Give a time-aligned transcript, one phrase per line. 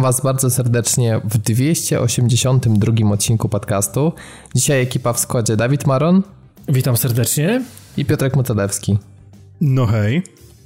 [0.00, 4.12] Witam Was bardzo serdecznie w 282 odcinku podcastu.
[4.54, 6.22] Dzisiaj ekipa w składzie Dawid Maron.
[6.68, 7.62] Witam serdecznie.
[7.96, 8.98] I Piotrek Motadewski.
[9.60, 10.22] No hej.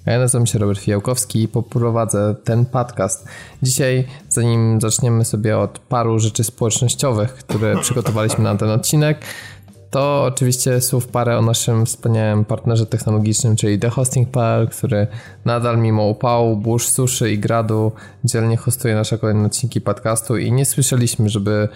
[0.07, 3.25] A ja nazywam się Robert Fijałkowski i poprowadzę ten podcast.
[3.63, 9.25] Dzisiaj, zanim zaczniemy sobie od paru rzeczy społecznościowych, które przygotowaliśmy na ten odcinek,
[9.95, 14.29] to oczywiście słów parę o naszym wspaniałym partnerze technologicznym, czyli The Hosting
[14.71, 15.07] który
[15.45, 17.93] nadal mimo upału, burz, suszy i gradu
[18.25, 21.69] dzielnie hostuje nasze kolejne odcinki podcastu i nie słyszeliśmy, żeby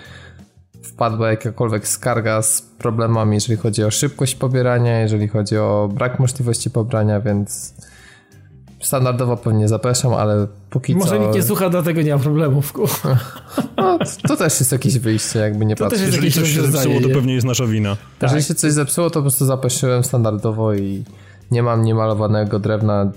[0.83, 6.71] wpadła jakakolwiek skarga z problemami, jeżeli chodzi o szybkość pobierania, jeżeli chodzi o brak możliwości
[6.71, 7.75] pobrania, więc
[8.81, 11.15] standardowo pewnie zapraszam, ale póki Może co...
[11.15, 12.73] Może nikt nie słucha, dlatego nie ma problemów.
[13.77, 16.01] No, to też jest jakieś wyjście, jakby nie patrzeć.
[16.01, 17.97] Jeżeli coś się zepsuło, to pewnie jest nasza wina.
[18.19, 18.23] Tak.
[18.23, 21.05] Jeżeli się coś zepsuło, to po prostu zapeszyłem standardowo i
[21.51, 23.13] nie mam niemalowanego drewna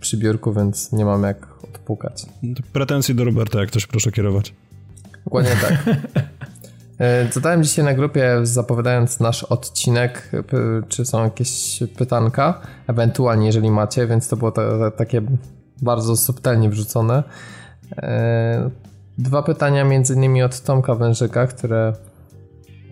[0.00, 2.26] przy biurku, więc nie mam jak odpukać.
[2.72, 4.54] Pretensje do Roberta, jak ktoś proszę kierować.
[5.24, 5.84] Dokładnie tak.
[7.32, 10.30] Zadałem dzisiaj na grupie, zapowiadając nasz odcinek,
[10.88, 15.22] czy są jakieś pytanka, ewentualnie jeżeli macie, więc to było to, takie
[15.82, 17.22] bardzo subtelnie wrzucone.
[19.18, 21.92] Dwa pytania między innymi od Tomka Wężyka, które...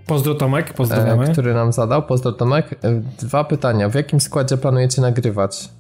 [0.07, 1.33] Pozdro Tomek, pozdrawiamy.
[1.33, 2.81] Który nam zadał, pozdro Tomek.
[3.19, 3.89] Dwa pytania.
[3.89, 5.71] W jakim składzie planujecie nagrywać?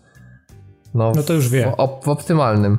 [0.94, 1.72] No, no to już wie.
[1.78, 2.78] W, w optymalnym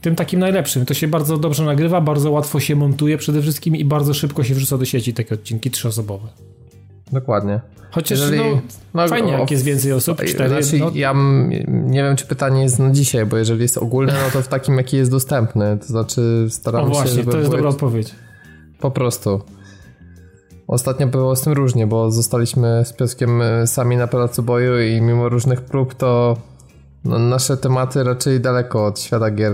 [0.00, 0.86] tym takim najlepszym.
[0.86, 4.54] To się bardzo dobrze nagrywa, bardzo łatwo się montuje przede wszystkim i bardzo szybko się
[4.54, 6.28] wrzuca do sieci takie odcinki trzyosobowe.
[7.12, 7.60] Dokładnie.
[7.90, 8.60] Chociaż Jeżeli, no,
[8.94, 10.62] no, fajnie, jak jest więcej osób, cztery.
[10.62, 10.90] Znaczy, no.
[10.94, 11.14] Ja
[11.68, 14.76] nie wiem, czy pytanie jest na dzisiaj, bo jeżeli jest ogólne, no to w takim,
[14.76, 15.78] jaki jest dostępny.
[15.78, 18.14] To znaczy staramy o, właśnie, się, żeby to jest dobra odpowiedź.
[18.80, 19.40] Po prostu.
[20.68, 25.00] Ostatnio było z tym różnie, bo zostaliśmy z pieskiem e, sami na placu boju i
[25.00, 26.36] mimo różnych prób to
[27.04, 29.52] no, nasze tematy raczej daleko od świata gier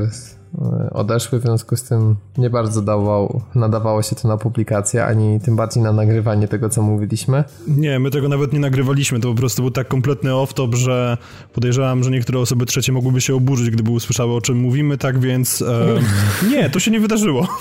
[0.93, 5.57] odeszły, w związku z tym nie bardzo dawał, nadawało się to na publikację, ani tym
[5.57, 7.45] bardziej na nagrywanie tego, co mówiliśmy.
[7.69, 11.17] Nie, my tego nawet nie nagrywaliśmy, to po prostu był tak kompletny off-top, że
[11.53, 15.63] podejrzewam, że niektóre osoby trzecie mogłyby się oburzyć, gdyby usłyszały, o czym mówimy, tak więc
[15.63, 15.87] e,
[16.51, 17.47] nie, to się nie wydarzyło.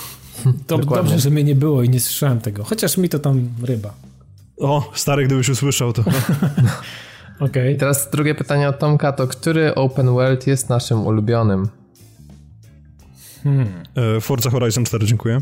[0.68, 3.94] To dobrze, że mnie nie było i nie słyszałem tego, chociaż mi to tam ryba.
[4.58, 6.02] O, stary, gdybyś usłyszał to.
[7.36, 7.48] Okej.
[7.50, 7.76] Okay.
[7.76, 11.68] Teraz drugie pytanie od Tomka, to który open world jest naszym ulubionym?
[13.46, 14.22] Hmm.
[14.22, 15.42] Forza Horizon 4, dziękuję.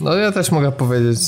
[0.00, 1.18] No ja też mogę powiedzieć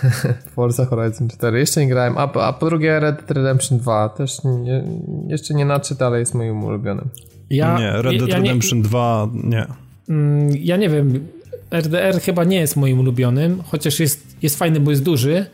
[0.54, 1.58] Forza Horizon 4.
[1.58, 4.84] Jeszcze nie grałem, a, a po drugie Red Dead Redemption 2 też nie,
[5.28, 7.08] jeszcze nie naczyta, ale jest moim ulubionym.
[7.50, 9.66] Ja, nie, Red Dead ja Redemption nie, 2 nie.
[10.08, 11.28] Mm, ja nie wiem,
[11.70, 15.46] RDR chyba nie jest moim ulubionym, chociaż jest, jest fajny, bo jest duży,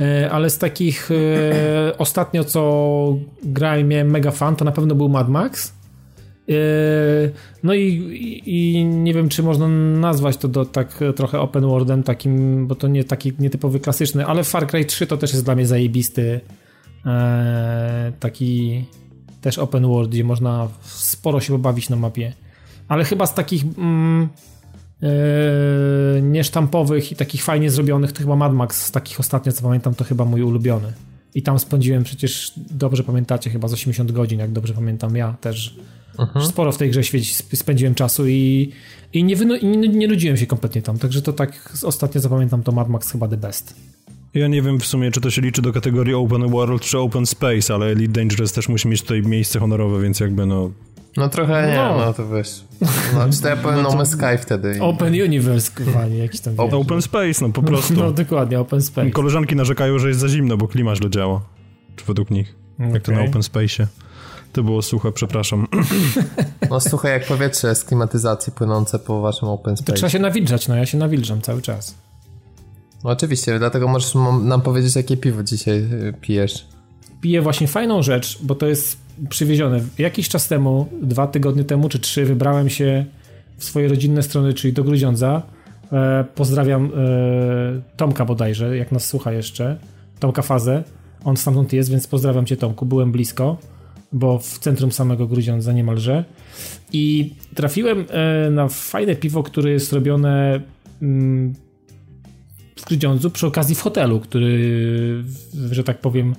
[0.00, 5.08] e, ale z takich e, ostatnio co grałem miałem mega fan, to na pewno był
[5.08, 5.72] Mad Max.
[6.52, 7.32] Yy,
[7.62, 9.68] no i, i, nie wiem, czy można
[9.98, 14.44] nazwać to do, tak trochę open worldem takim, bo to nie taki nietypowy klasyczny, ale
[14.44, 16.40] Far Cry 3 to też jest dla mnie zajebisty
[17.06, 18.84] e, taki
[19.40, 22.32] też open world, gdzie można sporo się pobawić na mapie.
[22.88, 24.28] Ale chyba z takich mm,
[25.02, 29.94] e, niesztampowych i takich fajnie zrobionych, to chyba Mad Max z takich ostatnio, co pamiętam,
[29.94, 30.92] to chyba mój ulubiony.
[31.34, 35.76] I tam spędziłem przecież, dobrze pamiętacie, chyba z 80 godzin, jak dobrze pamiętam ja też
[36.18, 36.46] Mhm.
[36.46, 37.00] Sporo w tej grze
[37.54, 38.70] spędziłem czasu i,
[39.12, 40.98] i, nie, nie, nie nudziłem się kompletnie tam.
[40.98, 43.74] Także to tak ostatnio zapamiętam to Mad Max chyba the best.
[44.34, 47.26] Ja nie wiem w sumie, czy to się liczy do kategorii Open World czy Open
[47.26, 50.70] Space, ale Elite Dangerous też musi mieć tutaj miejsce honorowe, więc jakby no...
[51.16, 52.64] No trochę nie, no, no to wiesz.
[53.14, 54.78] No, czy to ja powiem no, No Sky wtedy.
[54.80, 56.72] Open Universe, kochani, jakiś tam wiesz.
[56.74, 57.94] Open Space, no po prostu.
[58.02, 59.10] No, dokładnie, Open Space.
[59.10, 61.40] Koleżanki narzekają, że jest za zimno, bo klima źle działa.
[61.96, 62.54] Czy według nich.
[62.74, 62.90] Okay.
[62.92, 63.86] Jak to na Open Space.
[64.52, 65.66] To było suche, przepraszam.
[66.70, 69.92] No suche jak powietrze z klimatyzacji płynące po waszym open space.
[69.92, 71.94] To trzeba się nawilżać, no ja się nawilżam cały czas.
[73.04, 76.66] No oczywiście, dlatego możesz nam powiedzieć, jakie piwo dzisiaj y, pijesz.
[77.22, 78.98] Piję właśnie fajną rzecz, bo to jest
[79.28, 79.80] przywiezione.
[79.98, 83.04] Jakiś czas temu, dwa tygodnie temu czy trzy, wybrałem się
[83.56, 85.42] w swoje rodzinne strony, czyli do Grudziądza.
[85.92, 86.90] E, pozdrawiam e,
[87.96, 89.76] Tomka bodajże, jak nas słucha jeszcze.
[90.18, 90.82] Tomka Fazę.
[91.24, 93.56] On stamtąd jest, więc pozdrawiam cię Tomku, byłem blisko
[94.12, 96.24] bo w centrum samego Grudziądza niemalże.
[96.92, 100.60] I trafiłem e, na fajne piwo, które jest robione
[101.02, 101.54] mm,
[102.76, 105.24] w Grudziądzu przy okazji w hotelu, który,
[105.70, 106.34] że tak powiem,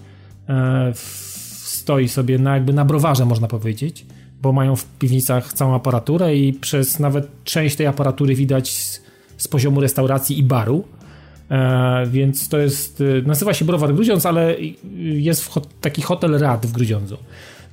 [0.94, 4.06] stoi sobie na, jakby na browarze, można powiedzieć,
[4.42, 8.70] bo mają w piwnicach całą aparaturę i przez nawet część tej aparatury widać
[9.38, 10.84] z poziomu restauracji i baru.
[11.50, 14.56] E, więc to jest, nazywa się Browar Grudziądz, ale
[15.00, 15.52] jest
[15.82, 17.18] taki hotel Rad w Grudziądzu.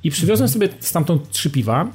[0.03, 1.87] I przywiozłem sobie stamtąd trzy piwa.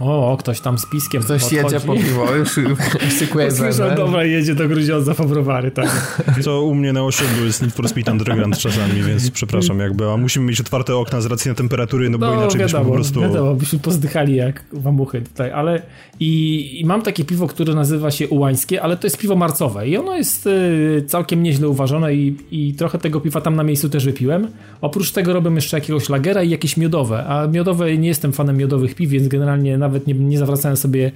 [0.00, 1.74] O, ktoś tam z piskiem Ktoś podchodzi.
[1.74, 2.60] jedzie po piwo, już
[3.18, 6.22] szykuje Słyszał, dobra, jedzie do Grudziądza po browary, tak.
[6.44, 10.16] To u mnie na osiedlu jest Need for Speed Underground czasami, więc przepraszam jakby, a
[10.16, 12.94] musimy mieć otwarte okna z racji na temperatury, no bo No, inaczej byśmy wiadomo, po
[12.94, 13.20] prostu...
[13.20, 15.82] wiadomo, byśmy pozdychali jak wamuchy tutaj, ale
[16.20, 19.96] i, i mam takie piwo, które nazywa się Ułańskie, ale to jest piwo marcowe i
[19.96, 24.04] ono jest y, całkiem nieźle uważone i, i trochę tego piwa tam na miejscu też
[24.04, 24.48] wypiłem.
[24.80, 28.94] Oprócz tego robię jeszcze jakiegoś lagera i jakieś miodowe, a miodowe nie jestem fanem miodowych
[28.94, 31.12] piw, więc generalnie nawet nie, nie zawracałem sobie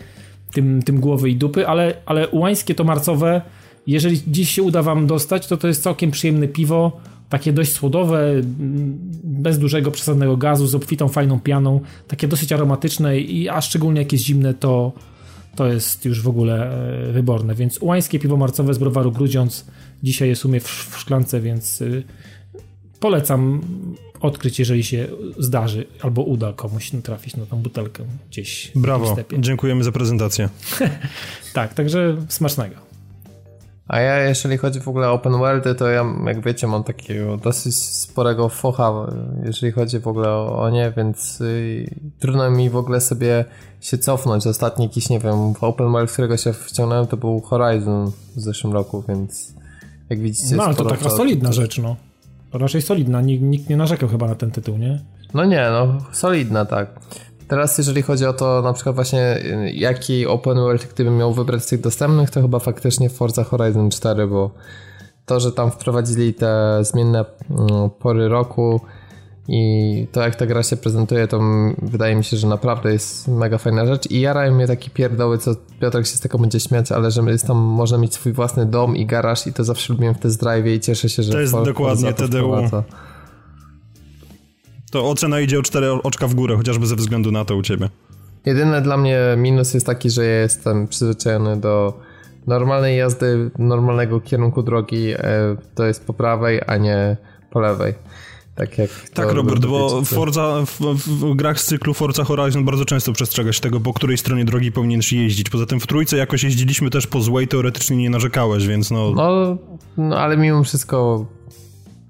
[0.52, 3.42] tym, tym głowy i dupy, ale, ale Ułańskie to marcowe,
[3.86, 8.30] jeżeli dziś się uda wam dostać, to to jest całkiem przyjemne piwo, takie dość słodowe,
[8.30, 14.00] mm, bez dużego przesadnego gazu, z obfitą fajną pianą, takie dosyć aromatyczne i a szczególnie
[14.00, 14.92] jak jest zimne, to,
[15.56, 16.72] to jest już w ogóle
[17.08, 17.54] e, wyborne.
[17.54, 19.66] Więc ułańskie piwo marcowe z browaru Grudziądz
[20.02, 22.02] dzisiaj jest u mnie w, szklance, więc y,
[23.00, 23.60] polecam
[24.20, 25.08] odkryć, jeżeli się
[25.38, 30.48] zdarzy albo uda komuś trafić na tą butelkę gdzieś w Brawo, dziękujemy za prezentację.
[31.52, 32.76] Tak, także smacznego.
[33.88, 37.36] A ja, jeżeli chodzi w ogóle o open worldy, to ja, jak wiecie, mam takiego
[37.36, 38.92] dosyć sporego focha,
[39.44, 43.44] jeżeli chodzi w ogóle o, o nie, więc y, trudno mi w ogóle sobie
[43.80, 44.46] się cofnąć.
[44.46, 48.72] Ostatni jakiś, nie wiem, open world, w którego się wciągnąłem, to był Horizon w zeszłym
[48.72, 49.54] roku, więc
[50.10, 50.56] jak widzicie...
[50.56, 51.96] No ale to taka to- solidna rzecz, no.
[52.52, 55.00] Raczej solidna, nikt, nikt nie narzekał chyba na ten tytuł, nie?
[55.34, 57.00] No nie, no solidna, tak.
[57.48, 61.62] Teraz jeżeli chodzi o to na przykład właśnie y, jaki open world gdybym miał wybrać
[61.62, 64.50] z tych dostępnych, to chyba faktycznie Forza Horizon 4, bo
[65.26, 68.80] to, że tam wprowadzili te zmienne mm, pory roku
[69.48, 71.40] i to jak ta gra się prezentuje, to
[71.82, 75.50] wydaje mi się, że naprawdę jest mega fajna rzecz i jarają mnie takie pierdoły, co
[75.80, 78.96] Piotrek się z tego będzie śmiać, ale że jest tam, można mieć swój własny dom
[78.96, 81.54] i garaż i to zawsze lubiłem w test drive i cieszę się, że To jest
[81.64, 82.38] dokładnie to TDU.
[82.38, 82.82] wprowadza.
[84.90, 87.88] To ocena idzie o cztery oczka w górę, chociażby ze względu na to u ciebie.
[88.46, 92.00] Jedyny dla mnie minus jest taki, że ja jestem przyzwyczajony do
[92.46, 95.18] normalnej jazdy, normalnego kierunku drogi, e,
[95.74, 97.16] to jest po prawej, a nie
[97.50, 97.94] po lewej.
[98.60, 100.04] Tak jak Tak, Robert, bo.
[100.04, 104.18] Forza, w, w grach z cyklu Forza Horizon bardzo często przestrzega się tego, po której
[104.18, 105.50] stronie drogi powinieneś jeździć.
[105.50, 109.10] Poza tym w trójce jakoś jeździliśmy też po złej, teoretycznie nie narzekałeś, więc no...
[109.10, 109.56] No,
[109.96, 111.26] no, ale mimo wszystko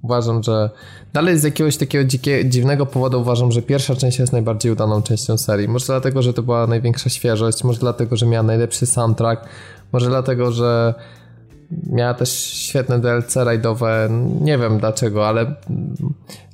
[0.03, 0.71] uważam, że
[1.13, 5.39] dalej z jakiegoś takiego dzikie, dziwnego powodu uważam, że pierwsza część jest najbardziej udaną częścią
[5.39, 5.69] serii.
[5.69, 9.45] Może dlatego, że to była największa świeżość, może dlatego, że miała najlepszy soundtrack,
[9.93, 10.95] może dlatego, że
[11.93, 14.09] miała też świetne DLC rajdowe,
[14.41, 15.55] nie wiem dlaczego, ale,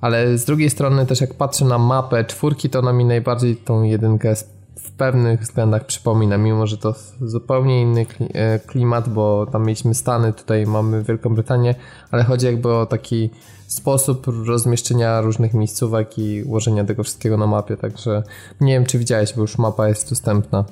[0.00, 3.82] ale z drugiej strony też jak patrzę na mapę czwórki, to ona mi najbardziej tą
[3.82, 4.34] jedynkę
[4.76, 10.32] w pewnych względach przypomina, mimo że to zupełnie inny e, klimat, bo tam mieliśmy Stany,
[10.32, 11.74] tutaj mamy Wielką Brytanię,
[12.10, 13.30] ale chodzi jakby o taki
[13.66, 18.22] sposób rozmieszczenia różnych miejscówek i ułożenia tego wszystkiego na mapie, także
[18.60, 20.64] nie wiem czy widziałeś, bo już mapa jest dostępna.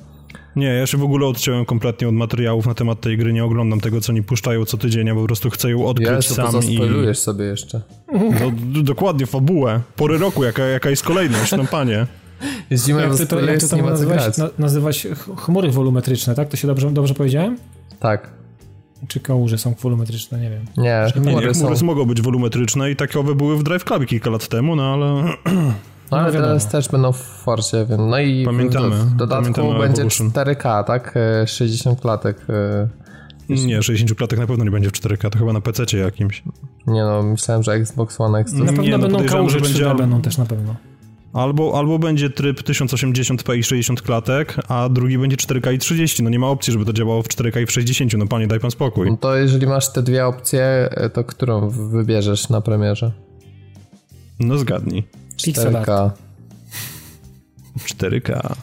[0.56, 3.80] Nie, ja się w ogóle odciąłem kompletnie od materiałów na temat tej gry, nie oglądam
[3.80, 6.60] tego, co oni puszczają co tydzień, ja po prostu chcę ją odkryć Ja to sam
[6.70, 6.76] i...
[6.76, 7.80] spoilujesz sobie jeszcze.
[8.40, 12.06] No, d- dokładnie, fabułę, pory roku, jaka, jaka jest kolejność, no panie.
[12.72, 14.38] Zimę Jak ty to, jak ty to nie grać.
[14.38, 14.48] na,
[15.36, 16.48] chmury wolumetryczne, tak?
[16.48, 17.56] To się dobrze, dobrze powiedziałem?
[18.00, 18.30] Tak.
[19.08, 20.64] Czy kałuże są wolumetryczne, nie wiem.
[20.76, 21.66] Nie, Nie, chmury nie, są.
[21.66, 25.24] chmury mogą być wolumetryczne i takowe były w Drive Clubie kilka lat temu, no ale...
[26.10, 29.78] No ale No teraz też będą w Forcie, więc no i Pamiętamy, w dodatku pamiętamy
[29.78, 30.30] będzie Evolution.
[30.30, 31.14] 4K, tak?
[31.42, 32.36] E, 60 klatek.
[32.48, 32.88] e,
[33.48, 36.42] Nie, 60 klatek na pewno nie będzie w 4K, to chyba na PC jakimś.
[36.86, 39.58] Nie no, myślałem, że Xbox One X to Na Nie, pewno no będą podejrzewam, kałuże
[39.58, 40.74] że 3D będzie będą też na pewno.
[41.32, 46.22] Albo, albo będzie tryb 1080p i 60 klatek, a drugi będzie 4K i 30.
[46.22, 48.12] No nie ma opcji, żeby to działało w 4K i w 60.
[48.18, 49.10] No panie, daj pan spokój.
[49.10, 53.12] No to jeżeli masz te dwie opcje, e, to którą wybierzesz na premierze?
[54.40, 55.04] No zgadnij.
[55.44, 55.88] Pixel art.
[55.88, 56.10] 4K.
[57.78, 58.54] 4K.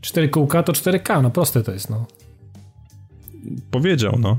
[0.00, 2.06] 4 kółka to 4K, no proste to jest, no.
[3.70, 4.38] Powiedział, no.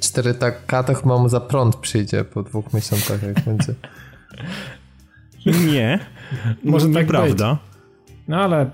[0.00, 3.74] 4K to chyba mu za prąd przyjdzie po dwóch miesiącach, jak będzie.
[5.72, 5.98] Nie.
[6.64, 7.58] Może tak Nieprawda.
[8.28, 8.70] No ale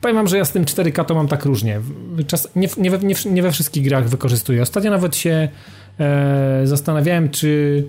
[0.00, 1.80] powiem wam, że ja z tym 4K to mam tak różnie.
[2.26, 4.62] Czas, nie, w- nie, we, nie, w- nie we wszystkich grach wykorzystuję.
[4.62, 5.48] Ostatnio nawet się
[6.00, 7.84] e, zastanawiałem, czy,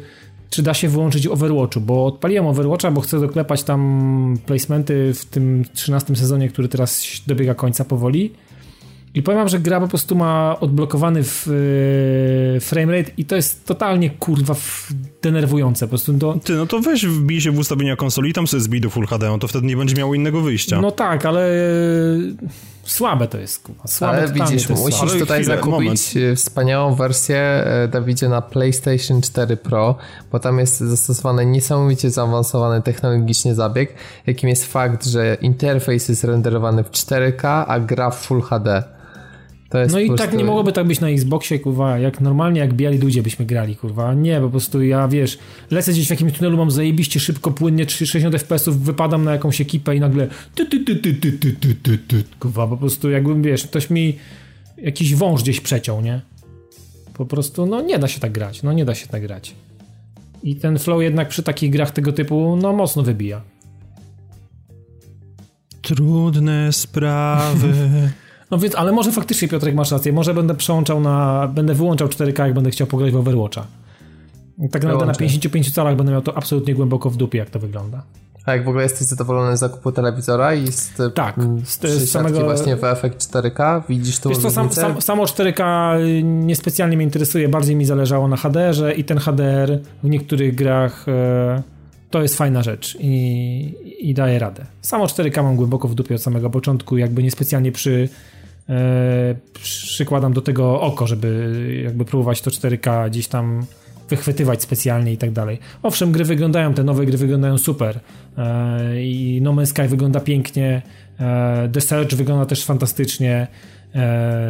[0.49, 5.65] czy da się wyłączyć Overwatchu, bo odpaliłem Overwatcha, bo chcę doklepać tam placementy w tym
[5.73, 8.31] 13 sezonie, który teraz dobiega końca powoli.
[9.15, 11.47] I powiem wam, że gra po prostu ma odblokowany w,
[12.53, 14.55] yy, framerate i to jest totalnie kurwa
[15.21, 15.85] denerwujące.
[15.85, 16.39] Po prostu do...
[16.43, 19.07] Ty, no to weź wbij się w ustawienia konsoli i tam sobie zbij do Full
[19.07, 20.81] HD, no to wtedy nie będzie miało innego wyjścia.
[20.81, 21.49] No tak, ale
[22.85, 23.87] słabe to jest, kurwa.
[23.87, 25.19] Słabe ale widzisz, musisz słabe.
[25.19, 26.37] tutaj chwilę, zakupić moment.
[26.39, 29.95] Wspaniałą wersję, e, Dawidzie, na PlayStation 4 Pro,
[30.31, 33.93] bo tam jest zastosowany niesamowicie zaawansowany technologicznie zabieg,
[34.27, 38.94] jakim jest fakt, że interfejs jest renderowany w 4K, a gra w Full HD
[39.73, 43.23] no i tak nie mogłoby tak być na Xboxie, kurwa, jak normalnie jak biali ludzie
[43.23, 44.13] byśmy grali, kurwa.
[44.13, 45.37] Nie, po prostu ja, wiesz,
[45.71, 49.95] lecę gdzieś w jakimś tunelu, mam zajebiście szybko, płynnie 60 FPS-ów, wypadam na jakąś ekipę
[49.95, 53.43] i nagle ty, ty, ty, ty, ty, ty, ty, ty, ty, kurwa, po prostu jakbym,
[53.43, 54.15] wiesz, ktoś mi
[54.77, 56.21] jakiś wąż gdzieś przeciął, nie?
[57.13, 59.55] Po prostu, no nie da się tak grać, no nie da się tak grać.
[60.43, 63.41] I ten flow jednak przy takich grach tego typu, no mocno wybija.
[65.81, 67.73] Trudne sprawy.
[68.51, 72.43] No więc, ale może faktycznie Piotrek masz rację, może będę przełączał na, będę wyłączał 4K,
[72.43, 73.67] jak będę chciał pograć w Overwatcha.
[74.71, 78.03] Tak naprawdę na 55 calach będę miał to absolutnie głęboko w dupie, jak to wygląda.
[78.45, 82.43] A jak w ogóle jesteś zadowolony z zakupu telewizora i z, tak, z, z samego
[82.43, 83.81] właśnie w efekt 4K?
[83.89, 85.63] Widzisz Wiesz co, sam, sam, samo 4K
[86.23, 91.63] niespecjalnie mnie interesuje, bardziej mi zależało na HDR-ze i ten HDR w niektórych grach e,
[92.15, 94.65] to jest fajna rzecz i, i daje radę.
[94.81, 98.09] Samo 4K mam głęboko w dupie od samego początku, jakby niespecjalnie przy
[98.69, 103.65] E, przykładam do tego oko, żeby jakby próbować to 4K gdzieś tam
[104.09, 105.59] wychwytywać specjalnie i tak dalej.
[105.83, 107.99] Owszem, gry wyglądają, te nowe gry wyglądają super
[108.37, 110.81] e, i No Man's Sky wygląda pięknie,
[111.19, 113.47] e, The Search wygląda też fantastycznie,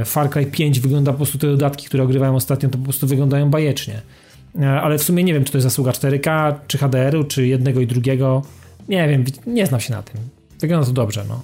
[0.06, 3.50] Far Cry 5 wygląda po prostu te dodatki, które ogrywałem ostatnio, to po prostu wyglądają
[3.50, 4.02] bajecznie.
[4.82, 7.88] Ale w sumie nie wiem, czy to jest zasługa 4K, czy HDR-u, czy jednego i
[7.88, 8.42] drugiego.
[8.90, 10.16] Nie wiem, nie znam się na tym.
[10.60, 11.42] Wygląda to dobrze, no.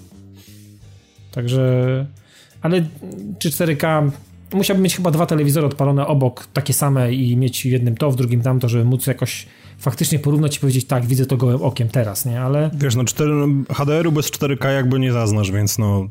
[1.32, 2.06] Także
[2.62, 2.86] ale
[3.40, 4.12] czy 4K
[4.54, 8.16] musiałbym mieć chyba dwa telewizory odpalone obok, takie same i mieć w jednym to, w
[8.16, 9.46] drugim tamto, żeby móc jakoś
[9.78, 12.42] faktycznie porównać i powiedzieć, tak, widzę to gołym okiem teraz, nie?
[12.42, 12.70] Ale...
[12.74, 13.32] Wiesz, no 4,
[13.70, 16.08] HDR-u bez 4K jakby nie zaznasz, więc no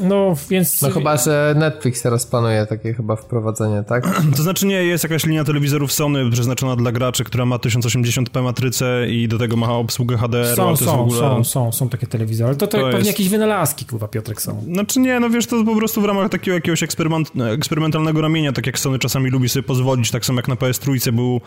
[0.00, 0.82] no, więc...
[0.82, 4.20] No chyba, że Netflix teraz planuje takie chyba wprowadzenie, tak?
[4.36, 9.08] To znaczy nie, jest jakaś linia telewizorów Sony przeznaczona dla graczy, która ma 1080p matrycę
[9.08, 10.56] i do tego ma obsługę HDR.
[10.56, 11.20] Są, są, ogóle...
[11.20, 12.56] są, są, są takie telewizory.
[12.56, 13.06] To, to, to pewnie jest...
[13.06, 14.64] jakieś wynalazki, kurwa, Piotrek, są.
[14.72, 18.66] Znaczy nie, no wiesz, to po prostu w ramach takiego jakiegoś eksperyment, eksperymentalnego ramienia, tak
[18.66, 21.40] jak Sony czasami lubi sobie pozwolić, tak samo jak na PS3 był e,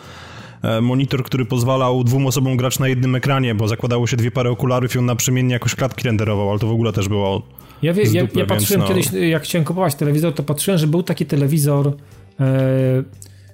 [0.81, 4.95] monitor, który pozwalał dwóm osobom grać na jednym ekranie, bo zakładało się dwie pary okularów
[4.95, 7.41] i on naprzemiennie jakoś klatki renderował, ale to w ogóle też było
[7.83, 8.87] ja, wie, ja, ja patrzyłem no.
[8.87, 11.93] kiedyś, jak chciałem kupować telewizor, to patrzyłem, że był taki telewizor
[12.39, 13.03] e,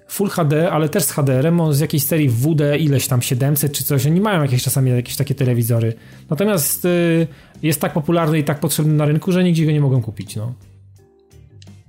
[0.07, 4.05] Full HD, ale też z HDR-em, z jakiejś serii WD ileś tam 700 czy coś,
[4.05, 5.93] oni mają jakieś czasami jakieś takie telewizory.
[6.29, 6.89] Natomiast e,
[7.63, 10.53] jest tak popularny i tak potrzebny na rynku, że nigdzie go nie mogą kupić, no.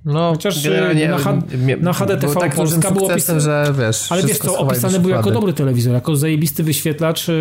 [0.05, 1.39] No, Chociaż e, na, H,
[1.81, 5.53] na HDTV tak Polska był opisany, że wiesz, ale wiesz co, opisany był jako dobry
[5.53, 7.33] telewizor, jako zajebisty wyświetlacz e,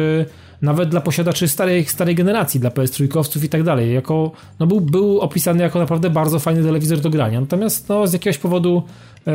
[0.62, 3.94] nawet dla posiadaczy starej, starej generacji, dla PS3 i tak dalej.
[3.94, 7.42] Jako, no był, był opisany jako naprawdę bardzo fajny telewizor do grania.
[7.42, 8.84] Natomiast no, z jakiegoś powodu
[9.26, 9.34] yy,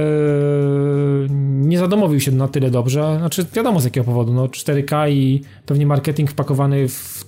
[1.40, 3.16] nie zadomowił się na tyle dobrze.
[3.18, 4.32] Znaczy, wiadomo z jakiego powodu.
[4.32, 7.24] No, 4K i pewnie marketing wpakowany w,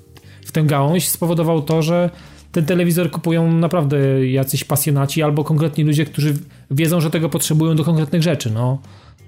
[0.46, 2.10] w tę gałąź spowodował to, że
[2.56, 6.34] ten telewizor kupują naprawdę jacyś pasjonaci albo konkretni ludzie, którzy
[6.70, 8.50] wiedzą, że tego potrzebują do konkretnych rzeczy.
[8.50, 8.78] No.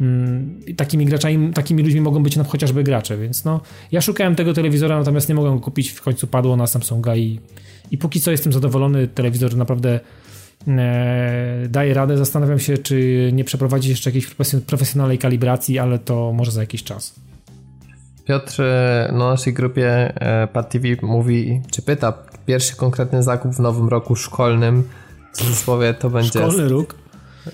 [0.01, 3.61] Mm, takimi graczami, takimi ludźmi mogą być chociażby gracze, więc no
[3.93, 7.41] ja szukałem tego telewizora, natomiast nie mogłem go kupić, w końcu padło na Samsunga i,
[7.91, 10.01] i póki co jestem zadowolony, telewizor naprawdę
[10.69, 14.27] e, daje radę, zastanawiam się, czy nie przeprowadzić jeszcze jakiejś
[14.67, 17.15] profesjonalnej kalibracji, ale to może za jakiś czas.
[18.29, 22.13] Piotr e, na naszej grupie e, Pad TV mówi, czy pyta,
[22.47, 24.89] pierwszy konkretny zakup w nowym roku szkolnym,
[25.33, 26.95] w cudzysłowie to będzie Szkolny róg?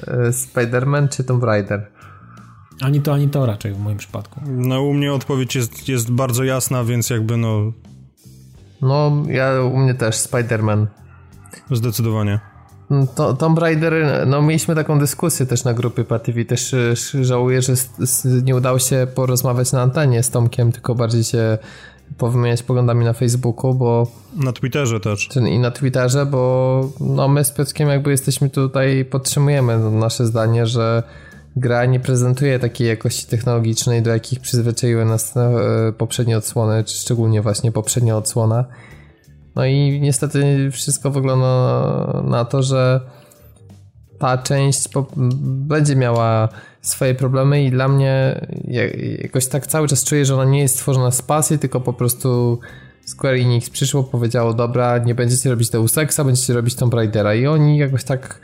[0.07, 1.87] E, Spider-Man czy Tomb Raider?
[2.81, 4.41] Ani to, ani to raczej w moim przypadku.
[4.47, 7.73] No u mnie odpowiedź jest, jest bardzo jasna, więc jakby no...
[8.83, 10.87] No, ja u mnie też Spider-Man.
[11.71, 12.41] Zdecydowanie.
[13.15, 13.95] To, Tomb Raider,
[14.27, 16.75] no mieliśmy taką dyskusję też na grupie PATV, też
[17.21, 17.73] żałuję, że
[18.43, 21.59] nie udało się porozmawiać na antenie z Tomkiem, tylko bardziej się
[22.19, 24.07] powymieniać poglądami na Facebooku, bo...
[24.37, 25.29] Na Twitterze też.
[25.37, 31.03] I na Twitterze, bo no my z Piotrkiem jakby jesteśmy tutaj, podtrzymujemy nasze zdanie, że
[31.57, 35.51] gra nie prezentuje takiej jakości technologicznej, do jakich przyzwyczaiły nas e,
[35.99, 38.65] poprzednie odsłony, czy szczególnie właśnie poprzednia odsłona.
[39.57, 43.01] No i niestety wszystko wygląda na to, że
[44.19, 44.89] ta część
[45.43, 46.49] będzie miała
[46.83, 48.41] swoje problemy i dla mnie
[49.23, 52.59] jakoś tak cały czas czuję, że ona nie jest stworzona z pasji, tylko po prostu
[53.05, 57.35] Square Enix przyszło, powiedziało, dobra, nie będziecie robić Deus Exa, będziecie robić Tomb Raidera.
[57.35, 58.41] I oni jakoś tak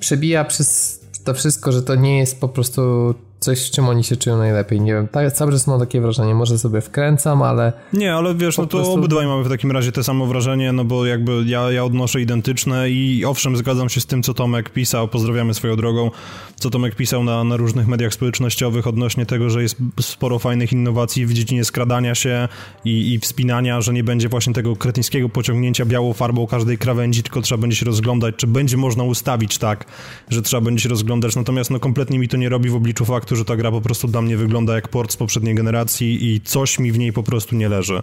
[0.00, 4.16] przebija przez to wszystko, że to nie jest po prostu coś, w czym oni się
[4.16, 4.80] czują najlepiej.
[4.80, 7.72] Nie wiem, tak, cały czas mam takie wrażenie, może sobie wkręcam, ale...
[7.92, 8.92] Nie, ale wiesz, no to prostu...
[8.92, 12.90] obydwaj mamy w takim razie te samo wrażenie, no bo jakby ja, ja odnoszę identyczne
[12.90, 16.10] i owszem, zgadzam się z tym, co Tomek pisał, pozdrawiamy swoją drogą,
[16.56, 21.26] co Tomek pisał na, na różnych mediach społecznościowych odnośnie tego, że jest sporo fajnych innowacji
[21.26, 22.48] w dziedzinie skradania się
[22.84, 27.42] i, i wspinania, że nie będzie właśnie tego kretyńskiego pociągnięcia białą farbą każdej krawędzi, tylko
[27.42, 29.84] trzeba będzie się rozglądać, czy będzie można ustawić tak,
[30.28, 33.29] że trzeba będzie się rozglądać, natomiast no kompletnie mi to nie robi w obliczu faktu,
[33.36, 36.78] że ta gra po prostu dla mnie wygląda jak port z poprzedniej generacji i coś
[36.78, 38.02] mi w niej po prostu nie leży.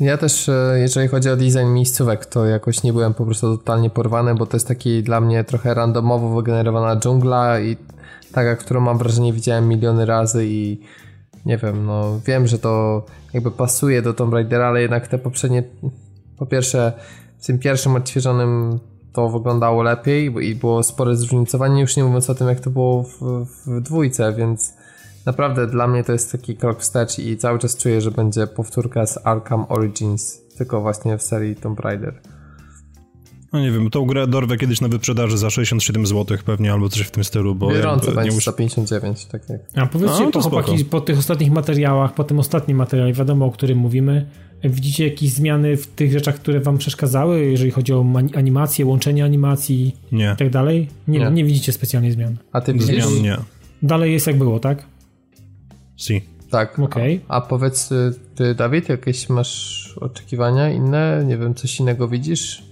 [0.00, 3.90] Ja też, e, jeżeli chodzi o design miejscówek, to jakoś nie byłem po prostu totalnie
[3.90, 7.76] porwany, bo to jest taki dla mnie trochę randomowo wygenerowana dżungla i
[8.32, 10.80] taka, którą mam wrażenie widziałem miliony razy i
[11.46, 15.62] nie wiem, no wiem, że to jakby pasuje do Tomb Raidera, ale jednak te poprzednie,
[16.38, 16.92] po pierwsze
[17.38, 18.78] w tym pierwszym odświeżonym
[19.16, 23.02] to wyglądało lepiej i było spore zróżnicowanie, już nie mówiąc o tym, jak to było
[23.02, 24.74] w, w dwójce, więc
[25.26, 29.06] naprawdę dla mnie to jest taki krok wstecz i cały czas czuję, że będzie powtórka
[29.06, 32.20] z Arkham Origins, tylko właśnie w serii Tomb Raider.
[33.52, 37.02] No nie wiem, tą grę dorwę kiedyś na wyprzedaży za 67 zł pewnie, albo coś
[37.02, 37.68] w tym stylu, bo...
[37.68, 38.50] Biorące będzie muszę...
[38.50, 39.60] za 59, tak jak...
[39.74, 43.50] A powiedzcie, no, po, chłopaki, po tych ostatnich materiałach, po tym ostatnim materiale, wiadomo o
[43.50, 44.30] którym mówimy,
[44.64, 49.96] Widzicie jakieś zmiany w tych rzeczach, które wam przeszkadzały, jeżeli chodzi o animację, łączenie animacji
[50.12, 50.32] nie.
[50.34, 50.88] i tak dalej?
[51.08, 52.36] Nie, nie, nie widzicie specjalnie zmian.
[52.52, 53.04] A ty widzisz?
[53.04, 53.36] Zmian nie.
[53.82, 54.84] Dalej jest jak było, tak?
[55.96, 56.22] Si.
[56.50, 56.78] Tak.
[56.78, 57.20] Okay.
[57.28, 61.24] A, a powiedz y, ty, Dawid, jakieś masz oczekiwania inne?
[61.26, 62.62] Nie wiem, coś innego widzisz?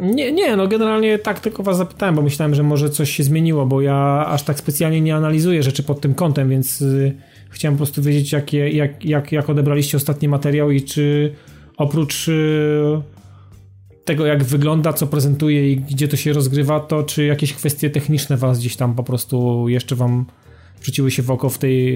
[0.00, 3.66] Nie, nie, no generalnie tak tylko was zapytałem, bo myślałem, że może coś się zmieniło,
[3.66, 7.16] bo ja aż tak specjalnie nie analizuję rzeczy pod tym kątem, więc y,
[7.56, 11.34] Chciałem po prostu wiedzieć, jakie, jak, jak, jak odebraliście ostatni materiał i czy
[11.76, 13.02] oprócz y,
[14.04, 18.36] tego, jak wygląda, co prezentuje i gdzie to się rozgrywa, to czy jakieś kwestie techniczne
[18.36, 20.26] was gdzieś tam po prostu jeszcze wam
[20.82, 21.94] rzuciły się w oko w, tej,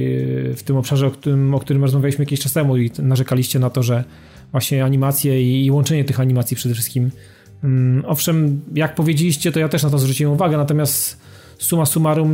[0.57, 3.83] w tym obszarze, o którym, o którym rozmawialiśmy jakiś czas temu i narzekaliście na to,
[3.83, 4.05] że
[4.53, 7.11] właśnie animacje i, i łączenie tych animacji przede wszystkim.
[7.63, 11.21] Um, owszem, jak powiedzieliście, to ja też na to zwróciłem uwagę, natomiast
[11.61, 12.31] suma summarum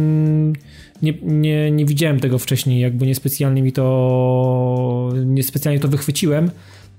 [1.02, 6.50] nie, nie, nie widziałem tego wcześniej, jakby niespecjalnie mi to niespecjalnie to wychwyciłem.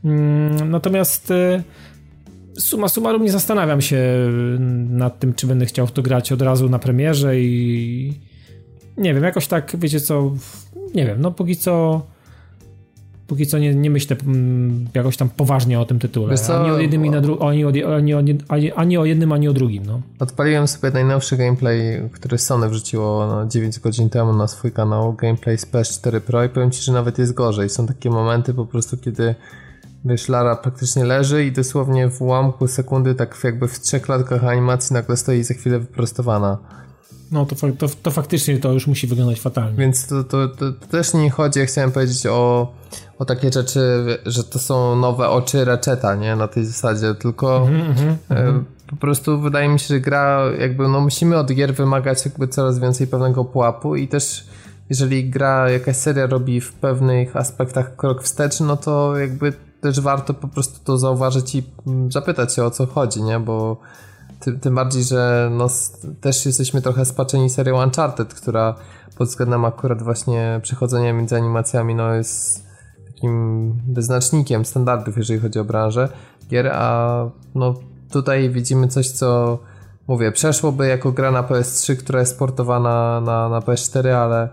[0.05, 1.63] Mm, natomiast e,
[2.59, 3.99] suma summarum nie zastanawiam się
[4.89, 8.13] nad tym, czy będę chciał to grać od razu na premierze i
[8.97, 10.35] nie wiem, jakoś tak, wiecie co,
[10.95, 12.01] nie wiem, no póki co
[13.27, 16.35] póki co nie, nie myślę mm, jakoś tam poważnie o tym tytule.
[16.49, 19.85] Ani o jednym, ani, o, ani, ani, ani, ani o jednym, ani o drugim.
[19.85, 20.01] No.
[20.19, 25.57] Odpaliłem sobie najnowszy gameplay, który Sony wrzuciło no, 9 godzin temu na swój kanał, gameplay
[25.57, 27.69] z PS4 Pro i powiem Ci, że nawet jest gorzej.
[27.69, 29.35] Są takie momenty po prostu, kiedy
[30.05, 34.93] wiesz, Lara praktycznie leży i dosłownie w ułamku sekundy, tak jakby w trzech klatkach animacji
[34.93, 36.57] nagle stoi za chwilę wyprostowana.
[37.31, 39.77] No to, to, to faktycznie to już musi wyglądać fatalnie.
[39.77, 42.73] Więc to, to, to, też nie chodzi, ja chciałem powiedzieć o
[43.19, 43.79] o takie rzeczy,
[44.25, 46.35] że to są nowe oczy Ratcheta, nie?
[46.35, 50.99] Na tej zasadzie, tylko mm -hmm, po prostu wydaje mi się, że gra jakby, no
[50.99, 54.47] musimy od gier wymagać jakby coraz więcej pewnego pułapu i też
[54.89, 60.33] jeżeli gra, jakaś seria robi w pewnych aspektach krok wstecz, no to jakby też warto
[60.33, 63.39] po prostu to zauważyć i mm, zapytać się o co chodzi, nie?
[63.39, 63.77] Bo
[64.39, 65.67] tym, tym bardziej, że no,
[66.21, 68.75] też jesteśmy trochę spaczeni serią Uncharted, która
[69.17, 72.67] pod względem akurat właśnie przechodzenia między animacjami no jest
[73.07, 76.09] takim wyznacznikiem standardów, jeżeli chodzi o branżę
[76.49, 77.73] gier, a no
[78.11, 79.59] tutaj widzimy coś, co
[80.07, 84.49] mówię, przeszłoby jako gra na PS3, która jest portowana na, na PS4, ale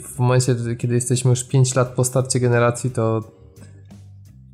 [0.00, 3.22] w momencie, kiedy jesteśmy już 5 lat po starcie generacji, to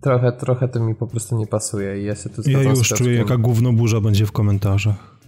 [0.00, 3.14] trochę, trochę to mi po prostu nie pasuje i ja się tu Ja już czuję,
[3.14, 5.18] jaka gówno burza będzie w komentarzach.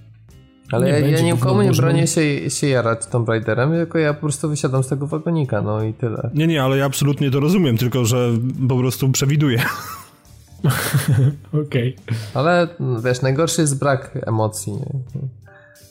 [0.72, 4.20] Ale nie ja, ja nikomu nie bronię się, się jarać Tomb Raiderem, tylko ja po
[4.20, 6.30] prostu wysiadam z tego wagonika, no i tyle.
[6.35, 8.30] Nie, nie, ale ja absolutnie to rozumiem, tylko że
[8.68, 9.62] po prostu przewiduję.
[11.64, 11.96] Okej.
[11.96, 12.16] Okay.
[12.35, 12.68] Ale
[13.04, 14.72] wiesz, najgorszy jest brak emocji.
[14.72, 14.80] Nie?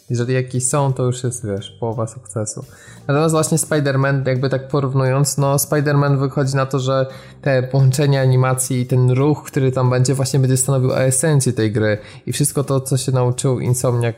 [0.09, 2.65] Jeżeli jakieś są, to już jest, wiesz, połowa sukcesu.
[3.07, 7.05] Natomiast właśnie Spider-Man, jakby tak porównując, no Spider-Man wychodzi na to, że
[7.41, 11.97] te połączenie animacji i ten ruch, który tam będzie, właśnie będzie stanowił esencję tej gry
[12.25, 14.15] i wszystko to, co się nauczył Insomniak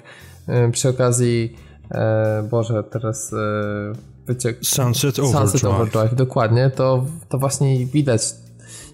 [0.47, 1.57] E, przy okazji,
[1.91, 3.37] e, Boże, teraz e,
[4.27, 4.57] wyciek...
[4.61, 5.49] Sunset Overdrive.
[5.49, 8.21] Sunset Overdrive, dokładnie, to, to właśnie widać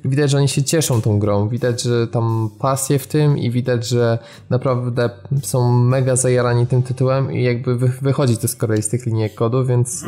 [0.06, 3.88] widać, że oni się cieszą tą grą, widać, że tam pasję w tym i widać,
[3.88, 5.10] że naprawdę
[5.44, 9.66] są mega zajarani tym tytułem i jakby wychodzi to z kolei z tych linii kodu,
[9.66, 10.06] więc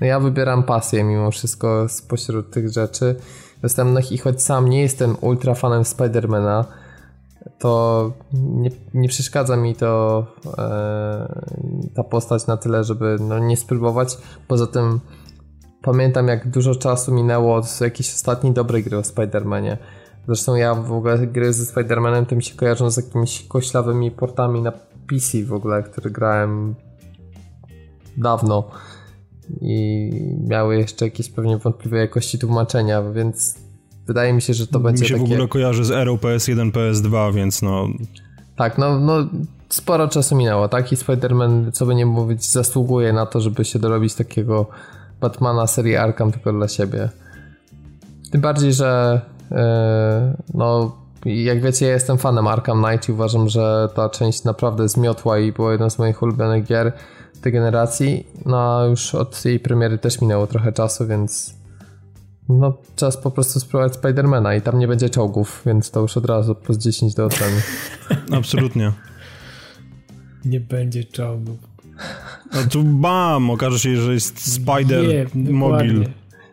[0.00, 3.16] no ja wybieram pasję mimo wszystko spośród tych rzeczy.
[3.62, 6.64] dostępnych i choć sam nie jestem ultra fanem Spidermana,
[7.58, 10.26] to nie, nie przeszkadza mi to
[10.58, 11.44] e,
[11.94, 14.18] ta postać na tyle, żeby no, nie spróbować.
[14.48, 15.00] Poza tym
[15.82, 19.78] pamiętam jak dużo czasu minęło od jakiejś ostatniej dobrej gry o Spidermanie.
[20.26, 24.62] Zresztą ja w ogóle gry ze Spidermanem to mi się kojarzą z jakimiś koślawymi portami
[24.62, 24.72] na
[25.08, 26.74] PC w ogóle, które grałem
[28.16, 28.70] dawno
[29.60, 30.10] i
[30.48, 33.54] miały jeszcze jakieś pewnie wątpliwe jakości tłumaczenia, więc
[34.06, 35.26] wydaje mi się, że to będzie Mi się takie...
[35.26, 37.88] w ogóle kojarzy z erą PS1, PS2, więc no...
[38.56, 39.14] Tak, no, no
[39.68, 40.92] sporo czasu minęło, tak?
[40.92, 44.66] I Spider-Man, co by nie mówić, zasługuje na to, żeby się dorobić takiego
[45.20, 47.08] Batmana serii Arkham tylko dla siebie.
[48.30, 49.56] Tym bardziej, że yy,
[50.54, 55.38] no jak wiecie, ja jestem fanem Arkham Knight i uważam, że ta część naprawdę zmiotła
[55.38, 56.92] i była jedną z moich ulubionych gier
[57.42, 58.26] tej generacji.
[58.46, 61.54] No już od jej premiery też minęło trochę czasu, więc
[62.48, 66.26] no czas po prostu spróbować Spidermana i tam nie będzie czołgów, więc to już od
[66.26, 67.62] razu plus 10 do oceny.
[68.38, 68.92] Absolutnie.
[70.44, 71.69] Nie będzie czołgów.
[72.54, 76.04] No tu bam, okaże się, że jest Spider Nie, Mobil.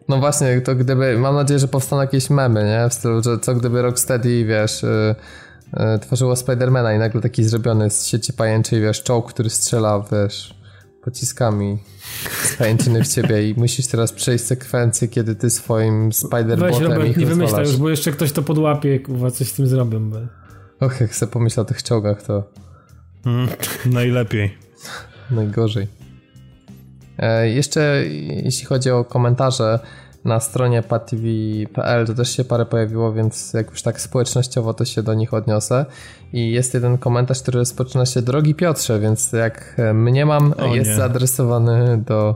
[0.07, 2.89] No właśnie, to gdyby, mam nadzieję, że powstaną jakieś memy, nie?
[2.89, 5.15] W stylu, że co gdyby Rocksteady, wiesz, yy,
[5.73, 10.55] yy, tworzyło Spidermana i nagle taki zrobiony z sieci pajęczej, wiesz, czołg, który strzela, wiesz,
[11.03, 11.77] pociskami
[12.43, 17.05] z pajęczyny w ciebie i musisz teraz przejść sekwencję, kiedy ty swoim Weź Spider-Botem Robert,
[17.05, 17.67] ich nie wymyślaj rozwalasz.
[17.67, 20.09] już, bo jeszcze ktoś to podłapie, kurwa, coś z tym zrobią.
[20.09, 20.17] Bo...
[20.79, 22.43] Och, jak sobie pomyślę o tych czołgach, to
[23.25, 23.47] Mm,
[23.85, 24.57] najlepiej.
[25.31, 25.87] Najgorzej.
[27.19, 28.03] E, jeszcze
[28.43, 29.79] jeśli chodzi o komentarze
[30.25, 35.03] na stronie patv.pl, to też się parę pojawiło, więc jak już tak społecznościowo to się
[35.03, 35.85] do nich odniosę.
[36.33, 40.75] I jest jeden komentarz, który rozpoczyna się Drogi Piotrze, więc jak e, mnie mam, O
[40.75, 40.95] jest nie.
[40.95, 42.35] zaadresowany do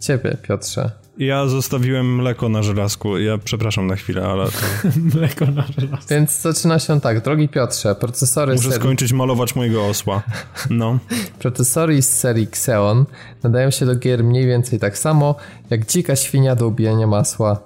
[0.00, 0.90] ciebie, Piotrze.
[1.18, 3.18] Ja zostawiłem mleko na żelazku.
[3.18, 6.06] Ja przepraszam na chwilę, ale to Mleko na żelaz.
[6.10, 10.22] Więc zaczyna się tak, drogi Piotrze, procesory muszę serii, skończyć malować mojego osła.
[10.70, 10.98] No.
[11.38, 13.04] procesory z serii Xeon
[13.42, 15.34] nadają się do gier mniej więcej tak samo,
[15.70, 17.62] jak dzika świnia do ubijania masła.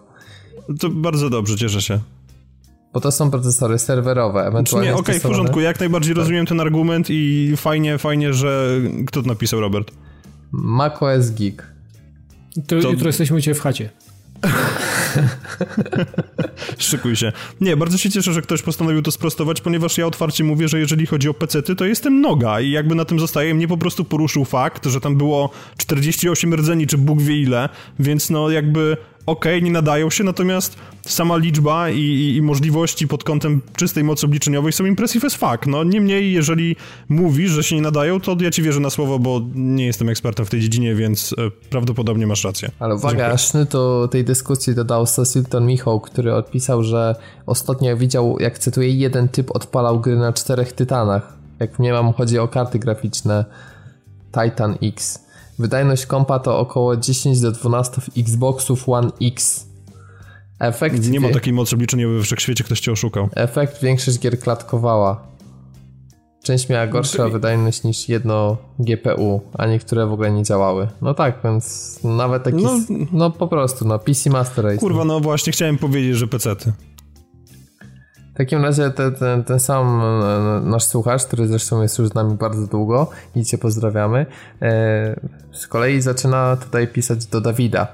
[0.80, 1.98] To bardzo dobrze, cieszę się.
[2.92, 6.46] Bo to są procesory serwerowe, Czy ewentualnie nie, okej, w stosowane- porządku, jak najbardziej rozumiem
[6.46, 8.80] ten argument i fajnie, fajnie, że...
[9.06, 9.90] Kto to napisał, Robert?
[10.52, 11.69] macOS Geek.
[12.66, 13.90] To, To- jutro jesteśmy u ciebie w chacie.
[16.78, 17.32] Szykuj się.
[17.60, 21.06] Nie, bardzo się cieszę, że ktoś postanowił to sprostować, ponieważ ja otwarcie mówię, że jeżeli
[21.06, 23.54] chodzi o pecety, to jestem noga i jakby na tym zostaje.
[23.54, 27.68] Mnie po prostu poruszył fakt, że tam było 48 rdzeni, czy Bóg wie ile,
[27.98, 28.96] więc no jakby
[29.30, 34.26] okej, nie nadają się, natomiast sama liczba i, i, i możliwości pod kątem czystej mocy
[34.26, 35.66] obliczeniowej są impressive as fuck.
[35.66, 36.76] No niemniej, jeżeli
[37.08, 40.46] mówisz, że się nie nadają, to ja ci wierzę na słowo, bo nie jestem ekspertem
[40.46, 42.70] w tej dziedzinie, więc e, prawdopodobnie masz rację.
[42.78, 47.14] Ale uwaga, sznytu tej dyskusji dodał Silton Michał, który odpisał, że
[47.46, 51.32] ostatnio widział, jak cytuję, jeden typ odpalał gry na czterech tytanach.
[51.60, 53.44] Jak nie mam, chodzi o karty graficzne
[54.32, 55.29] Titan X.
[55.64, 59.66] Wydajność kompa to około 10 do 12 Xboxów One X.
[60.60, 63.28] Efekt, Nie ma takiej mocy obliczeniowej we wszechświecie, ktoś cię oszukał.
[63.34, 65.30] efekt większość gier klatkowała.
[66.42, 70.88] Część miała gorszą wydajność niż jedno GPU, a niektóre w ogóle nie działały.
[71.02, 72.56] No tak, więc nawet taki.
[72.56, 74.76] No- No, no po prostu, no PC Master Race.
[74.78, 76.72] Kurwa, no właśnie, chciałem powiedzieć, że pecety.
[78.40, 82.14] W takim razie te, ten, ten sam e, nasz słuchacz, który zresztą jest już z
[82.14, 84.26] nami bardzo długo i cię pozdrawiamy,
[84.62, 85.20] e,
[85.52, 87.86] z kolei zaczyna tutaj pisać do Dawida.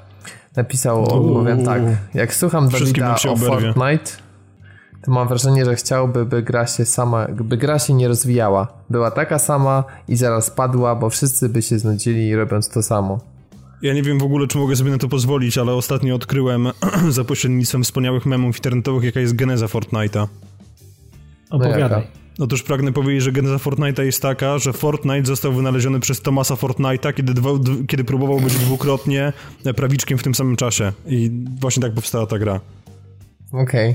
[0.56, 1.82] Napisał, powiem tak,
[2.14, 3.37] jak słucham Dawida o.
[3.37, 4.11] Fortnite,
[5.04, 8.68] to mam wrażenie, że chciałby, by gra się sama, by gra się nie rozwijała.
[8.90, 13.18] Była taka sama i zaraz padła, bo wszyscy by się znudzili robiąc to samo.
[13.82, 16.68] Ja nie wiem w ogóle, czy mogę sobie na to pozwolić, ale ostatnio odkryłem
[17.08, 20.26] za pośrednictwem wspaniałych memów internetowych, jaka jest geneza Fortnite'a.
[21.50, 22.06] Opowiadaj.
[22.38, 27.14] Otóż pragnę powiedzieć, że geneza Fortnite'a jest taka, że Fortnite został wynaleziony przez Thomasa Fortnite'a,
[27.14, 27.50] kiedy, dwa,
[27.88, 29.32] kiedy próbował być dwukrotnie
[29.76, 30.92] prawiczkiem w tym samym czasie.
[31.06, 32.60] I właśnie tak powstała ta gra.
[33.52, 33.94] Okej.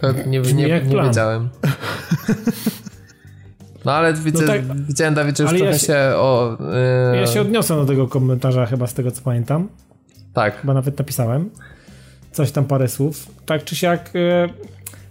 [0.00, 1.06] To Nie, nie, jak nie plan.
[1.06, 1.48] wiedziałem.
[3.88, 6.56] No ale widzę, tak, widziałem Dawid, że już ale ja trochę się- się, o...
[7.12, 9.68] Yy, Ja się odniosę do tego komentarza chyba z tego co pamiętam.
[10.34, 10.60] Tak.
[10.60, 11.50] Chyba nawet napisałem.
[12.32, 13.26] Coś tam parę słów.
[13.46, 14.10] Tak czy siak.
[14.14, 14.48] e,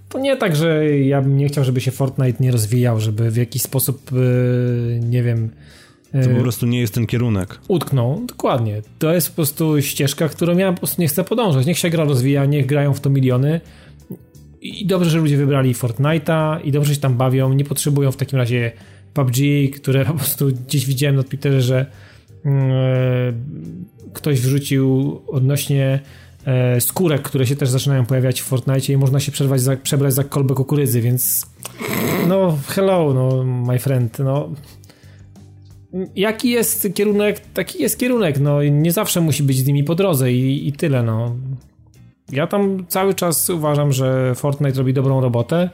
[0.09, 3.37] To nie tak, że ja bym nie chciał, żeby się Fortnite nie rozwijał, żeby w
[3.37, 5.49] jakiś sposób, e, nie wiem,
[6.23, 7.59] To po prostu nie jest ten kierunek.
[7.67, 8.21] utknął.
[8.27, 8.81] Dokładnie.
[8.99, 11.65] To jest po prostu ścieżka, którą ja po prostu nie chcę podążać.
[11.65, 13.61] Niech się gra rozwija, niech grają w to miliony.
[14.67, 17.53] I dobrze, że ludzie wybrali Fortnite'a i dobrze się tam bawią.
[17.53, 18.71] Nie potrzebują w takim razie
[19.13, 19.35] PUBG,
[19.75, 21.85] które po prostu gdzieś widziałem na Twitterze, że
[22.45, 23.33] mm, e,
[24.13, 25.99] ktoś wrzucił odnośnie
[26.45, 30.13] e, skórek, które się też zaczynają pojawiać w Fortnite i można się przebrać za, przebrać
[30.13, 31.45] za kolbę kukurydzy, więc
[32.27, 34.49] no hello, no my friend, no
[36.15, 40.33] jaki jest kierunek, taki jest kierunek, no nie zawsze musi być z nimi po drodze
[40.33, 41.35] i, i tyle, no.
[42.31, 45.69] Ja tam cały czas uważam, że Fortnite robi dobrą robotę,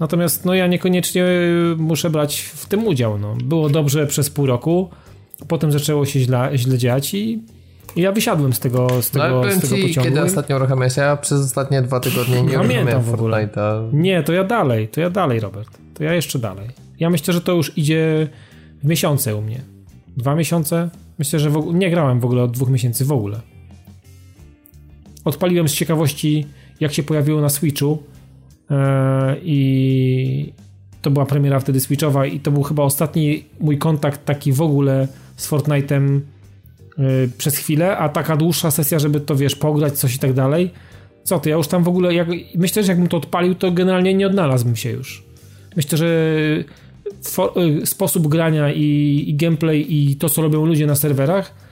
[0.00, 1.24] natomiast no ja niekoniecznie
[1.76, 3.36] muszę brać w tym udział, no.
[3.44, 4.88] Było dobrze przez pół roku,
[5.48, 7.42] potem zaczęło się źle, źle dziać i
[7.96, 10.10] ja wysiadłem z tego, z tego, no, z tego ci, pociągu.
[10.10, 10.96] Kiedy ostatnio uruchamiałeś?
[10.96, 13.48] Ja przez ostatnie dwa tygodnie nie pamiętam w ogóle.
[13.92, 15.78] Nie, to ja dalej, to ja dalej, Robert.
[15.94, 16.68] To ja jeszcze dalej.
[17.00, 18.28] Ja myślę, że to już idzie
[18.82, 19.60] w miesiące u mnie.
[20.16, 20.90] Dwa miesiące?
[21.18, 23.40] Myślę, że ogóle, nie grałem w ogóle od dwóch miesięcy w ogóle.
[25.28, 26.46] Odpaliłem z ciekawości,
[26.80, 28.02] jak się pojawiło na Switchu
[28.70, 28.76] yy,
[29.42, 30.52] i
[31.02, 35.08] to była premiera wtedy Switchowa i to był chyba ostatni mój kontakt taki w ogóle
[35.36, 36.20] z Fortnite'em
[36.98, 40.70] yy, przez chwilę, a taka dłuższa sesja, żeby to wiesz, pograć coś i tak dalej.
[41.24, 44.14] Co ty, ja już tam w ogóle, jak, myślę, że jakbym to odpalił, to generalnie
[44.14, 45.24] nie odnalazłbym się już.
[45.76, 46.06] Myślę, że
[47.22, 51.67] for, y, sposób grania i, i, gameplay i to, co robią ludzie na serwerach,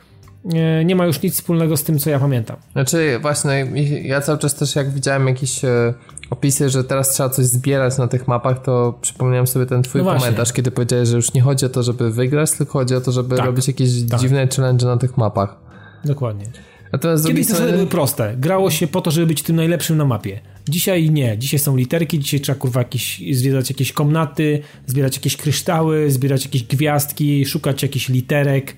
[0.84, 2.56] nie, ma już nic wspólnego z tym, co ja pamiętam.
[2.72, 3.66] Znaczy, właśnie,
[4.02, 5.94] ja cały czas też jak widziałem jakieś e,
[6.30, 10.14] opisy, że teraz trzeba coś zbierać na tych mapach, to przypomniałem sobie ten twój no
[10.14, 13.12] komentarz, kiedy powiedziałeś, że już nie chodzi o to, żeby wygrać, tylko chodzi o to,
[13.12, 14.20] żeby tak, robić jakieś tak.
[14.20, 15.56] dziwne challenge na tych mapach.
[16.04, 16.44] Dokładnie.
[16.92, 18.34] Natomiast Kiedyś zasady były proste.
[18.38, 20.40] Grało się po to, żeby być tym najlepszym na mapie.
[20.68, 21.38] Dzisiaj nie.
[21.38, 26.64] Dzisiaj są literki, dzisiaj trzeba kurwa jakieś, zwiedzać jakieś komnaty, zbierać jakieś kryształy, zbierać jakieś
[26.64, 28.76] gwiazdki, szukać jakichś literek.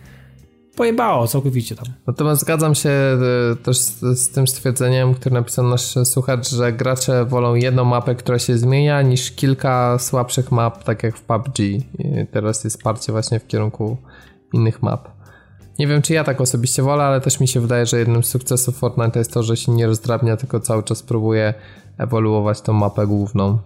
[0.79, 1.87] Pojebało całkowicie tam.
[2.07, 7.25] Natomiast zgadzam się e, też z, z, tym stwierdzeniem, które napisał nasz słuchacz, że gracze
[7.25, 11.59] wolą jedną mapę, która się zmienia, niż kilka słabszych map, tak jak w PUBG.
[11.59, 11.83] I
[12.31, 13.97] teraz jest wsparcie właśnie w kierunku
[14.53, 15.09] innych map.
[15.79, 18.29] Nie wiem, czy ja tak osobiście wolę, ale też mi się wydaje, że jednym z
[18.29, 21.55] sukcesów Fortnite jest to, że się nie rozdrabnia, tylko cały czas próbuje
[21.99, 23.59] ewoluować tą mapę główną.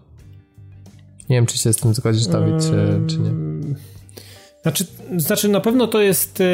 [1.30, 3.30] Nie wiem, czy się z tym zgodzisz, Dawid, czy, czy nie.
[4.62, 6.44] Znaczy, znaczy, na pewno to jest e,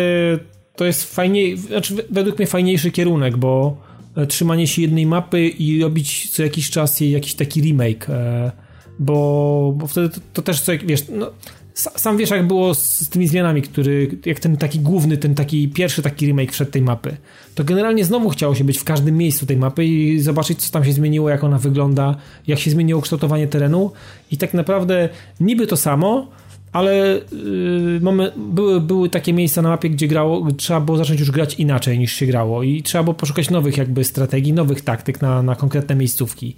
[0.77, 3.77] to jest fajniej, znaczy według mnie fajniejszy kierunek, bo
[4.16, 8.53] e, trzymanie się jednej mapy i robić co jakiś czas jej jakiś taki remake, e,
[8.99, 11.31] bo, bo wtedy to, to też co, wiesz, no,
[11.75, 16.03] sam wiesz, jak było z tymi zmianami, który, jak ten taki główny, ten taki pierwszy
[16.03, 17.16] taki remake wszedł tej mapy,
[17.55, 20.85] to generalnie znowu chciało się być w każdym miejscu tej mapy i zobaczyć, co tam
[20.85, 22.16] się zmieniło, jak ona wygląda,
[22.47, 23.90] jak się zmieniło kształtowanie terenu.
[24.31, 25.09] I tak naprawdę
[25.40, 26.31] niby to samo,
[26.72, 31.31] ale yy, mamy, były, były takie miejsca na mapie, gdzie grało, trzeba było zacząć już
[31.31, 35.42] grać inaczej niż się grało i trzeba było poszukać nowych jakby strategii, nowych taktyk na,
[35.42, 36.57] na konkretne miejscówki.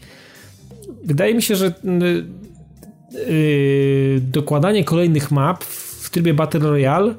[1.05, 2.27] Wydaje mi się, że yy,
[3.29, 7.15] yy, dokładanie kolejnych map w trybie Battle Royale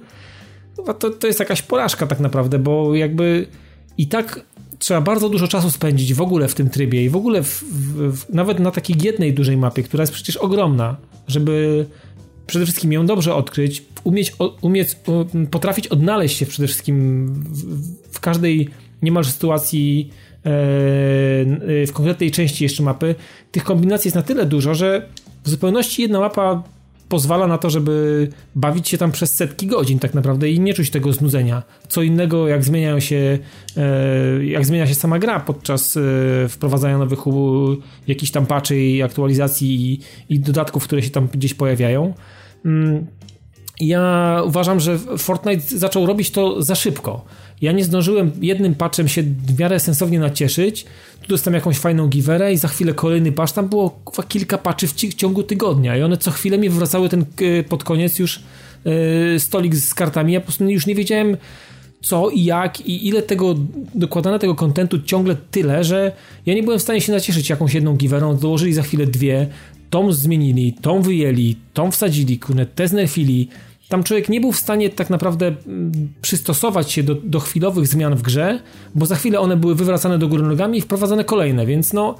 [0.99, 3.47] to, to jest jakaś porażka tak naprawdę, bo jakby
[3.97, 4.45] i tak
[4.79, 8.33] trzeba bardzo dużo czasu spędzić w ogóle w tym trybie i w ogóle w, w,
[8.33, 11.85] nawet na takiej jednej dużej mapie, która jest przecież ogromna, żeby
[12.47, 14.95] przede wszystkim ją dobrze odkryć, umieć, umieć
[15.51, 18.69] potrafić odnaleźć się przede wszystkim w, w każdej
[19.01, 20.41] niemalże sytuacji e,
[21.85, 23.15] w konkretnej części jeszcze mapy.
[23.51, 25.07] Tych kombinacji jest na tyle dużo, że
[25.43, 26.63] w zupełności jedna mapa
[27.11, 30.89] pozwala na to, żeby bawić się tam przez setki godzin tak naprawdę i nie czuć
[30.89, 31.63] tego znudzenia.
[31.87, 33.39] Co innego jak zmieniają się
[33.77, 36.01] e, jak zmienia się sama gra podczas e,
[36.49, 37.19] wprowadzania nowych
[38.07, 39.99] jakichś tam patchy i aktualizacji i,
[40.33, 42.13] i dodatków, które się tam gdzieś pojawiają.
[42.65, 43.07] Mm,
[43.79, 47.25] ja uważam, że Fortnite zaczął robić to za szybko.
[47.61, 50.85] Ja nie zdążyłem jednym patchem się w miarę sensownie nacieszyć.
[51.21, 53.53] Tu dostałem jakąś fajną giwerę i za chwilę kolejny patch.
[53.53, 57.25] Tam było kilka patchy w ciągu tygodnia i one co chwilę mi wracały ten
[57.69, 58.39] pod koniec już
[58.85, 60.33] yy, stolik z kartami.
[60.33, 61.37] Ja po prostu już nie wiedziałem
[62.01, 63.55] co i jak i ile tego
[63.95, 66.11] dokładane tego kontentu ciągle tyle, że
[66.45, 68.37] ja nie byłem w stanie się nacieszyć jakąś jedną giwerą.
[68.37, 69.47] Dołożyli za chwilę dwie,
[69.89, 73.47] tą zmienili, tą wyjęli, tą wsadzili, kurde, te znerfili
[73.91, 78.15] tam człowiek nie był w stanie tak naprawdę mm, przystosować się do, do chwilowych zmian
[78.15, 78.59] w grze,
[78.95, 82.15] bo za chwilę one były wywracane do góry nogami i wprowadzane kolejne, więc no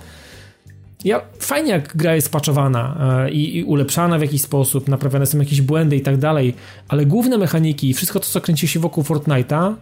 [1.04, 5.40] ja, fajnie jak gra jest paczowana e, i, i, ulepszana w jakiś sposób, naprawiane są
[5.40, 6.54] jakieś błędy i tak dalej,
[6.88, 9.74] ale główne mechaniki i wszystko to, co kręci się wokół Fortnite'a,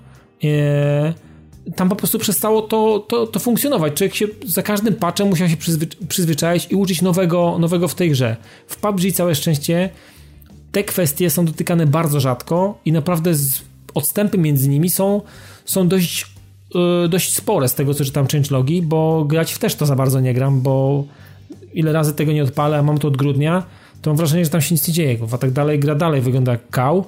[0.44, 1.14] e,
[1.76, 3.94] tam po prostu przestało to, to, to funkcjonować.
[3.94, 8.10] Człowiek się za każdym patchem musiał się przyzwy, przyzwyczaić i uczyć nowego, nowego w tej
[8.10, 8.36] grze.
[8.68, 9.90] W PUBG całe szczęście
[10.72, 13.32] te kwestie są dotykane bardzo rzadko i naprawdę
[13.94, 15.22] odstępy między nimi są,
[15.66, 16.34] są dość,
[16.76, 20.20] yy, dość spore z tego, co czytam changelogi, bo grać w też to za bardzo
[20.20, 21.04] nie gram, bo
[21.74, 23.64] ile razy tego nie odpalę, a mam to od grudnia,
[24.02, 26.52] to mam wrażenie, że tam się nic nie dzieje, a tak dalej gra dalej wygląda
[26.52, 27.06] jak kał.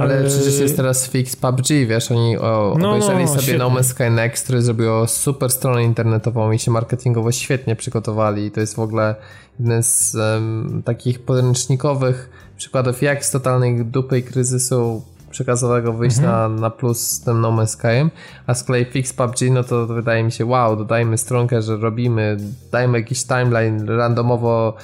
[0.00, 3.58] Ale przecież jest teraz fix PUBG, wiesz, oni o, no, obejrzeli no, sobie świetnie.
[3.58, 8.50] No Man's Sky Next, który zrobiło super stronę internetową i się marketingowo świetnie przygotowali i
[8.50, 9.14] to jest w ogóle
[9.60, 16.54] jeden z um, takich podręcznikowych przykładów jak z totalnej dupy i kryzysu przekazowego wyjść mhm.
[16.54, 18.10] na, na plus z tym No Man's Skyem,
[18.46, 22.36] a z kolei Fix PUBG, no to wydaje mi się, wow, dodajmy stronkę, że robimy,
[22.72, 24.76] dajmy jakiś timeline randomowo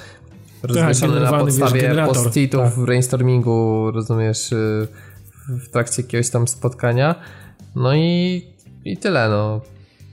[0.63, 2.73] rozmieszczony tak, na podstawie post-itów tak.
[2.73, 4.87] w brainstormingu, rozumiesz, y,
[5.49, 7.15] w trakcie jakiegoś tam spotkania.
[7.75, 8.41] No i,
[8.85, 9.61] i tyle, no.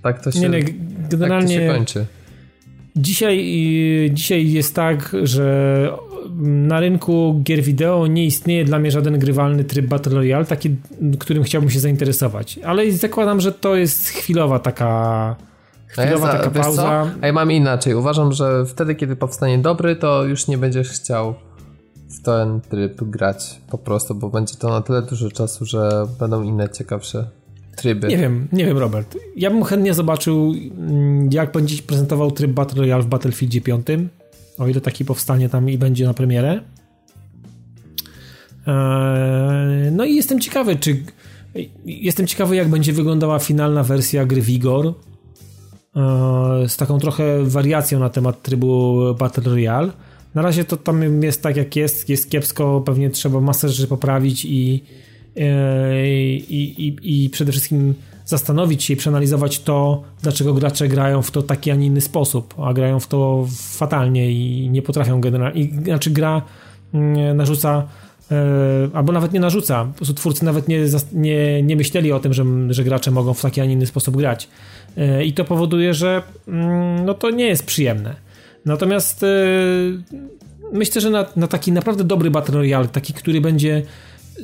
[0.03, 0.65] Tak to się, nie, nie,
[1.11, 2.07] generalnie tak to się kończy.
[2.97, 5.93] Dzisiaj, dzisiaj jest tak, że
[6.43, 10.77] na rynku gier wideo nie istnieje dla mnie żaden grywalny tryb Battle Royale, taki,
[11.19, 12.59] którym chciałbym się zainteresować.
[12.65, 15.37] Ale zakładam, że to jest chwilowa taka
[15.87, 16.83] chwilowa ja taka pauza.
[16.83, 17.11] Co?
[17.23, 17.95] A ja mam inaczej.
[17.95, 21.35] Uważam, że wtedy, kiedy powstanie dobry, to już nie będziesz chciał
[22.11, 26.43] w ten tryb grać po prostu, bo będzie to na tyle dużo czasu, że będą
[26.43, 27.27] inne ciekawsze
[27.77, 28.09] tryby.
[28.09, 29.17] Nie wiem, nie wiem Robert.
[29.37, 33.87] Ja bym chętnie zobaczył mm, jak będzie prezentował tryb Battle Royale w Battlefieldzie 5
[34.59, 36.61] o ile taki powstanie tam i będzie na premierę.
[38.67, 41.03] Eee, no i jestem ciekawy, czy
[41.85, 48.09] jestem ciekawy, jak będzie wyglądała finalna wersja gry Vigor eee, z taką trochę wariacją na
[48.11, 49.93] temat trybu Battle Royale.
[50.35, 54.45] Na razie to tam jest tak jak jest, jest kiepsko, pewnie trzeba masę rzeczy poprawić
[54.45, 54.85] i,
[55.37, 57.95] eee, i, i, i przede wszystkim
[58.31, 62.55] zastanowić się i przeanalizować to, dlaczego gracze grają w to taki, a nie inny sposób,
[62.59, 65.69] a grają w to fatalnie i nie potrafią generalnie.
[65.85, 66.43] Znaczy, gra
[66.95, 67.87] mm, narzuca
[68.31, 68.37] e,
[68.95, 69.85] albo nawet nie narzuca.
[69.85, 70.81] Po prostu twórcy nawet nie,
[71.13, 74.17] nie, nie myśleli o tym, że, że gracze mogą w taki, a nie inny sposób
[74.17, 74.49] grać.
[74.97, 78.15] E, I to powoduje, że mm, no to nie jest przyjemne.
[78.65, 79.27] Natomiast e,
[80.73, 83.83] myślę, że na, na taki naprawdę dobry Battle Royale, taki, który będzie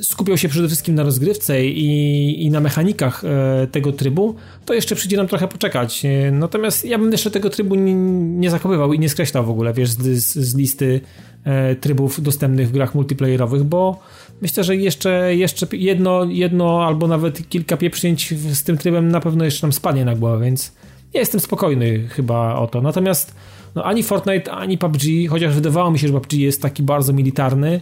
[0.01, 4.95] skupiał się przede wszystkim na rozgrywce i, i na mechanikach e, tego trybu, to jeszcze
[4.95, 6.05] przyjdzie nam trochę poczekać.
[6.05, 7.93] E, natomiast ja bym jeszcze tego trybu nie,
[8.39, 9.99] nie zakopywał i nie skreślał w ogóle, wiesz, z,
[10.33, 11.01] z listy
[11.43, 13.99] e, trybów dostępnych w grach multiplayerowych, bo
[14.41, 19.45] myślę, że jeszcze, jeszcze jedno, jedno albo nawet kilka pieprznięć z tym trybem na pewno
[19.45, 20.73] jeszcze nam spadnie na głowę, więc
[21.13, 22.81] ja jestem spokojny chyba o to.
[22.81, 23.35] Natomiast
[23.75, 27.81] no, ani Fortnite, ani PUBG, chociaż wydawało mi się, że PUBG jest taki bardzo militarny,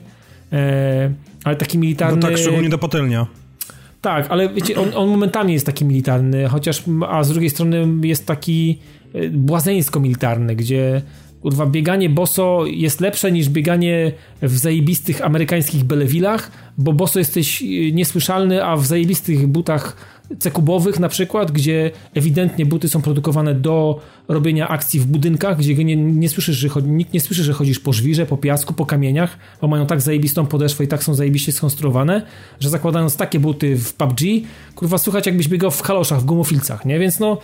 [1.46, 2.16] ale taki militarny...
[2.16, 3.28] No tak, szczególnie do patelnia.
[4.02, 8.26] Tak, ale wiecie, on, on, momentami jest taki militarny, chociaż, a z drugiej strony jest
[8.26, 8.80] taki
[9.14, 11.02] e, błazeńsko-militarny, gdzie
[11.42, 17.66] kurwa, bieganie boso jest lepsze niż bieganie w zajebistych amerykańskich belewilach, bo boso jesteś e,
[17.92, 19.96] niesłyszalny, a w zajebistych butach
[20.40, 25.96] cekubowych na przykład, gdzie ewidentnie buty są produkowane do robienia akcji w budynkach, gdzie nie,
[25.96, 29.38] nie słyszysz, że chodzi, nikt nie słyszy, że chodzisz po żwirze, po piasku, po kamieniach,
[29.62, 32.22] bo mają tak zajebistą podeszwę i tak są zajebiście skonstruowane,
[32.60, 34.20] że zakładając takie buty w PUBG,
[34.76, 37.00] kurwa słuchać jakbyś biegał w kaloszach, w gumofilcach, nie?
[37.00, 37.38] Więc no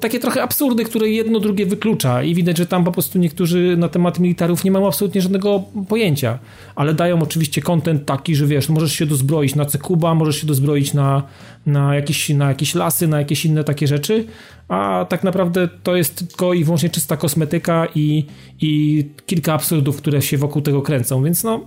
[0.00, 3.88] takie trochę absurdy, które jedno drugie wyklucza i widać, że tam po prostu niektórzy na
[3.88, 6.38] temat militarów nie mają absolutnie żadnego pojęcia,
[6.74, 10.94] ale dają oczywiście kontent taki, że wiesz, możesz się dozbroić na Cekuba, możesz się dozbroić
[10.94, 11.22] na,
[11.66, 14.24] na, jakieś, na jakieś lasy, na jakieś inne takie rzeczy,
[14.68, 18.24] a tak naprawdę to jest tylko i wyłącznie czysta kosmetyka i,
[18.60, 21.60] i kilka absurdów, które się wokół tego kręcą, więc no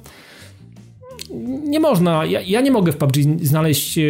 [1.64, 4.02] nie można, ja, ja, nie mogę w PUBG znaleźć e,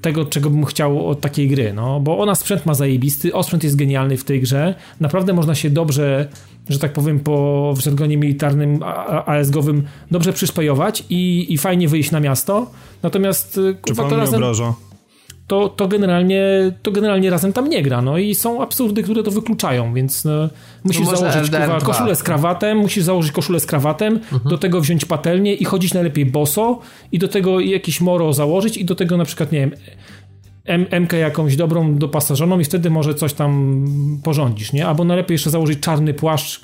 [0.00, 3.76] tego, czego bym chciał od takiej gry, no, bo ona sprzęt ma zajebisty, osprzęt jest
[3.76, 6.28] genialny w tej grze, naprawdę można się dobrze,
[6.68, 8.80] że tak powiem po w żargonie militarnym
[9.26, 12.70] ASG-owym dobrze przyszpajować i, i fajnie wyjść na miasto,
[13.02, 14.34] natomiast e, Czy pan to razem...
[14.34, 14.74] obraża?
[15.48, 16.42] To, to, generalnie,
[16.82, 18.02] to generalnie razem tam nie gra.
[18.02, 20.48] No i są absurdy, które to wykluczają, więc no,
[20.84, 24.40] musisz no założyć kurwa, koszulę z krawatem, musisz założyć koszulę z krawatem, mhm.
[24.44, 26.78] do tego wziąć patelnię i chodzić najlepiej boso
[27.12, 29.72] i do tego jakiś moro założyć i do tego na przykład, nie wiem,
[31.00, 33.84] MK jakąś dobrą, dopasażoną i wtedy może coś tam
[34.24, 34.86] porządzisz, nie?
[34.86, 36.60] Albo najlepiej jeszcze założyć czarny płaszcz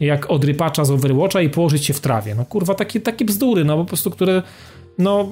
[0.00, 2.34] jak od rypacza z Overwatcha i położyć się w trawie.
[2.34, 4.42] No kurwa, takie, takie bzdury, no po prostu, które
[4.98, 5.28] no,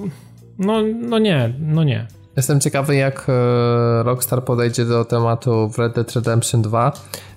[0.58, 2.06] no, no nie, no nie.
[2.36, 6.92] Jestem ciekawy, jak e, Rockstar podejdzie do tematu w Red Dead Redemption 2,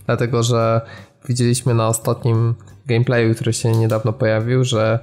[0.05, 0.81] dlatego że
[1.27, 2.55] widzieliśmy na ostatnim
[2.85, 4.99] gameplayu, który się niedawno pojawił, że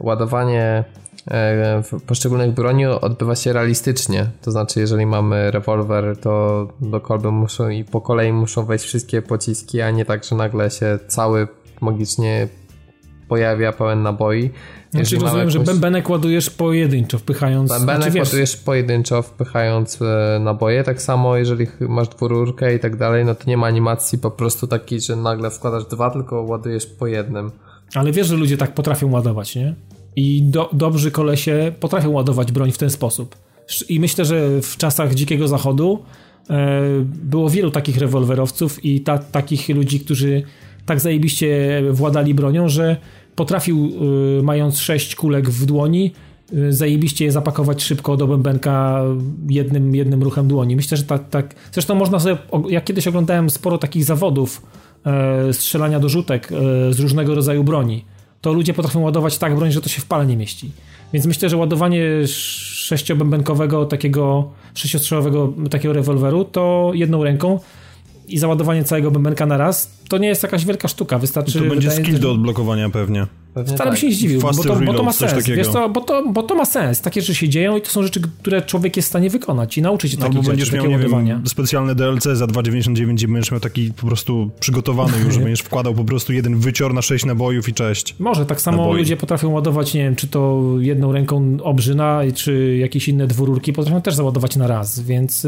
[0.00, 0.84] ładowanie
[1.30, 4.26] e, poszczególnych broni odbywa się realistycznie.
[4.42, 9.22] To znaczy, jeżeli mamy rewolwer, to do kolby muszą i po kolei muszą wejść wszystkie
[9.22, 11.48] pociski, a nie tak, że nagle się cały
[11.80, 12.48] magicznie
[13.28, 14.50] pojawia pełen naboi.
[14.94, 15.52] Znaczy rozumiem, jakąś...
[15.52, 17.70] że bębenek ładujesz pojedynczo, wpychając...
[17.70, 20.84] Bębenek znaczy, ładujesz pojedynczo, wpychając e, naboje.
[20.84, 24.66] Tak samo, jeżeli masz dwururkę i tak dalej, no to nie ma animacji po prostu
[24.66, 27.50] takiej, że nagle wkładasz dwa, tylko ładujesz po jednym.
[27.94, 29.74] Ale wiesz, że ludzie tak potrafią ładować, nie?
[30.16, 33.36] I do, dobrzy kolesie potrafią ładować broń w ten sposób.
[33.88, 36.02] I myślę, że w czasach Dzikiego Zachodu
[36.50, 40.42] e, było wielu takich rewolwerowców i ta, takich ludzi, którzy
[40.86, 42.96] tak zajebiście władali bronią, że
[43.36, 43.92] potrafił,
[44.38, 46.12] y, mając sześć kulek w dłoni,
[46.52, 49.02] y, zajebiście je zapakować szybko do bębenka
[49.48, 50.76] jednym, jednym ruchem dłoni.
[50.76, 51.54] Myślę, że tak, tak.
[51.72, 52.36] Zresztą można sobie,
[52.68, 54.62] ja kiedyś oglądałem sporo takich zawodów
[55.06, 58.04] e, strzelania do rzutek e, z różnego rodzaju broni.
[58.40, 60.70] To ludzie potrafią ładować tak broń, że to się w pale nie mieści.
[61.12, 67.60] Więc myślę, że ładowanie sześciobębenkowego takiego, sześciostrzelowego takiego rewolweru to jedną ręką
[68.28, 71.18] i załadowanie całego bębenka na raz, to nie jest jakaś wielka sztuka.
[71.18, 71.58] Wystarczy.
[71.58, 73.26] To będzie skill do odblokowania pewnie.
[73.54, 73.98] pewnie Wcale tak.
[74.00, 75.46] się nie zdziwił, bo to, bo to, ma sens.
[75.46, 77.00] Wiesz co, bo, to, bo to ma sens.
[77.00, 79.82] Takie rzeczy się dzieją i to są rzeczy, które człowiek jest w stanie wykonać i
[79.82, 83.60] nauczyć się no, takich będziesz miał, nie wiem, specjalne DLC za 2,99 i będziesz miał
[83.60, 87.68] taki po prostu przygotowany już, że będziesz wkładał po prostu jeden wycior na 6 nabojów
[87.68, 88.14] i cześć.
[88.18, 88.98] Może, tak samo Naboi.
[88.98, 94.02] ludzie potrafią ładować, nie wiem, czy to jedną ręką obrzyna, czy jakieś inne dwururki, potrafią
[94.02, 95.46] też załadować na raz, więc...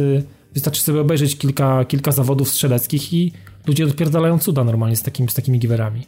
[0.57, 3.33] Wystarczy sobie obejrzeć kilka, kilka zawodów strzeleckich i
[3.67, 6.07] ludzie odpierdalają cuda normalnie z, takim, z takimi giwerami.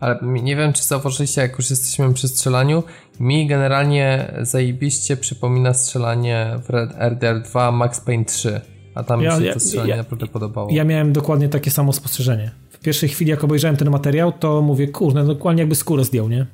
[0.00, 2.82] Ale nie wiem, czy zauważyliście, jak już jesteśmy przy strzelaniu,
[3.20, 8.60] mi generalnie zajebiście przypomina strzelanie w RDR 2 Max Payne 3.
[8.94, 10.68] A tam ja, mi się to strzelanie ja, naprawdę podobało.
[10.70, 12.50] Ja miałem dokładnie takie samo spostrzeżenie.
[12.70, 16.46] W pierwszej chwili, jak obejrzałem ten materiał, to mówię, kurde, dokładnie jakby skórę zdjął, nie?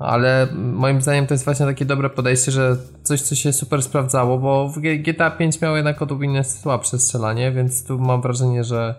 [0.00, 4.38] Ale moim zdaniem to jest właśnie takie dobre podejście, że coś, co się super sprawdzało,
[4.38, 8.94] bo w GTA 5 miał jednak odrobinę słabsze strzelanie, więc tu mam wrażenie, że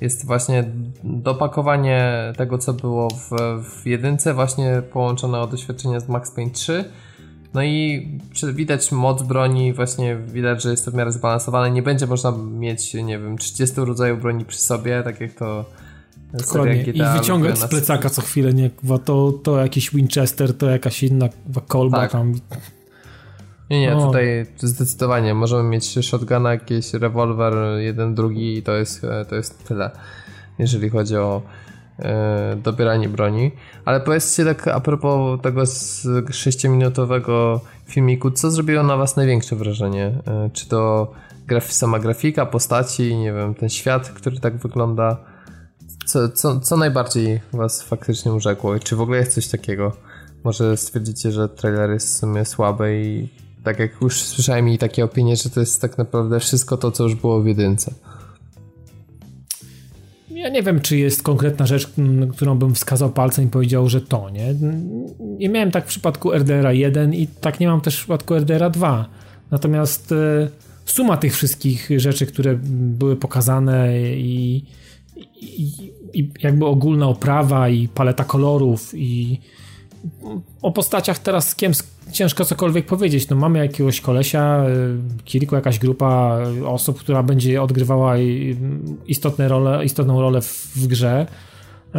[0.00, 0.64] jest właśnie
[1.04, 3.30] dopakowanie tego, co było w,
[3.64, 6.84] w jedynce, właśnie połączone o doświadczenie z Max Payne 3.
[7.54, 8.08] No i
[8.52, 11.70] widać moc broni, właśnie widać, że jest to w miarę zbalansowane.
[11.70, 15.64] Nie będzie można mieć, nie wiem, 30 rodzajów broni przy sobie, tak jak to
[16.34, 16.82] Dokładnie.
[16.82, 18.70] I wyciągać z plecaka co chwilę, nie?
[19.04, 21.28] To, to jakiś Winchester, to jakaś inna
[21.68, 22.12] kolba tak.
[22.12, 22.34] tam.
[23.70, 24.06] Nie, nie, o.
[24.06, 29.90] tutaj zdecydowanie możemy mieć shotguna, jakiś rewolwer, jeden, drugi i to jest, to jest tyle,
[30.58, 31.42] jeżeli chodzi o
[31.98, 33.50] e, dobieranie broni.
[33.84, 40.06] Ale powiedzcie tak a propos tego z 6-minutowego filmiku, co zrobiło na was największe wrażenie?
[40.26, 41.12] E, czy to
[41.46, 45.31] graf sama grafika, postaci, nie wiem, ten świat, który tak wygląda?
[46.06, 48.78] Co, co, co najbardziej was faktycznie urzekło?
[48.78, 49.96] Czy w ogóle jest coś takiego?
[50.44, 53.28] Może stwierdzicie, że trailer jest w sumie słaby i
[53.64, 57.04] tak jak już słyszałem i takie opinie, że to jest tak naprawdę wszystko to, co
[57.04, 57.94] już było w jedynce.
[60.30, 61.88] Ja nie wiem, czy jest konkretna rzecz,
[62.32, 64.54] którą bym wskazał palcem i powiedział, że to, nie?
[65.20, 68.70] Nie miałem tak w przypadku RDR 1 i tak nie mam też w przypadku RDR
[68.70, 69.08] 2.
[69.50, 70.48] Natomiast e,
[70.84, 74.64] suma tych wszystkich rzeczy, które były pokazane i,
[75.40, 79.40] i, i jakby ogólna oprawa i paleta kolorów i
[80.62, 81.72] o postaciach teraz kiem
[82.12, 83.28] ciężko cokolwiek powiedzieć.
[83.28, 84.64] No mamy jakiegoś kolesia,
[85.20, 88.14] y, kilku, jakaś grupa osób, która będzie odgrywała
[89.06, 91.26] istotne role, istotną rolę w, w grze.
[91.94, 91.98] Y,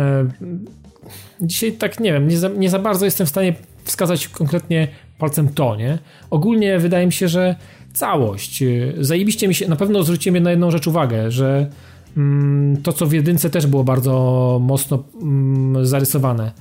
[1.41, 3.53] dzisiaj tak nie wiem, nie za, nie za bardzo jestem w stanie
[3.83, 5.99] wskazać konkretnie palcem to, nie?
[6.29, 7.55] Ogólnie wydaje mi się, że
[7.93, 8.61] całość.
[8.61, 11.69] Y, zajebiście mi się, na pewno zwróciłem na jedną rzecz uwagę, że
[12.83, 16.51] to, co w jedynce też było bardzo mocno mm, zarysowane.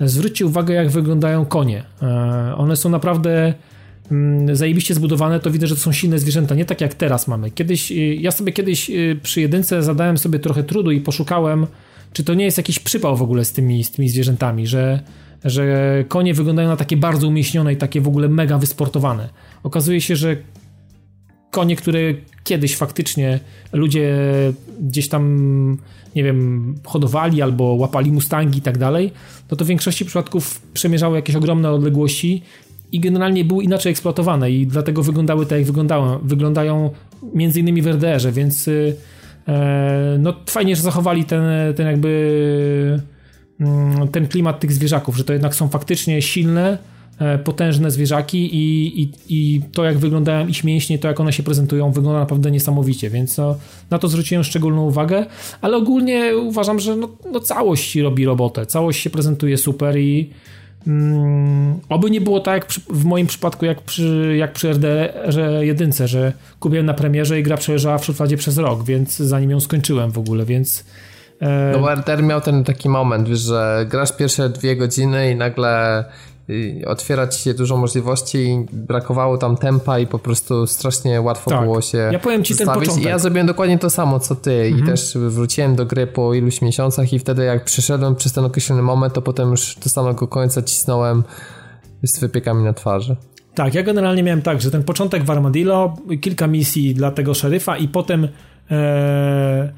[0.00, 1.84] Zwróćcie uwagę, jak wyglądają konie.
[2.02, 3.54] E, one są naprawdę
[4.10, 7.50] mm, zajebiście zbudowane, to widać, że to są silne zwierzęta, nie tak jak teraz mamy.
[7.50, 11.66] Kiedyś, y, ja sobie kiedyś y, przy jedynce zadałem sobie trochę trudu i poszukałem,
[12.12, 15.00] czy to nie jest jakiś przypał w ogóle z tymi, z tymi zwierzętami, że,
[15.44, 19.28] że konie wyglądają na takie bardzo umieśnione i takie w ogóle mega wysportowane.
[19.62, 20.36] Okazuje się, że
[21.50, 22.00] konie, które
[22.44, 23.40] kiedyś faktycznie
[23.72, 24.16] ludzie
[24.80, 25.78] gdzieś tam,
[26.16, 29.12] nie wiem, hodowali albo łapali mustangi i tak dalej,
[29.50, 32.42] no to w większości przypadków przemierzały jakieś ogromne odległości
[32.92, 36.90] i generalnie były inaczej eksploatowane i dlatego wyglądały tak, jak wyglądały, wyglądają
[37.34, 38.72] między innymi w RDR-ze, więc e,
[40.18, 41.42] no fajnie, że zachowali ten,
[41.76, 43.00] ten jakby
[43.60, 46.78] mm, ten klimat tych zwierzaków, że to jednak są faktycznie silne,
[47.44, 51.92] potężne zwierzaki i, i, i to jak wyglądają ich mięśnie, to jak one się prezentują
[51.92, 53.56] wygląda naprawdę niesamowicie, więc no,
[53.90, 55.26] na to zwróciłem szczególną uwagę,
[55.60, 60.30] ale ogólnie uważam, że no, no całość robi robotę, całość się prezentuje super i
[60.86, 65.36] mm, oby nie było tak jak przy, w moim przypadku jak przy, jak przy RDR
[65.60, 69.60] 1, że kupiłem na premierze i gra przejeżdżała w szufladzie przez rok, więc zanim ją
[69.60, 70.84] skończyłem w ogóle, więc
[71.40, 76.04] e, no RDR miał ten taki moment, wiesz, że grasz pierwsze dwie godziny i nagle
[76.50, 81.50] y, otwiera ci się dużo możliwości i brakowało tam tempa i po prostu strasznie łatwo
[81.50, 81.62] tak.
[81.62, 83.04] było się Ja powiem ci ten początek.
[83.04, 84.84] I ja zrobiłem dokładnie to samo, co ty mhm.
[84.84, 88.82] i też wróciłem do gry po iluś miesiącach i wtedy jak przyszedłem przez ten określony
[88.82, 91.22] moment, to potem już do samego końca cisnąłem
[92.02, 93.16] z wypiekami na twarzy.
[93.54, 97.76] Tak, ja generalnie miałem tak, że ten początek w Armadillo, kilka misji dla tego szeryfa
[97.76, 98.28] i potem
[98.70, 99.72] e,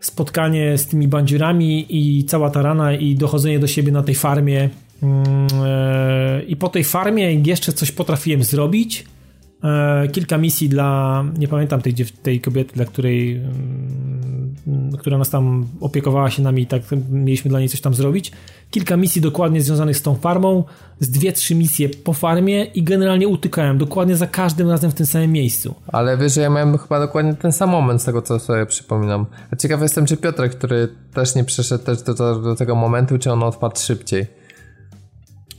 [0.00, 4.70] spotkanie z tymi bandziurami i cała tarana i dochodzenie do siebie na tej farmie
[6.48, 9.04] i po tej farmie jeszcze coś potrafiłem zrobić
[9.64, 15.66] E, kilka misji dla, nie pamiętam tej, tej kobiety, dla której, mm, która nas tam
[15.80, 18.32] opiekowała się nami i tak mieliśmy dla niej coś tam zrobić.
[18.70, 20.64] Kilka misji dokładnie związanych z tą farmą,
[21.00, 25.06] z dwie, trzy misje po farmie i generalnie utykałem dokładnie za każdym razem w tym
[25.06, 25.74] samym miejscu.
[25.86, 29.26] Ale wiesz, że ja miałem chyba dokładnie ten sam moment z tego, co sobie przypominam.
[29.52, 33.32] A ciekawy jestem, czy Piotrek, który też nie przeszedł też do, do tego momentu, czy
[33.32, 34.26] on odpadł szybciej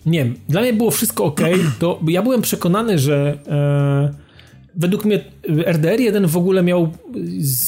[0.08, 1.42] nie wiem, dla mnie było wszystko ok,
[1.80, 4.14] to ja byłem przekonany, że e,
[4.76, 5.20] według mnie
[5.66, 6.92] RDR 1 w ogóle miał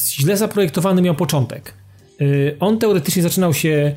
[0.10, 1.74] źle zaprojektowany miał początek.
[2.22, 2.26] E,
[2.60, 3.96] on teoretycznie zaczynał się e,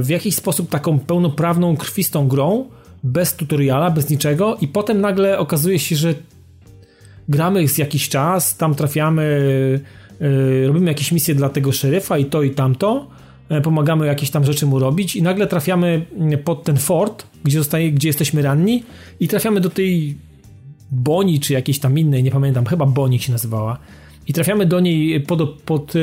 [0.00, 2.64] w jakiś sposób taką pełnoprawną, krwistą grą,
[3.04, 6.14] bez tutoriala, bez niczego i potem nagle okazuje się, że
[7.28, 9.80] gramy z jakiś czas, tam trafiamy,
[10.20, 13.17] e, robimy jakieś misje dla tego szeryfa i to i tamto E,
[13.62, 17.92] pomagamy jakieś tam rzeczy mu robić i nagle trafiamy mm, pod ten fort, gdzie, zostaje,
[17.92, 18.82] gdzie jesteśmy ranni
[19.20, 20.16] i trafiamy do tej
[20.90, 23.78] Boni, czy jakiejś tam innej, nie pamiętam, chyba Boni się nazywała.
[24.26, 26.00] I trafiamy do niej pod, pod, e,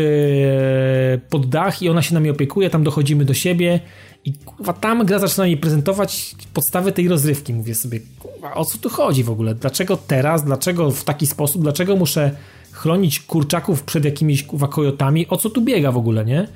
[1.29, 3.79] pod dach i ona się nami opiekuje, tam dochodzimy do siebie
[4.25, 7.53] i kurwa, tam gra zaczyna mi prezentować podstawy tej rozrywki.
[7.53, 9.55] Mówię sobie, kurwa, o co tu chodzi w ogóle?
[9.55, 10.43] Dlaczego teraz?
[10.43, 11.61] Dlaczego w taki sposób?
[11.61, 12.31] Dlaczego muszę
[12.71, 15.27] chronić kurczaków przed jakimiś kurwa kojotami?
[15.27, 16.47] O co tu biega w ogóle, nie?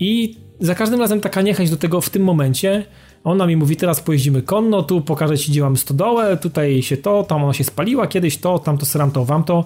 [0.00, 2.86] I za każdym razem taka niechęć do tego w tym momencie.
[3.24, 7.22] Ona mi mówi, teraz pojeździmy konno, tu pokażę ci, gdzie mamy stodołę, tutaj się to,
[7.22, 9.64] tam ona się spaliła kiedyś, to, tam to seram to, wam to.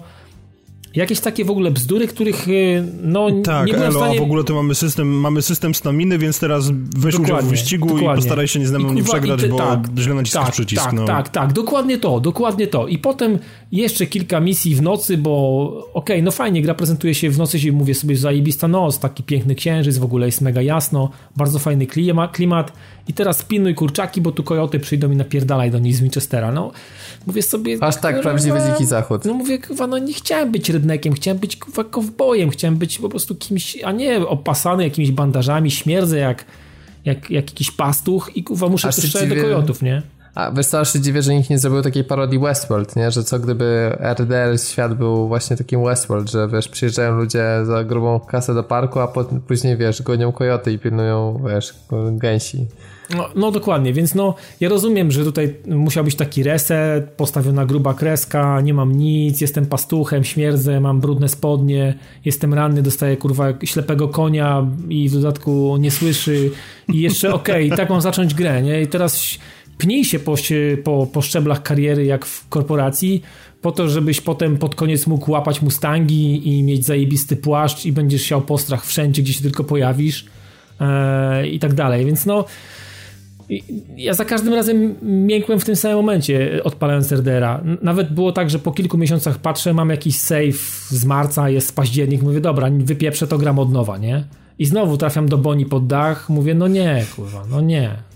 [0.94, 4.18] Jakieś takie w ogóle bzdury, których y, no tak, nie byłem Elo, w stanie...
[4.18, 7.88] a w ogóle to mamy system, mamy system staminy, więc teraz weź udział w wyścigu
[7.88, 8.12] dokładnie.
[8.12, 10.84] i postaraj się nie z nami nie przegrać, ty, bo tak, źle naciskasz tak, przycisk.
[10.84, 11.04] Tak, no.
[11.04, 12.86] tak, tak, dokładnie to, dokładnie to.
[12.86, 13.38] I potem
[13.72, 17.60] jeszcze kilka misji w nocy, bo okej, okay, no fajnie, gra prezentuje się w nocy,
[17.60, 21.86] się mówię sobie, zajebista noc, taki piękny księżyc, w ogóle jest mega jasno, bardzo fajny
[22.32, 22.72] klimat
[23.08, 26.52] i teraz pilnuj kurczaki, bo tu kojoty przyjdą i napierdalaj do nich z Winchestera.
[26.52, 26.72] No,
[27.26, 27.76] mówię sobie...
[27.80, 29.24] Aż tak, prawdziwy dziki zachód.
[29.24, 33.08] No mówię, kurwa, no nie chciałem być rednekiem, chciałem być kurwa kowbojem, chciałem być po
[33.08, 36.44] prostu kimś, a nie opasany jakimiś bandażami, śmierdzę jak,
[37.04, 40.02] jak, jak jakiś pastuch i kurwa muszę strzelać do kojotów, nie?
[40.38, 43.10] A wiesz co, aż się dziwię, że nikt nie zrobił takiej parodii Westworld, nie?
[43.10, 48.20] Że co gdyby RDR świat był właśnie takim Westworld, że wiesz, przyjeżdżają ludzie za grubą
[48.20, 51.74] kasę do parku, a potem, później wiesz, gonią kojoty i pilnują, wiesz,
[52.10, 52.66] gęsi.
[53.16, 57.94] No, no, dokładnie, więc no ja rozumiem, że tutaj musiał być taki reset, postawiona gruba
[57.94, 64.08] kreska, nie mam nic, jestem pastuchem, śmierdzę, mam brudne spodnie, jestem ranny, dostaję kurwa ślepego
[64.08, 66.50] konia i w dodatku nie słyszy
[66.88, 68.82] i jeszcze okej, okay, tak mam zacząć grę, nie?
[68.82, 69.38] I teraz
[69.78, 70.34] pnij się po,
[70.84, 73.22] po, po szczeblach kariery jak w korporacji,
[73.62, 78.22] po to, żebyś potem pod koniec mógł łapać mustangi i mieć zajebisty płaszcz i będziesz
[78.22, 80.26] siał postrach wszędzie, gdzie się tylko pojawisz
[80.80, 82.44] e, i tak dalej, więc no
[83.96, 87.60] ja za każdym razem miękłem w tym samym momencie, odpalając RDR-a.
[87.82, 92.22] Nawet było tak, że po kilku miesiącach patrzę, mam jakiś save z marca, jest październik,
[92.22, 94.24] mówię, dobra, wypieprzę to, gram od nowa, nie?
[94.58, 98.07] I znowu trafiam do Boni pod dach, mówię, no nie, kurwa, no nie.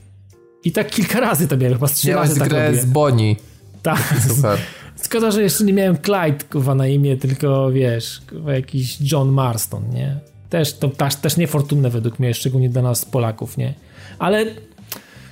[0.64, 3.36] I tak kilka razy to miałem, chyba z trzy Miałeś razy tak grę z Boni.
[3.82, 4.14] Tak.
[4.28, 4.58] Super.
[5.04, 9.90] Szkoda, że jeszcze nie miałem Clyde, kurwa, na imię, tylko, wiesz, kurwa, jakiś John Marston,
[9.90, 10.20] nie?
[10.50, 13.74] Też, to też, też niefortunne według mnie, szczególnie dla nas Polaków, nie?
[14.18, 14.46] Ale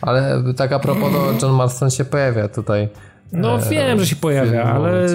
[0.01, 2.89] ale tak a propos, no, John Marston się pojawia tutaj.
[3.33, 5.07] No e, wiem, że się pojawia, ale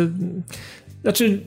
[1.01, 1.41] znaczy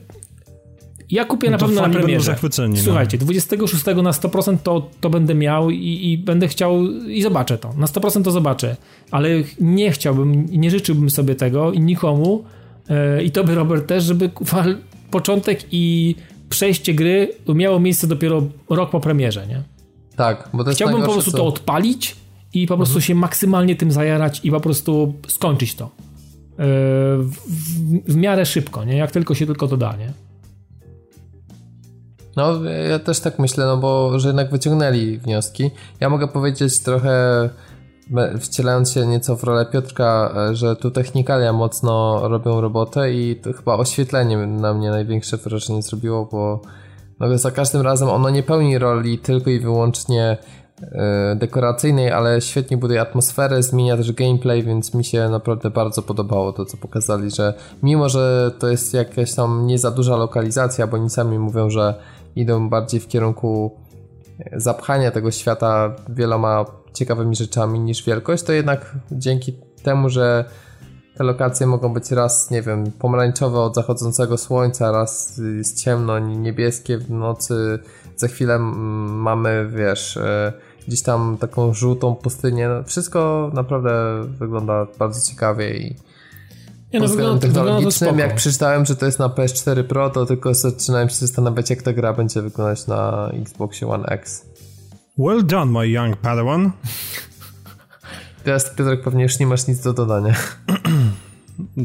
[1.11, 2.35] ja kupię no na pewno na premierze.
[2.67, 2.75] No.
[2.75, 7.73] Słuchajcie, 26 na 100% to, to będę miał i, i, będę chciał i zobaczę to.
[7.73, 8.75] Na 100% to zobaczę,
[9.11, 9.29] ale
[9.61, 12.43] nie chciałbym, nie życzyłbym sobie tego i nikomu
[12.89, 14.29] e, i by Robert też, żeby
[15.11, 16.15] początek i
[16.49, 19.63] przejście gry miało miejsce dopiero rok po premierze, nie?
[20.15, 21.37] Tak, bo to jest Chciałbym po prostu co...
[21.37, 22.15] to odpalić
[22.53, 23.01] i po prostu mhm.
[23.01, 25.85] się maksymalnie tym zajarać i po prostu skończyć to.
[25.85, 25.89] E,
[27.17, 28.97] w, w, w, miarę szybko, nie?
[28.97, 30.28] Jak tylko się tylko to da, nie?
[32.39, 35.71] No, ja też tak myślę, no bo że jednak wyciągnęli wnioski.
[35.99, 37.49] Ja mogę powiedzieć trochę,
[38.39, 43.77] wcielając się nieco w rolę Piotrka, że tu technikalia mocno robią robotę i to chyba
[43.77, 46.61] oświetlenie na mnie największe wrażenie zrobiło, bo
[47.19, 50.37] no, za każdym razem ono nie pełni roli tylko i wyłącznie
[50.81, 56.53] e, dekoracyjnej, ale świetnie buduje atmosferę, zmienia też gameplay, więc mi się naprawdę bardzo podobało
[56.53, 60.97] to, co pokazali, że mimo, że to jest jakaś tam nie za duża lokalizacja, bo
[60.97, 61.95] oni sami mówią, że
[62.39, 63.77] idą bardziej w kierunku
[64.55, 70.45] zapchania tego świata wieloma ciekawymi rzeczami niż wielkość, to jednak dzięki temu, że
[71.17, 76.97] te lokacje mogą być raz, nie wiem, pomarańczowe od zachodzącego słońca, raz jest ciemno, niebieskie
[76.97, 77.79] w nocy,
[78.15, 80.53] za chwilę mamy, wiesz, e,
[80.87, 82.69] gdzieś tam taką żółtą pustynię.
[82.85, 85.95] Wszystko naprawdę wygląda bardzo ciekawie i
[86.93, 91.09] nie, no, wygląda, technologicznym, jak przeczytałem, że to jest na PS4 Pro, to tylko zaczynałem
[91.09, 94.45] się zastanawiać, jak ta gra będzie wyglądać na Xbox One X.
[95.17, 96.71] Well done, my young Padawan.
[98.43, 100.33] Teraz, Piotrek, pewnie już nie masz nic do dodania.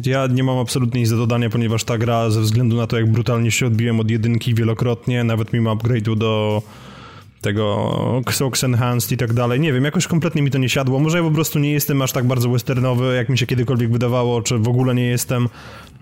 [0.04, 3.12] Ja nie mam absolutnie nic do dodania, ponieważ ta gra, ze względu na to, jak
[3.12, 6.62] brutalnie się odbiłem od jedynki wielokrotnie, nawet mimo upgrade'u do
[7.44, 9.60] tego Xox Enhanced i tak dalej.
[9.60, 10.98] Nie wiem, jakoś kompletnie mi to nie siadło.
[10.98, 14.42] Może ja po prostu nie jestem aż tak bardzo westernowy, jak mi się kiedykolwiek wydawało,
[14.42, 15.48] czy w ogóle nie jestem.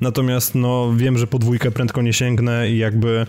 [0.01, 3.27] Natomiast no wiem, że podwójkę prędko nie sięgnę i jakby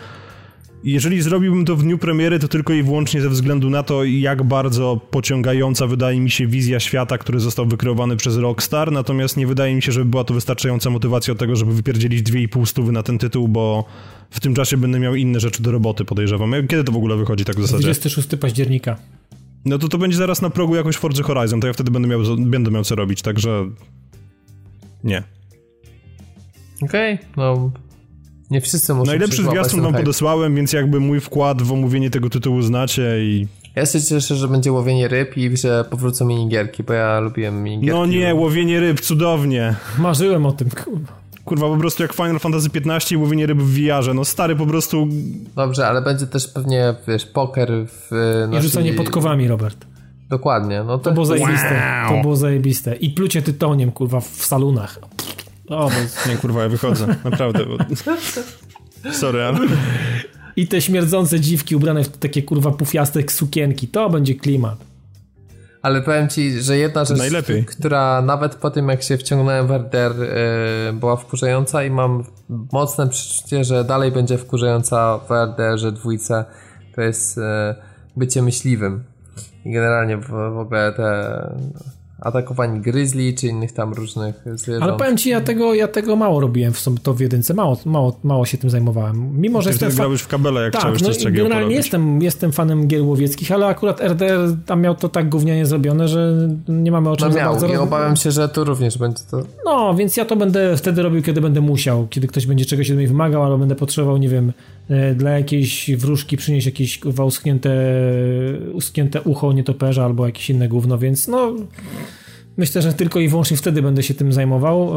[0.84, 4.44] jeżeli zrobiłbym to w dniu premiery, to tylko i wyłącznie ze względu na to, jak
[4.44, 9.76] bardzo pociągająca wydaje mi się wizja świata, który został wykreowany przez Rockstar, natomiast nie wydaje
[9.76, 13.18] mi się, żeby była to wystarczająca motywacja do tego, żeby wypierdzielić 2,5 stówy na ten
[13.18, 13.86] tytuł, bo
[14.30, 16.54] w tym czasie będę miał inne rzeczy do roboty, podejrzewam.
[16.68, 17.84] Kiedy to w ogóle wychodzi tak w zasadzie?
[17.84, 18.98] 26 października.
[19.66, 22.20] No to to będzie zaraz na progu jakoś Forza Horizon, to ja wtedy będę miał,
[22.38, 23.70] będę miał co robić, także
[25.04, 25.24] nie.
[26.82, 27.72] Okej, okay, no
[28.52, 32.62] nie wszyscy muszą Najlepszy zwiastun wam podesłałem, więc jakby mój wkład w omówienie tego tytułu
[32.62, 33.48] znacie i...
[33.76, 38.00] Ja się cieszę, że będzie łowienie ryb i że powrócą minigierki, bo ja lubiłem minigierki.
[38.00, 39.76] No nie, łowienie ryb, cudownie.
[40.00, 41.24] Marzyłem o tym, kurwa.
[41.46, 44.14] Kurwa, po prostu jak Final Fantasy XV i łowienie ryb w VR-ze.
[44.14, 45.08] No stary, po prostu...
[45.56, 48.12] Dobrze, ale będzie też pewnie, wiesz, poker w...
[48.60, 49.86] I rzucanie podkowami, Robert.
[50.30, 50.84] Dokładnie.
[50.84, 51.82] No to, to było zajebiste.
[52.04, 52.16] Wow.
[52.16, 52.96] To było zajebiste.
[52.96, 55.00] I plucie tytoniem, kurwa, w salunach.
[55.68, 56.30] O, bo...
[56.30, 57.16] Nie, kurwa, ja wychodzę.
[57.24, 57.66] Naprawdę.
[57.66, 57.78] Bo...
[59.12, 59.60] Sorry, ale...
[60.56, 63.88] I te śmierdzące dziwki ubrane w takie kurwa pufiaste sukienki.
[63.88, 64.78] To będzie klimat.
[65.82, 67.66] Ale powiem ci, że jedna rzecz, Najlepiej.
[67.66, 72.24] która nawet po tym jak się wciągnąłem w RDR yy, była wkurzająca i mam
[72.72, 76.46] mocne przeczucie, że dalej będzie wkurzająca w RDR-ze dwójce,
[76.96, 77.44] to jest yy,
[78.18, 79.04] bycie myśliwym.
[79.66, 81.58] I generalnie w, w ogóle te
[82.24, 84.84] atakowań grizzly czy innych tam różnych zwierząt.
[84.84, 88.20] Ale powiem ci, ja tego, ja tego mało robiłem w to w jedynce, mało, mało,
[88.24, 89.42] mało się tym zajmowałem.
[89.42, 92.52] Mimo, że Ty jestem grałeś w kabele, jak tak, chciałeś no, coś generalnie jestem, jestem
[92.52, 97.10] fanem gier łowieckich, ale akurat RDR tam miał to tak gównianie zrobione, że nie mamy
[97.10, 99.44] o czym no miał, i obawiam się, że tu również będzie to...
[99.66, 102.98] No, więc ja to będę wtedy robił, kiedy będę musiał, kiedy ktoś będzie czegoś od
[102.98, 104.54] mnie wymagał, albo będę potrzebował, nie wiem,
[104.90, 107.72] e, dla jakiejś wróżki przynieść jakieś uschnięte,
[108.74, 111.54] uschnięte ucho nietoperza albo jakieś inne gówno, więc no
[112.58, 114.94] Myślę, że tylko i wyłącznie wtedy będę się tym zajmował.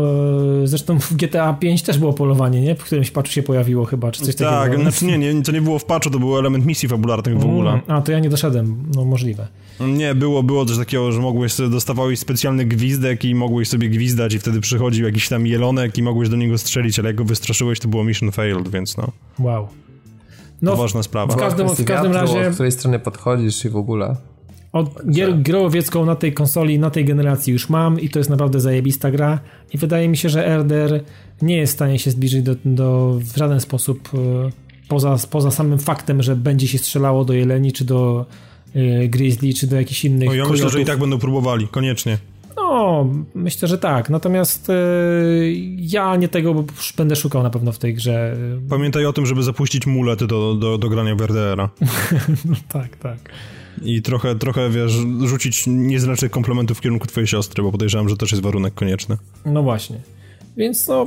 [0.62, 2.74] E, zresztą w GTA 5 też było polowanie, nie?
[2.74, 4.74] W którymś patchu się pojawiło chyba, czy coś tak, takiego.
[4.74, 7.44] Tak, znaczy nie, nie, to nie było w patchu, to był element misji fabularnych w
[7.44, 7.70] ogóle.
[7.70, 9.46] Mm, a, to ja nie doszedłem, no możliwe.
[9.80, 14.34] Nie, było, było coś takiego, że mogłeś sobie, dostawałeś specjalny gwizdek i mogłeś sobie gwizdać
[14.34, 17.80] i wtedy przychodził jakiś tam jelonek i mogłeś do niego strzelić, ale jak go wystraszyłeś,
[17.80, 19.12] to było mission failed, więc no.
[19.38, 19.68] Wow.
[20.62, 21.34] No, ważna sprawa.
[21.34, 22.48] W każdym, w każdym razie...
[22.48, 24.16] Od której strony podchodzisz i w ogóle.
[24.72, 28.30] Od gier, grę łowiecką na tej konsoli, na tej generacji już mam i to jest
[28.30, 29.40] naprawdę zajebista gra
[29.74, 31.00] i wydaje mi się, że RDR
[31.42, 34.50] nie jest w stanie się zbliżyć do, do w żaden sposób e,
[34.88, 38.26] poza, poza samym faktem, że będzie się strzelało do jeleni, czy do
[38.76, 42.18] y, grizzly, czy do jakichś innych No ja myślę, że i tak będą próbowali, koniecznie.
[42.56, 44.10] No, myślę, że tak.
[44.10, 46.64] Natomiast y, ja nie tego
[46.96, 48.36] będę szukał na pewno w tej grze.
[48.68, 51.68] Pamiętaj o tym, żeby zapuścić mulet do, do, do grania w RDR-a.
[52.50, 53.18] no tak, tak
[53.82, 54.92] i trochę, trochę, wiesz,
[55.24, 59.16] rzucić niezręcznych komplementów w kierunku twojej siostry, bo podejrzewam, że też jest warunek konieczny.
[59.44, 59.96] No właśnie.
[60.56, 61.06] Więc no,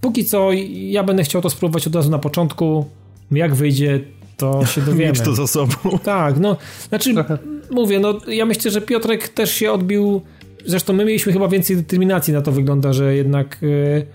[0.00, 2.86] póki co ja będę chciał to spróbować od razu na początku.
[3.30, 4.00] Jak wyjdzie,
[4.36, 5.12] to się dowiemy.
[5.12, 5.74] Mieć to za sobą.
[6.02, 6.56] Tak, no,
[6.88, 7.38] znaczy, trochę.
[7.70, 10.22] mówię, no, ja myślę, że Piotrek też się odbił,
[10.66, 14.06] zresztą my mieliśmy chyba więcej determinacji na to wygląda, że jednak yy,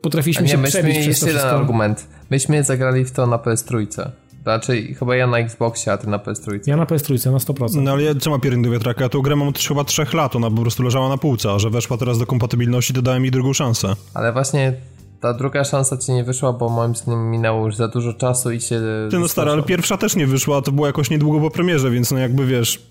[0.00, 2.06] potrafiliśmy nie, się przebić przez to jeden argument.
[2.30, 4.10] Myśmy zagrali w to na PS3.
[4.44, 6.60] Raczej chyba ja na Xboxie, a ty na PS3.
[6.66, 7.82] Ja na PS3 na 100%.
[7.82, 9.02] No ale co ma pierin do wiatraka?
[9.02, 11.58] Ja tą grę mam od chyba 3 lat, ona po prostu leżała na półce, a
[11.58, 13.94] że weszła teraz do kompatybilności, to dałem mi drugą szansę.
[14.14, 14.72] Ale właśnie
[15.20, 18.60] ta druga szansa ci nie wyszła, bo moim zdaniem minęło już za dużo czasu i
[18.60, 18.80] się...
[19.10, 22.10] Ty no stary, ale pierwsza też nie wyszła, to było jakoś niedługo po premierze, więc
[22.10, 22.86] no jakby wiesz,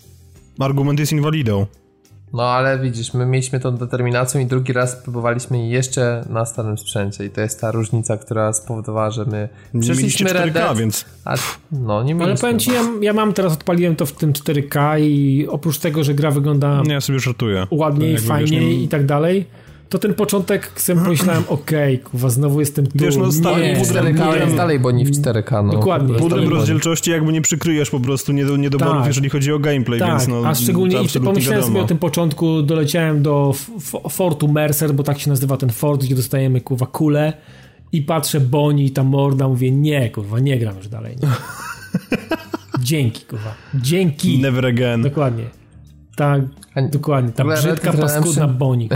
[0.58, 1.66] argument jest inwalidą.
[2.32, 7.24] No ale widzisz, my mieliśmy tą determinacją i drugi raz próbowaliśmy jeszcze na starym sprzęcie
[7.24, 9.48] i to jest ta różnica, która spowodowała, że my
[9.80, 11.04] przeszliśmy 4K, Red Dead, więc...
[11.24, 11.34] a,
[11.72, 15.46] no nie Ale powiem ci, ja, ja mam teraz, odpaliłem to w tym 4K i
[15.48, 17.66] oprócz tego, że gra wygląda Nie, ja sobie żartuję.
[17.70, 19.46] ładniej, Jakby, fajniej wiesz, nie- i tak dalej,
[19.92, 22.92] to ten początek sobie pomyślałem, okej, kuwa, znowu jestem tu.
[22.94, 24.38] Wiesz, no, stary, nie, w 4K nie.
[24.40, 25.64] jest dalej, bo nie w 4K.
[25.66, 25.72] No.
[25.72, 26.14] Dokładnie.
[26.14, 29.06] Pudrem rozdzielczości jakby nie przykryjesz po prostu niedo, niedoborów, Tak.
[29.06, 30.42] jeżeli chodzi o gameplay, Tak, więc no...
[30.46, 35.02] a szczególnie i pomyślałem sobie o tym początku, doleciałem do f- f- Fortu Mercer, bo
[35.02, 37.32] tak się nazywa ten fort, gdzie dostajemy kurwa kulę
[37.92, 41.16] i patrzę Boni i ta morda, mówię nie kurwa, nie gram już dalej.
[41.22, 41.28] Nie.
[42.80, 44.38] Dzięki kurwa, dzięki.
[44.38, 45.02] Never again.
[45.02, 45.44] Dokładnie.
[46.16, 46.40] Tak,
[46.90, 47.32] dokładnie.
[47.32, 48.88] Ta brzydka, paskudna Redemption- Boni.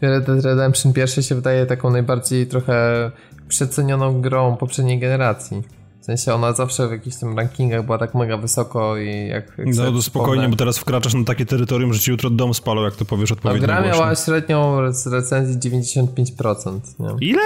[0.00, 3.10] Red Dead Redemption pierwszy się wydaje taką najbardziej trochę
[3.48, 5.62] przecenioną grą poprzedniej generacji.
[6.00, 9.58] W sensie ona zawsze w jakichś tam rankingach była tak mega wysoko i jak...
[9.58, 12.82] jak No to spokojnie, bo teraz wkraczasz na takie terytorium, że ci jutro dom spalą,
[12.82, 13.98] jak to powiesz odpowiednio gra głośno.
[13.98, 16.80] miała średnią z recenzji 95%.
[16.98, 17.28] Nie?
[17.28, 17.42] Ile?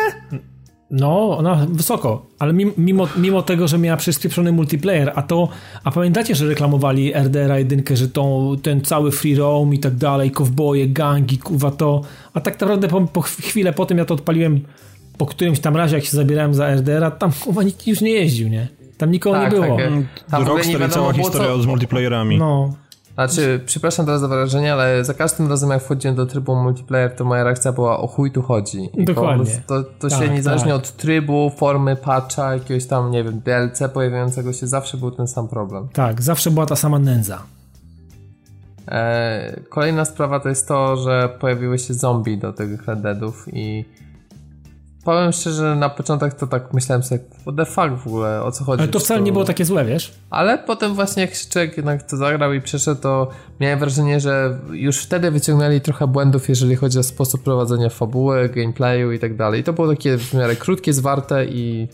[1.00, 5.48] No, ona wysoko, ale mimo, mimo, tego, że miała przyspieszony multiplayer, a to,
[5.84, 10.30] a pamiętacie, że reklamowali RDR 1, że tą, ten cały free roam i tak dalej,
[10.30, 12.00] kowboje, gangi, kuwa to,
[12.34, 14.60] a tak naprawdę po, po chwilę po tym ja to odpaliłem
[15.18, 18.48] po którymś tam razie, jak się zabierałem za RDR-a, tam kuwa nikt już nie jeździł,
[18.48, 18.68] nie?
[18.98, 19.76] Tam nikogo Tak, nie było.
[19.76, 19.84] tak,
[20.30, 22.38] Tam ogóle nie Rockstar i wiadomo cała było, historia co- z multiplayerami.
[22.38, 22.74] No,
[23.14, 27.24] Znaczy, przepraszam teraz za wrażenie, ale za każdym razem jak wchodziłem do trybu multiplayer, to
[27.24, 28.90] moja reakcja była o chuj tu chodzi.
[28.94, 29.62] I Dokładnie.
[29.66, 30.76] To, to, Tak, się niezależnie tak.
[30.76, 35.48] od trybu, formy patcha, jakiegoś tam, nie wiem, DLC pojawiającego się, zawsze był ten sam
[35.48, 35.88] problem.
[35.92, 37.42] tak, zawsze była ta sama nędza.
[38.88, 43.84] E, kolejna sprawa to jest to, że pojawiły się zombie do tych Red Deadów i
[45.04, 48.64] powiem szczerze, na początek to tak myślałem sobie, what the fuck w ogóle, o co
[48.64, 48.82] chodzi?
[48.82, 50.12] Ale to wcale nie było takie złe, wiesz?
[50.30, 53.30] Ale potem właśnie jak się człowiek jednak to zagrał i przeszedł, to
[53.60, 59.12] miałem wrażenie, że już wtedy wyciągnęli trochę błędów, jeżeli chodzi o sposób prowadzenia fabuły, gameplayu
[59.12, 59.60] i tak dalej.
[59.60, 61.88] I to było takie w miarę krótkie, zwarte i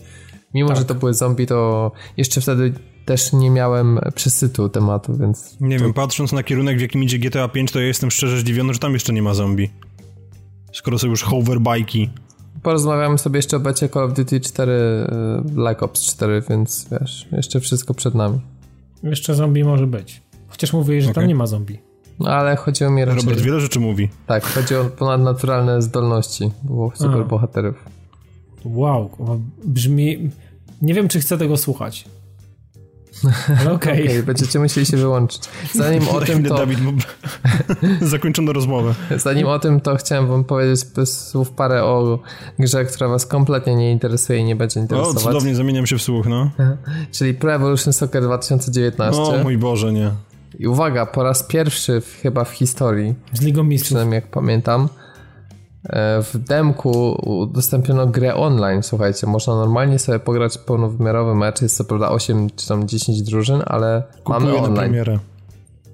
[0.53, 0.77] mimo, Tak.
[0.77, 2.73] że to były zombie, to jeszcze wtedy
[3.05, 7.47] też nie miałem przesytu tematu, więc Nie wiem, patrząc na kierunek, w jakim idzie GTA
[7.47, 9.69] 5, to ja jestem szczerze zdziwiony, że tam jeszcze nie ma zombie.
[10.73, 12.07] Skoro są już hoverbike'i.
[12.63, 17.27] Porozmawiamy sobie jeszcze o becie Call of Duty 4 y, Black Ops 4, więc wiesz,
[17.31, 18.41] jeszcze wszystko przed nami.
[19.03, 20.21] Jeszcze zombie może być.
[20.47, 21.27] Chociaż mówię, że tam Okej.
[21.27, 21.79] nie ma zombie.
[22.19, 23.21] No ale chodziło mi raczej...
[23.21, 24.09] Robert wiele rzeczy mówi.
[24.27, 27.23] Tak, chodzi o ponadnaturalne zdolności, było super A.
[27.23, 27.75] bohaterów.
[28.65, 29.09] Wow,
[29.63, 30.29] brzmi...
[30.81, 32.05] Nie wiem, czy chcę tego słuchać.
[33.59, 34.03] Ale okej.
[34.07, 35.41] Okej, będziecie musieli się wyłączyć.
[35.73, 36.91] Zanim o Daj tym to, Dawid, bo...
[38.07, 38.93] zakończono rozmowę.
[39.17, 42.19] zanim o tym to chciałem wam powiedzieć słów parę o
[42.59, 45.23] grze, która was kompletnie nie interesuje i nie będzie O, interesować.
[45.23, 46.51] cudownie, zamieniam się w słuch, no.
[47.11, 49.21] Czyli Pro Evolution Soccer 2019.
[49.21, 50.11] O mój Boże, nie.
[50.59, 53.87] I uwaga, po raz pierwszy w, chyba w historii, Z Ligą Mistrzów.
[53.87, 54.89] przynajmniej jak pamiętam,
[56.23, 62.09] w demku udostępniono grę online, słuchajcie, można normalnie sobie pograć pełnowymiarowy mecz, jest co prawda
[62.09, 64.89] 8 czy tam 10 drużyn, ale mamy Kupuję na online.
[64.89, 65.19] premierę.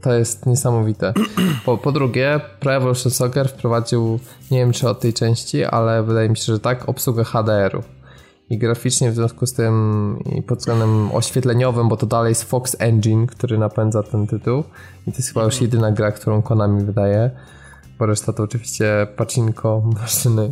[0.02, 1.14] To jest niesamowite.
[1.66, 4.20] Po, po drugie, Pro Evolution Soccer wprowadził,
[4.52, 7.84] nie wiem czy od tej części, ale wydaje mi się, że tak, obsługę HDR-u.
[8.50, 12.76] I graficznie w związku z tym i pod względem oświetleniowym, bo to dalej jest Fox
[12.80, 14.64] Engine, który napędza ten tytuł.
[15.08, 17.32] I to jest chyba już jedyna gra, którą Konami wydaje,
[18.00, 20.52] bo reszta to oczywiście pacinko, maszyny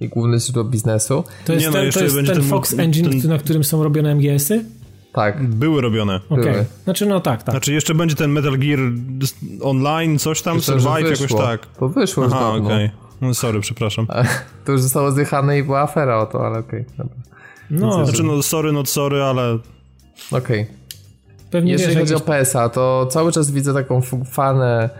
[0.00, 1.24] i, i główne źródło biznesu.
[1.44, 3.64] To jest Nie, no, ten, to jeszcze jest ten ten- Fox ten- Engine, na którym
[3.64, 4.64] są robione MGS-y?
[5.12, 6.20] Tak, Były robione.
[6.30, 6.44] Okej.
[6.44, 6.64] Były.
[6.84, 7.52] Znaczy, no tak, tak.
[7.54, 8.78] Znaczy jeszcze będzie ten Metal Gear
[9.62, 11.66] Online, coś tam, Myślę, Survive, jakoś tak.
[11.66, 12.64] To wyszło już Aha, dawno.
[12.68, 12.90] okej.
[13.20, 14.06] No sorry, przepraszam.
[14.64, 16.84] To już zostało zjechane i była afera o to, ale okej.
[16.98, 17.14] dobra.
[17.70, 19.58] No, Znaczy no sorry, not sorry, ale
[20.32, 20.66] Okej.
[21.50, 22.48] pewnie Jeżeli chodzi o jakieś...
[22.48, 24.00] PSA, to cały czas widzę taką
[24.30, 24.90] fanę,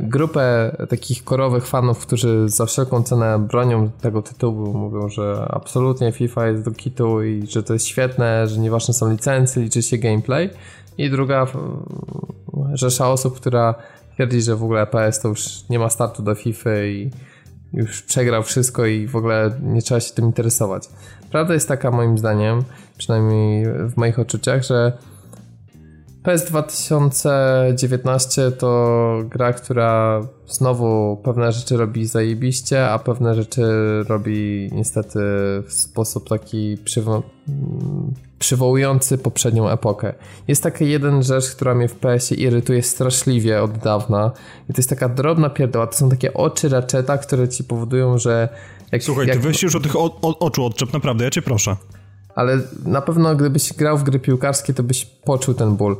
[0.00, 4.74] grupę takich korowych fanów, którzy za wszelką cenę bronią tego tytułu.
[4.78, 9.10] Mówią, że absolutnie FIFA jest do kitu i że to jest świetne, że nieważne są
[9.10, 10.50] licencje, liczy się gameplay.
[10.98, 11.56] I druga f-
[12.72, 13.74] rzesza osób, która
[14.14, 17.10] twierdzi, że w ogóle PS to już nie ma startu do FIFA i
[17.72, 20.88] już przegrał wszystko i w ogóle nie trzeba się tym interesować.
[21.30, 22.62] Prawda jest taka moim zdaniem,
[22.98, 24.92] przynajmniej w moich odczuciach, że
[26.24, 33.62] PS 2019 to gra, która znowu pewne rzeczy robi zajebiście, a pewne rzeczy
[34.08, 35.18] robi niestety
[35.66, 37.22] w sposób taki przywo-
[38.38, 40.14] przywołujący poprzednią epokę.
[40.48, 44.30] Jest taka jeden rzecz, która mnie w PS-ie irytuje straszliwie od dawna
[44.70, 48.48] i to jest taka drobna pierdoła, to są takie oczy Ratcheta, które ci powodują, że
[48.92, 51.42] jak, słuchaj, jak, ty weź już od tych o, o, oczu odczep, naprawdę, ja cię
[51.42, 51.76] proszę.
[52.34, 55.96] Ale na pewno gdybyś grał w gry piłkarskie, to byś poczuł ten ból.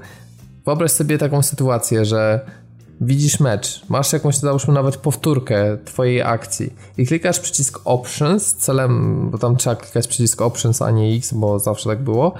[0.64, 2.40] Wyobraź sobie taką sytuację, że
[3.00, 9.38] widzisz mecz, masz jakąś, załóżmy nawet powtórkę twojej akcji i klikasz przycisk Options celem, bo
[9.38, 12.34] tam trzeba klikać przycisk Options, a nie X, bo zawsze tak było,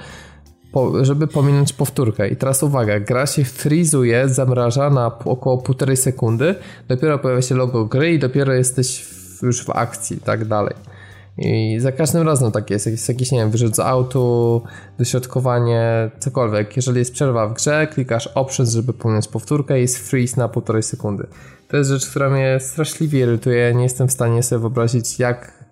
[0.71, 2.29] po, żeby pominąć powtórkę.
[2.29, 6.55] I teraz uwaga, gra się frizuje, zamraża na około półtorej sekundy,
[6.87, 10.75] dopiero pojawia się logo gry i dopiero jesteś w, już w akcji, tak dalej.
[11.37, 12.87] I za każdym razem tak jest.
[12.87, 14.61] Jest jakiś, nie wiem, wyrzut z autu,
[14.97, 16.75] dośrodkowanie, cokolwiek.
[16.75, 20.83] Jeżeli jest przerwa w grze, klikasz options, żeby pominąć powtórkę i jest freeze na półtorej
[20.83, 21.27] sekundy.
[21.67, 23.73] To jest rzecz, która mnie straszliwie irytuje.
[23.73, 25.64] Nie jestem w stanie sobie wyobrazić, jak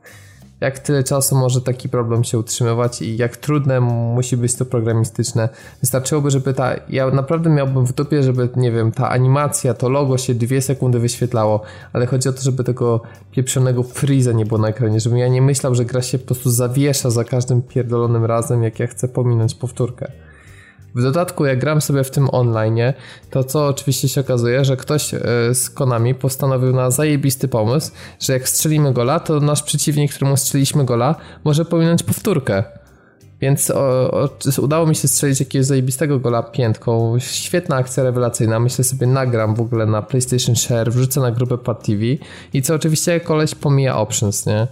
[0.63, 5.49] jak tyle czasu może taki problem się utrzymywać i jak trudne musi być to programistyczne.
[5.81, 10.17] Wystarczyłoby, żeby ta, ja naprawdę miałbym w dupie, żeby, nie wiem, ta animacja, to logo
[10.17, 11.61] się dwie sekundy wyświetlało,
[11.93, 13.01] ale chodzi o to, żeby tego
[13.31, 16.51] pieprzonego freeza nie było na ekranie, żebym ja nie myślał, że gra się po prostu
[16.51, 20.11] zawiesza za każdym pierdolonym razem, jak ja chcę pominąć powtórkę.
[20.95, 22.79] W dodatku, jak gram sobie w tym online,
[23.29, 25.19] to co oczywiście się okazuje, że ktoś e,
[25.53, 30.85] z Konami postanowił na zajebisty pomysł, że jak strzelimy gola, to nasz przeciwnik, któremu strzeliliśmy
[30.85, 32.63] gola, może pominąć powtórkę.
[33.43, 34.29] Więc o, o,
[34.61, 37.19] udało mi się strzelić jakiegoś zajebistego gola piętką.
[37.19, 38.59] Świetna akcja rewelacyjna.
[38.59, 42.01] Myślę sobie nagram w ogóle na PlayStation Share, wrzucę na grupę Pad TV
[42.53, 44.67] i co oczywiście koleś pomija options, nie?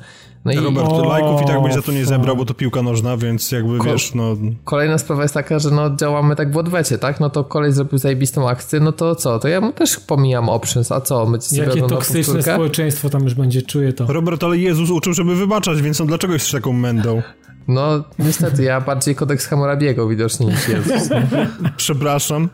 [0.45, 0.55] No i...
[0.55, 3.51] Robert, o, lajków i tak byś za to nie zebrał, bo to piłka nożna, więc
[3.51, 4.37] jakby Ko wiesz, no...
[4.63, 7.19] Kolejna sprawa jest taka, że no działamy tak w odwecie, tak?
[7.19, 9.39] No to kolej zrobił zajebistą akcję, no to co?
[9.39, 11.25] To ja mu też pomijam options, a co?
[11.25, 14.13] My Jakie toksyczne społeczeństwo tam już będzie, czuje to.
[14.13, 17.21] Robert, ale Jezus uczył, żeby wybaczać, więc on dlaczego jest taką mędą?
[17.67, 21.09] No, niestety, ja bardziej kodeks Hammurabiego widocznie niż Jezus.
[21.77, 22.49] Przepraszam.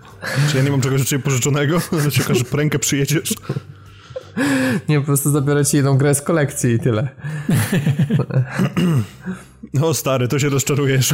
[0.51, 1.79] Czy ja nie mam czegoś od ciebie pożyczonego?
[2.03, 3.33] Że ci okaże, rękę przyjedziesz?
[4.89, 7.09] Nie, po prostu zabiorę ci jedną grę z kolekcji i tyle.
[9.73, 11.13] No stary, to się rozczarujesz.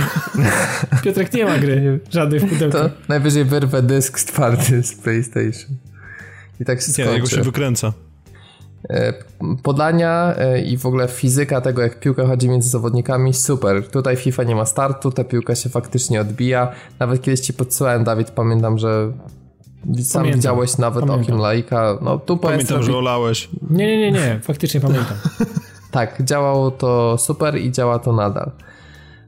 [1.03, 2.77] Piotrek nie ma gry, żadnej w pudełku.
[2.77, 5.77] To najwyżej wyrwę dysk twardy z PlayStation.
[6.59, 7.09] I tak się skończy.
[7.09, 7.93] Nie, jego się wykręca.
[8.89, 9.13] E,
[9.63, 13.87] podania e, i w ogóle fizyka tego, jak piłka chodzi między zawodnikami, super.
[13.87, 16.71] Tutaj FIFA nie ma startu, ta piłka się faktycznie odbija.
[16.99, 19.11] Nawet kiedyś ci podsyłałem, Dawid, pamiętam, że
[19.83, 21.25] sam pamiętam, widziałeś nawet pamiętam.
[21.25, 21.97] okiem laika.
[22.01, 22.85] No, tu pamiętam, robi...
[22.85, 23.49] że olałeś.
[23.69, 25.17] Nie, nie, nie, nie, faktycznie pamiętam.
[25.91, 28.51] tak, działało to super i działa to nadal.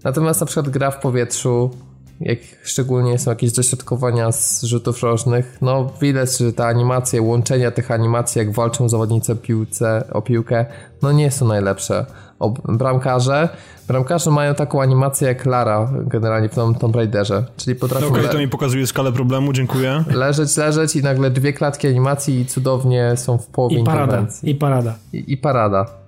[0.03, 1.71] Natomiast na przykład gra w powietrzu,
[2.19, 7.91] jak szczególnie są jakieś dośrodkowania z rzutów rożnych, no widać, że te animacje, łączenia tych
[7.91, 10.65] animacji, jak walczą zawodnicy o, piłce, o piłkę,
[11.01, 12.05] no nie są najlepsze.
[12.39, 13.49] O bramkarze,
[13.87, 18.07] bramkarze mają taką animację jak Lara generalnie w Tomb, Tomb Raiderze, czyli potrafią...
[18.07, 20.03] Okej, okay, to mi pokazuje skalę problemu, dziękuję.
[20.13, 24.55] Leżeć, leżeć i nagle dwie klatki animacji i cudownie są w połowie I parada, i
[24.55, 24.95] parada.
[25.13, 26.04] I, i parada.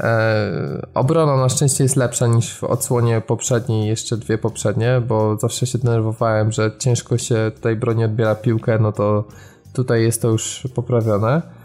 [0.00, 5.66] E, obrona na szczęście jest lepsza niż w odsłonie poprzedniej, jeszcze dwie poprzednie, bo zawsze
[5.66, 9.24] się denerwowałem, że ciężko się tutaj broni odbiera piłkę, no to
[9.72, 11.55] tutaj jest to już poprawione.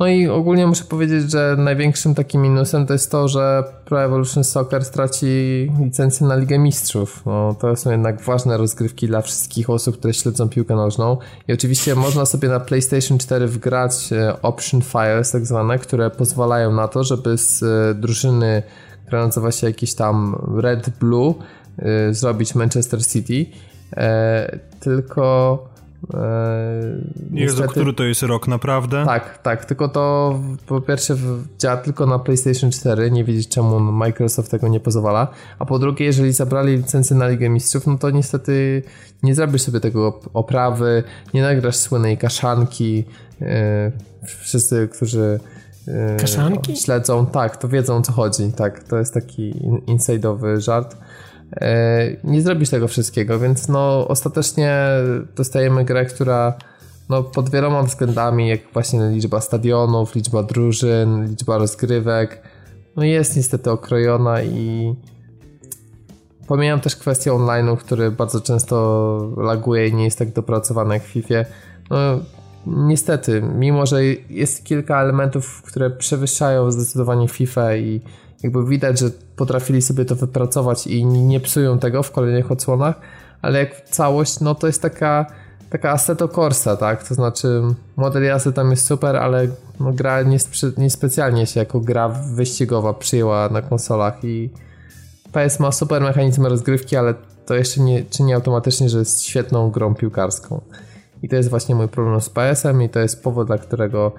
[0.00, 4.44] No i ogólnie muszę powiedzieć, że największym takim minusem to jest to, że Pro Evolution
[4.44, 5.26] Soccer straci
[5.80, 7.22] licencję na Ligę Mistrzów.
[7.26, 11.18] No, to są jednak ważne rozgrywki dla wszystkich osób, które śledzą piłkę nożną.
[11.48, 16.72] I oczywiście można sobie na PlayStation 4 wgrać e, Option Files tak zwane, które pozwalają
[16.72, 18.62] na to, żeby z e, drużyny,
[19.06, 21.34] która nazywa się jakiś tam Red Blue,
[21.78, 23.46] e, zrobić Manchester City.
[24.80, 25.69] Tylko
[27.30, 27.42] nie.
[27.42, 29.04] Jezu, który to jest rok, naprawdę?
[29.06, 30.34] Tak, tak, tylko to
[30.66, 31.16] po pierwsze
[31.58, 35.28] działa tylko na PlayStation 4, nie wiedzieć czemu Microsoft tego nie pozwala,
[35.58, 38.82] a po drugie, jeżeli zabrali licencję na Ligę Mistrzów, no to niestety
[39.22, 41.02] nie zrobisz sobie tego oprawy,
[41.34, 43.04] nie nagrasz słynnej kaszanki,
[43.42, 43.92] e,
[44.26, 45.40] wszyscy, którzy
[45.88, 46.76] e, Kaszanki?
[46.76, 49.54] śledzą, tak, to wiedzą o co chodzi, tak, to jest taki
[49.86, 50.96] inside'owy żart.
[51.56, 54.80] E, nie zrobisz tego wszystkiego, więc no ostatecznie
[55.36, 56.54] dostajemy grę, która
[57.08, 62.42] no pod wieloma względami, jak właśnie liczba stadionów, liczba drużyn, liczba rozgrywek,
[62.96, 64.94] no jest niestety okrojona i
[66.46, 71.06] pomijam też kwestię online'u, który bardzo często laguje i nie jest tak dopracowany jak w
[71.06, 71.34] FIFA.
[71.90, 71.98] No
[72.66, 78.00] niestety, mimo że jest kilka elementów, które przewyższają zdecydowanie FIFA i
[78.42, 83.00] jakby widać, że potrafili sobie to wypracować i nie psują tego w kolejnych odsłonach,
[83.42, 85.26] ale jak całość, no to jest taka
[85.70, 87.08] taka Assetto Corsa, tak?
[87.08, 87.62] To znaczy
[87.96, 89.48] model jazdy tam jest super, ale
[89.80, 90.18] no, gra
[90.76, 94.50] niespecjalnie nie się jako gra wyścigowa przyjęła na konsolach i
[95.32, 97.14] PS ma super mechanizm rozgrywki, ale
[97.46, 100.60] to jeszcze nie czyni automatycznie, że jest świetną grą piłkarską.
[101.22, 104.12] I to jest właśnie mój problem z PS-em i to jest powód, dla którego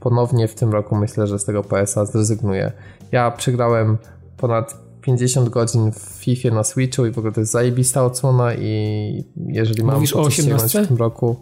[0.00, 2.72] ponownie w tym roku myślę, że z tego PS-a zrezygnuję.
[3.12, 3.98] Ja przegrałem
[4.36, 9.24] ponad 50 godzin w FIFA na Switchu i w ogóle to jest zajebista odsłona i
[9.46, 10.84] jeżeli mam Mówisz o 18?
[10.84, 11.36] w tym roku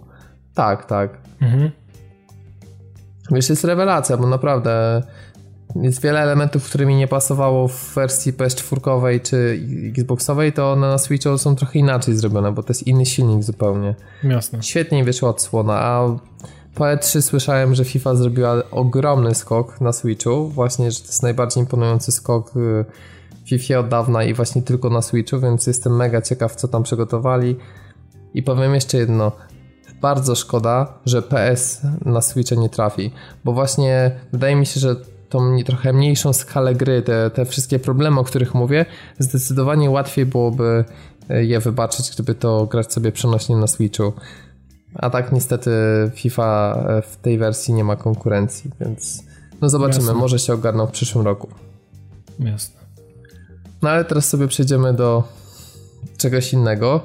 [0.54, 1.18] Tak, tak.
[1.40, 1.70] Mhm.
[3.30, 5.02] Wiesz, jest rewelacja, bo naprawdę
[5.76, 10.98] jest wiele elementów, które mi nie pasowało w wersji PS4 czy Xboxowej, to one na
[10.98, 13.94] Switchu są trochę inaczej zrobione, bo to jest inny silnik zupełnie.
[14.24, 14.62] Jasne.
[14.62, 16.16] Świetniej wyszła odsłona, a
[16.78, 21.62] po E3 słyszałem, że FIFA zrobiła ogromny skok na Switchu, właśnie, że to jest najbardziej
[21.62, 22.84] imponujący skok w
[23.48, 27.56] FIFA od dawna i właśnie tylko na Switchu, więc jestem mega ciekaw, co tam przygotowali.
[28.34, 29.32] I powiem jeszcze jedno,
[30.00, 33.12] bardzo szkoda, że PS na Switcha nie trafi,
[33.44, 34.96] bo właśnie wydaje mi się, że
[35.28, 38.86] tą trochę mniejszą skalę gry, te, te wszystkie problemy, o których mówię,
[39.18, 40.84] zdecydowanie łatwiej byłoby
[41.30, 44.12] e, je wybaczyć, gdyby to grać sobie przenośnie na Switchu.
[44.94, 45.70] A tak niestety
[46.14, 49.22] FIFA e, w tej wersji nie ma konkurencji, więc
[49.60, 50.20] no zobaczymy, Jasne.
[50.20, 51.48] może się ogarną w przyszłym roku.
[52.38, 52.80] Jasne.
[53.82, 55.22] No ale teraz sobie przejdziemy do
[56.16, 57.00] czegoś innego.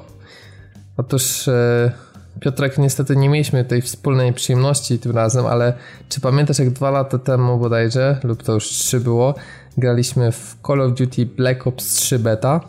[0.96, 1.92] Otóż e,
[2.40, 5.74] Piotrek, niestety nie mieliśmy tej wspólnej przyjemności tym razem, ale
[6.08, 9.34] czy pamiętasz jak dwa lata temu bodajże, lub to już trzy było,
[9.78, 12.60] graliśmy w Call of Duty Black Ops 3 Beta?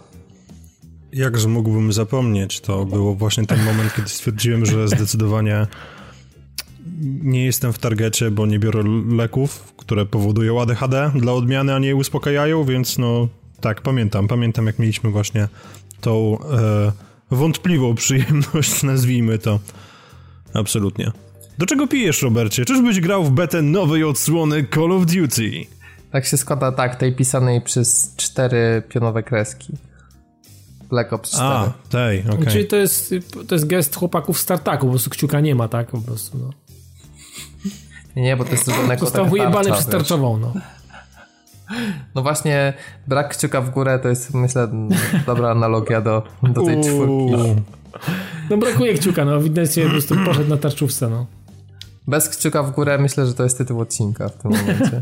[1.16, 5.68] Jakże mógłbym zapomnieć, to było właśnie ten moment, kiedy stwierdziłem, że zdecydowanie
[7.22, 11.96] nie jestem w targecie, bo nie biorę leków, które powodują ADHD dla odmiany, a nie
[11.96, 13.28] uspokajają, więc no
[13.62, 15.48] tak, pamiętam, pamiętam jak mieliśmy właśnie
[16.02, 16.38] tą...
[16.52, 19.60] E, wątpliwą przyjemność, nazwijmy to.
[20.54, 21.12] Absolutnie.
[21.58, 22.66] Do czego pijesz, Robercie?
[22.66, 25.52] Czyżbyś grał w betę nowej odsłony Call of Duty?
[26.12, 29.74] Tak się składa, tak, tej pisanej przez cztery pionowe kreski.
[30.90, 31.46] Black Ops 4.
[31.46, 32.24] A, tej.
[32.30, 32.46] Okay.
[32.46, 33.14] Czyli to jest,
[33.48, 35.88] to jest gest chłopaków z tartaku, po prostu kciuka nie ma, tak?
[35.88, 36.50] Po prostu, no.
[38.16, 40.54] Nie, bo to jest zrobione Został wyjebany przez tarczową, no.
[42.16, 42.74] No właśnie,
[43.08, 44.68] brak kciuka w górę to jest, myślę,
[45.26, 47.62] dobra analogia do, do tej czwórki.
[48.50, 51.26] No brakuje kciuka, no widać, po prostu poszedł na tarczówce, no.
[52.08, 55.02] Bez kciuka w górę myślę, że to jest tytuł odcinka w tym momencie.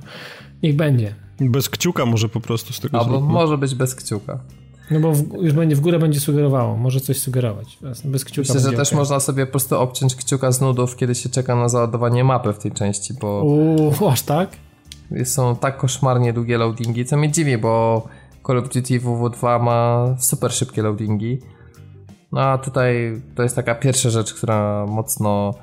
[0.62, 1.14] Niech będzie.
[1.40, 4.38] Bez kciuka może po prostu z tego Albo może być bez kciuka.
[4.90, 7.78] No bo w, już będzie w górę będzie sugerowało, może coś sugerować.
[8.04, 8.98] Bez kciuka Myślę, że też okay.
[8.98, 12.58] można sobie po prostu obciąć kciuka z nudów, kiedy się czeka na załadowanie mapy w
[12.58, 13.44] tej części, bo...
[13.44, 14.48] Uuu, aż tak?
[15.24, 18.02] są tak koszmarnie długie loadingi, co mnie dziwi, bo
[18.46, 21.38] Call of Duty WW2 ma super szybkie loadingi.
[22.32, 25.54] No a tutaj to jest taka pierwsza rzecz, która mocno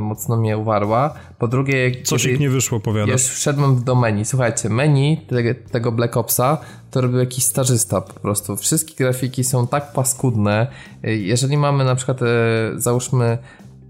[0.00, 1.14] mocno mnie uwarła.
[1.38, 3.12] Po drugie, coś ich nie wyszło, powiadasz.
[3.12, 4.24] Już wszedłem do menu.
[4.24, 6.58] Słuchajcie, menu te, tego Black Opsa
[6.90, 8.56] to robił jakiś stażysta po prostu.
[8.56, 10.66] Wszystkie grafiki są tak paskudne.
[11.02, 12.26] E, jeżeli mamy na przykład, e,
[12.76, 13.38] załóżmy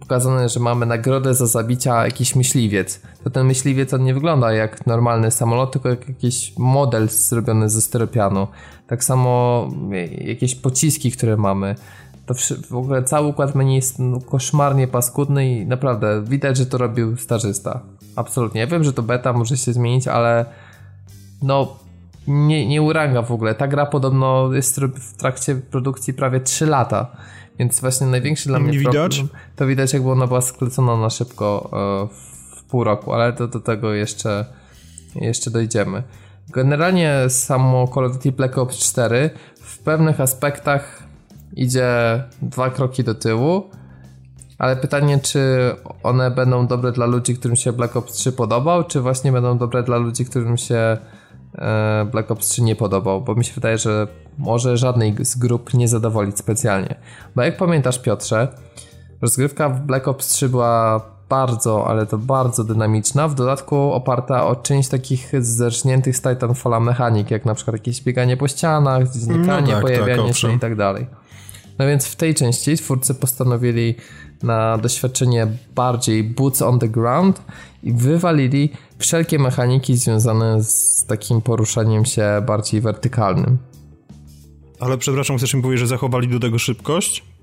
[0.00, 3.00] pokazane, że mamy nagrodę za zabicia jakiś myśliwiec.
[3.24, 7.82] To ten myśliwiec on nie wygląda jak normalny samolot, tylko jak jakiś model zrobiony ze
[7.82, 8.48] styropianu.
[8.86, 9.68] Tak samo
[10.18, 11.74] jakieś pociski, które mamy.
[12.26, 12.34] To
[12.70, 17.16] w ogóle cały układ menu jest no, koszmarnie paskudny i naprawdę widać, że to robił
[17.16, 17.80] starzysta.
[18.16, 18.60] Absolutnie.
[18.60, 20.44] Ja wiem, że to beta może się zmienić, ale
[21.42, 21.76] no
[22.26, 23.54] nie, nie uranga w ogóle.
[23.54, 27.06] Ta gra podobno jest w trakcie produkcji prawie 3 lata.
[27.58, 29.24] Więc właśnie największy dla mnie nie problem widać?
[29.56, 32.08] to widać jakby ona była sklecona na szybko e,
[32.56, 34.44] w pół roku, ale to do tego jeszcze,
[35.14, 36.02] jeszcze dojdziemy.
[36.48, 41.03] Generalnie samo Call of Duty Black Ops 4 w pewnych aspektach
[41.56, 43.70] idzie dwa kroki do tyłu,
[44.58, 45.70] ale pytanie, czy
[46.02, 49.82] one będą dobre dla ludzi, którym się Black Ops 3 podobał, czy właśnie będą dobre
[49.82, 50.96] dla ludzi, którym się
[51.54, 55.74] e, Black Ops 3 nie podobał, bo mi się wydaje, że może żadnej z grup
[55.74, 56.94] nie zadowolić specjalnie.
[57.36, 58.48] Bo jak pamiętasz, Piotrze,
[59.22, 64.56] rozgrywka w Black Ops 3 była bardzo, ale to bardzo dynamiczna, w dodatku oparta o
[64.56, 69.72] część takich zerżniętych z Titanfalla mechanik, jak na przykład jakieś bieganie po ścianach, znikanie, no
[69.72, 71.06] tak, pojawianie tak, się i tak dalej.
[71.78, 73.94] No więc w tej części twórcy postanowili
[74.42, 77.42] na doświadczenie bardziej boots on the ground
[77.82, 83.58] i wywalili wszelkie mechaniki związane z takim poruszaniem się bardziej wertykalnym.
[84.80, 87.33] Ale przepraszam, chcesz mi powiedzieć, że zachowali do tego szybkość?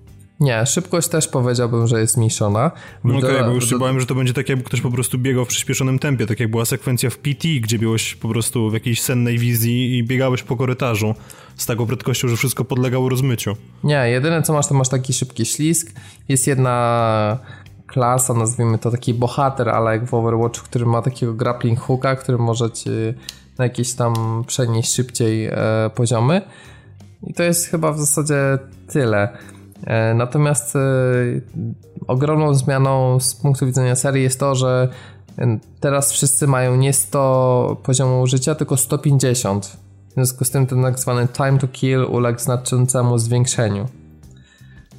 [0.41, 2.71] Nie, szybkość też powiedziałbym, że jest zmniejszona.
[3.05, 5.45] Okej, okay, bo już się bałem, że to będzie tak, jakby ktoś po prostu biegał
[5.45, 9.01] w przyspieszonym tempie, tak jak była sekwencja w PT, gdzie byłeś po prostu w jakiejś
[9.01, 11.15] sennej wizji i biegałeś po korytarzu
[11.55, 13.55] z taką prędkością, że wszystko podlegało rozmyciu.
[13.83, 15.91] Nie, jedyne co masz, to masz taki szybki ślizg.
[16.29, 17.37] Jest jedna
[17.87, 22.37] klasa, nazwijmy to taki bohater, ale jak w Overwatch, który ma takiego grappling hooka, który
[22.37, 22.89] może ci
[23.57, 25.55] na jakieś tam przenieść szybciej e,
[25.95, 26.41] poziomy.
[27.27, 29.37] I to jest chyba w zasadzie tyle.
[29.83, 30.79] E, natomiast e,
[32.07, 34.87] ogromną zmianą z punktu widzenia serii jest to, że
[35.79, 39.65] teraz wszyscy mają nie 100 poziomu życia, tylko 150.
[40.09, 43.87] W związku z tym ten tak zwany time to kill uległ znaczącemu zwiększeniu.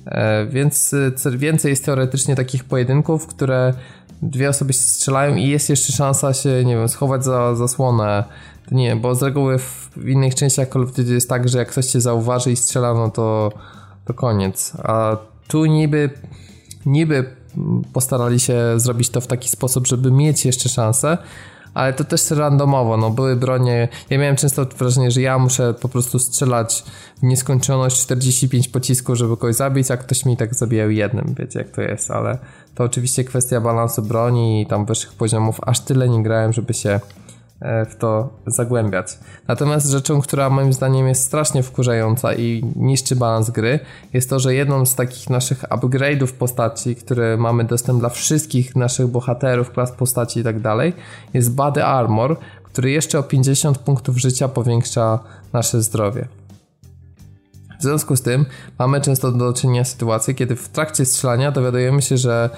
[0.06, 0.94] E, więc
[1.36, 3.74] więcej jest teoretycznie takich pojedynków, które
[4.22, 8.24] dwie osoby się strzelają i jest jeszcze szansa się, nie wiem, schować za zasłonę.
[8.70, 11.86] Nie, bo z reguły w innych częściach Call of Duty jest tak, że jak ktoś
[11.86, 13.52] cię zauważy i strzela, no to,
[14.04, 14.72] to koniec.
[14.82, 15.16] A
[15.48, 16.10] tu niby,
[16.86, 17.36] niby
[17.92, 21.18] postarali się zrobić to w taki sposób, żeby mieć jeszcze szansę,
[21.74, 25.88] ale to też randomowo, no były bronie, ja miałem często wrażenie, że ja muszę po
[25.88, 26.84] prostu strzelać
[27.18, 31.70] w nieskończoność 45 pocisków, żeby kogoś zabić, a ktoś mi tak zabijał jednym, wiecie jak
[31.70, 32.38] to jest, ale
[32.74, 37.00] to oczywiście kwestia balansu broni i tam wyższych poziomów, aż tyle nie grałem, żeby się
[37.90, 39.18] w to zagłębiać.
[39.48, 43.80] Natomiast rzeczą, która moim zdaniem jest strasznie wkurzająca i niszczy balans gry,
[44.12, 49.06] jest to, że jedną z takich naszych upgrade'ów postaci, które mamy dostęp dla wszystkich naszych
[49.06, 50.92] bohaterów, klas postaci i tak dalej,
[51.34, 55.18] jest Body Armor, który jeszcze o 50 punktów życia powiększa
[55.52, 56.28] nasze zdrowie.
[57.78, 58.46] W związku z tym
[58.78, 62.50] mamy często do czynienia z sytuacją, kiedy w trakcie strzelania dowiadujemy się, że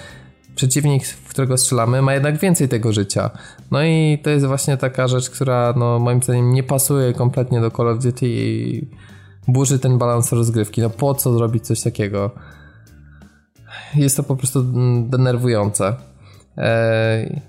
[0.54, 3.30] przeciwnik, w którego strzelamy, ma jednak więcej tego życia.
[3.70, 7.70] No i to jest właśnie taka rzecz, która no, moim zdaniem nie pasuje kompletnie do
[7.70, 8.88] Call of Duty i
[9.48, 10.80] burzy ten balans rozgrywki.
[10.80, 12.30] No po co zrobić coś takiego?
[13.94, 14.62] Jest to po prostu
[15.08, 15.94] denerwujące.
[16.56, 17.40] Eee,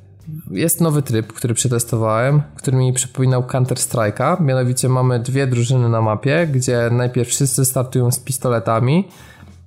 [0.52, 4.42] jest nowy tryb, który przetestowałem, który mi przypominał Counter-Strike'a.
[4.42, 9.08] Mianowicie mamy dwie drużyny na mapie, gdzie najpierw wszyscy startują z pistoletami,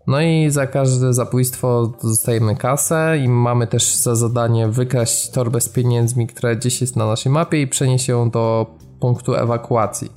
[0.09, 5.69] no i za każde zabójstwo dostajemy kasę i mamy też za zadanie wykraść torbę z
[5.69, 8.67] pieniędzmi, która gdzieś jest na naszej mapie i przenieść ją do
[9.01, 10.13] punktu ewakuacji.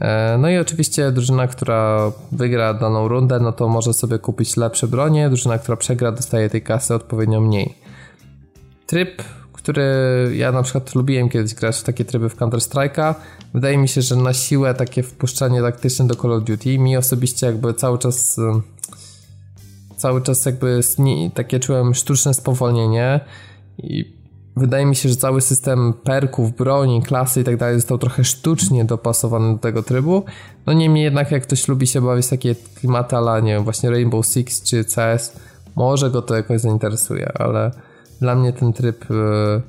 [0.00, 4.88] E, no i oczywiście drużyna, która wygra daną rundę, no to może sobie kupić lepsze
[4.88, 7.74] bronie, drużyna, która przegra dostaje tej kasy odpowiednio mniej.
[8.86, 9.22] Tryb
[9.70, 13.14] który ja na przykład lubiłem kiedyś grać w takie tryby w Counter-Strike'a.
[13.54, 17.46] Wydaje mi się, że na siłę takie wpuszczanie taktyczne do Call of Duty mi osobiście
[17.46, 18.40] jakby cały czas
[19.96, 20.80] cały czas jakby
[21.34, 23.20] takie czułem sztuczne spowolnienie
[23.78, 24.14] i
[24.56, 28.84] wydaje mi się, że cały system perków, broni, klasy i tak dalej został trochę sztucznie
[28.84, 30.24] dopasowany do tego trybu.
[30.66, 34.26] No niemniej jednak jak ktoś lubi się bawić takie klimaty ale nie wiem, właśnie Rainbow
[34.26, 35.32] Six czy CS,
[35.76, 37.89] może go to jakoś zainteresuje, ale
[38.20, 39.60] dla mnie ten tryb e,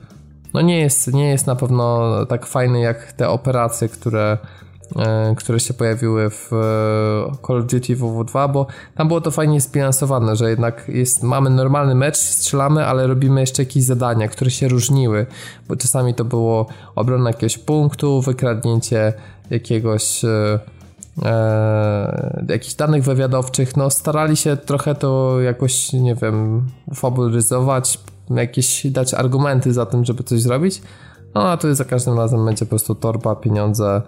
[0.54, 4.38] no nie jest, nie jest na pewno tak fajny jak te operacje, które,
[4.96, 9.62] e, które się pojawiły w e, Call of Duty WW2, bo tam było to fajnie
[9.62, 14.68] zbilansowane, że jednak jest, mamy normalny mecz, strzelamy, ale robimy jeszcze jakieś zadania, które się
[14.68, 15.26] różniły,
[15.68, 19.14] bo czasami to było obrona jakiegoś punktu, wykradnięcie
[19.50, 20.60] jakiegoś e,
[22.50, 28.00] jakichś danych wywiadowczych, no starali się trochę to jakoś, nie wiem, fabulyzować,
[28.36, 30.82] jakieś dać argumenty za tym, żeby coś zrobić.
[31.36, 34.02] No a tu za każdym razem będzie po prostu torba, pieniądze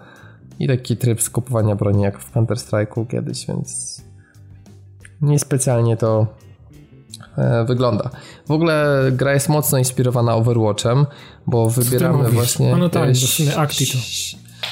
[0.58, 4.00] i taki tryb skupowania broni jak w Counter-Strike'u kiedyś, więc
[5.20, 6.26] niespecjalnie to
[7.36, 8.10] e, wygląda.
[8.46, 11.06] W ogóle gra jest mocno inspirowana Overwatchem,
[11.46, 12.76] bo wybieramy właśnie...
[12.76, 13.08] No, tak,
[13.54, 13.98] e, akty to.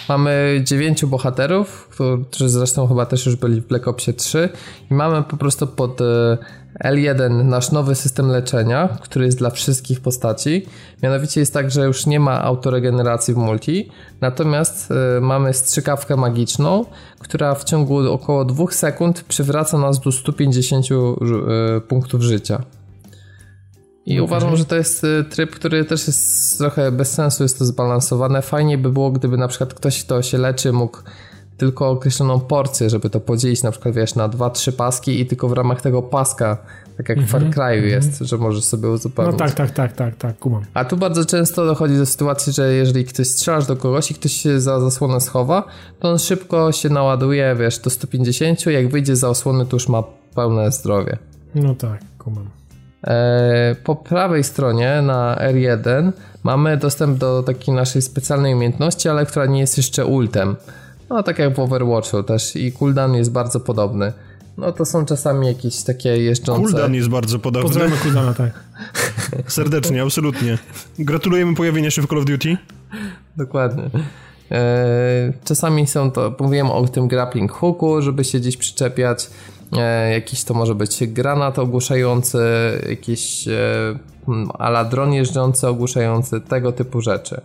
[0.08, 1.88] Mamy dziewięciu bohaterów,
[2.30, 4.48] którzy zresztą chyba też już byli w Black Opsie 3
[4.90, 6.38] i mamy po prostu pod e,
[6.84, 10.66] L1 nasz nowy system leczenia, który jest dla wszystkich postaci.
[11.02, 13.90] Mianowicie jest tak, że już nie ma autoregeneracji w multi,
[14.20, 16.84] natomiast y, mamy strzykawkę magiczną,
[17.18, 22.62] która w ciągu około 2 sekund przywraca nas do 150 y, punktów życia.
[24.06, 24.22] I okay.
[24.22, 28.42] uważam, że to jest y, tryb, który też jest trochę bez sensu, jest to zbalansowane.
[28.42, 30.98] Fajnie by było, gdyby na przykład ktoś, kto się leczy, mógł
[31.56, 35.48] tylko określoną porcję, żeby to podzielić na przykład wiesz na dwa, trzy paski i tylko
[35.48, 36.56] w ramach tego paska,
[36.96, 38.26] tak jak w Far mhm, Cry'u jest, mhm.
[38.26, 39.32] że możesz sobie uzupełnić.
[39.32, 40.62] No tak, tak, tak, tak, tak, kumam.
[40.74, 44.32] A tu bardzo często dochodzi do sytuacji, że jeżeli ktoś strzelasz do kogoś i ktoś
[44.32, 45.64] się za zasłonę schowa,
[46.00, 50.02] to on szybko się naładuje, wiesz, do 150, jak wyjdzie za osłony, to już ma
[50.34, 51.18] pełne zdrowie.
[51.54, 52.61] No tak, kumam.
[53.06, 59.46] E, po prawej stronie na R1 mamy dostęp do takiej naszej specjalnej umiejętności, ale która
[59.46, 60.56] nie jest jeszcze ultem.
[61.10, 64.12] No tak jak w Overwatchu też i cooldown jest bardzo podobny.
[64.56, 66.62] No to są czasami jakieś takie jeżdżące...
[66.62, 67.68] Cooldown jest bardzo podobny.
[67.68, 68.52] Pozdrawiamy cooldowna, tak.
[69.52, 70.58] Serdecznie, absolutnie.
[70.98, 72.56] Gratulujemy pojawienia się w Call of Duty.
[73.36, 73.90] Dokładnie.
[74.50, 79.30] E, czasami są to, mówiłem o tym grappling hooku, żeby się gdzieś przyczepiać.
[79.76, 82.38] E, jakiś to może być granat ogłuszający,
[82.88, 83.52] jakiś e,
[84.58, 87.40] ala dron jeżdżący ogłuszający, tego typu rzeczy.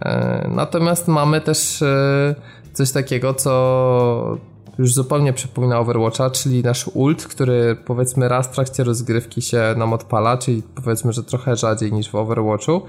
[0.00, 1.84] E, natomiast mamy też
[2.72, 4.38] coś takiego, co
[4.78, 9.92] już zupełnie przypomina Overwatcha, czyli nasz ult, który powiedzmy raz w trakcie rozgrywki się nam
[9.92, 12.82] odpala, czyli powiedzmy, że trochę rzadziej niż w Overwatchu.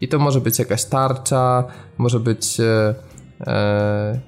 [0.00, 1.64] I to może być jakaś tarcza,
[1.98, 4.20] może być e,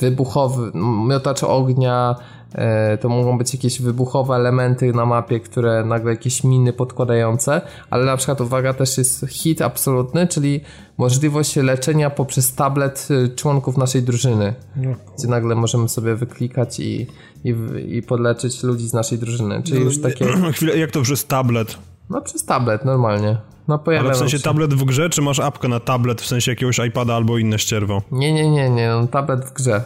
[0.00, 0.72] wybuchowy
[1.08, 2.16] miotacz ognia,
[2.54, 7.60] E, to mogą być jakieś wybuchowe elementy na mapie, które nagle jakieś miny podkładające,
[7.90, 10.60] ale na przykład uwaga też jest hit absolutny, czyli
[10.98, 14.90] możliwość leczenia poprzez tablet y, członków naszej drużyny, no.
[15.18, 17.06] gdzie nagle możemy sobie wyklikać i,
[17.44, 17.54] i,
[17.88, 20.24] i podleczyć ludzi z naszej drużyny, czyli no, już takie...
[20.54, 21.78] Chwilę, jak to przez tablet?
[22.10, 23.36] No przez tablet, normalnie.
[23.68, 24.44] No, Ale w sensie się.
[24.44, 28.02] tablet w grze, czy masz apkę na tablet, w sensie jakiegoś iPada albo inne ścierwo?
[28.10, 29.84] Nie, nie, nie, nie, no, tablet w grze.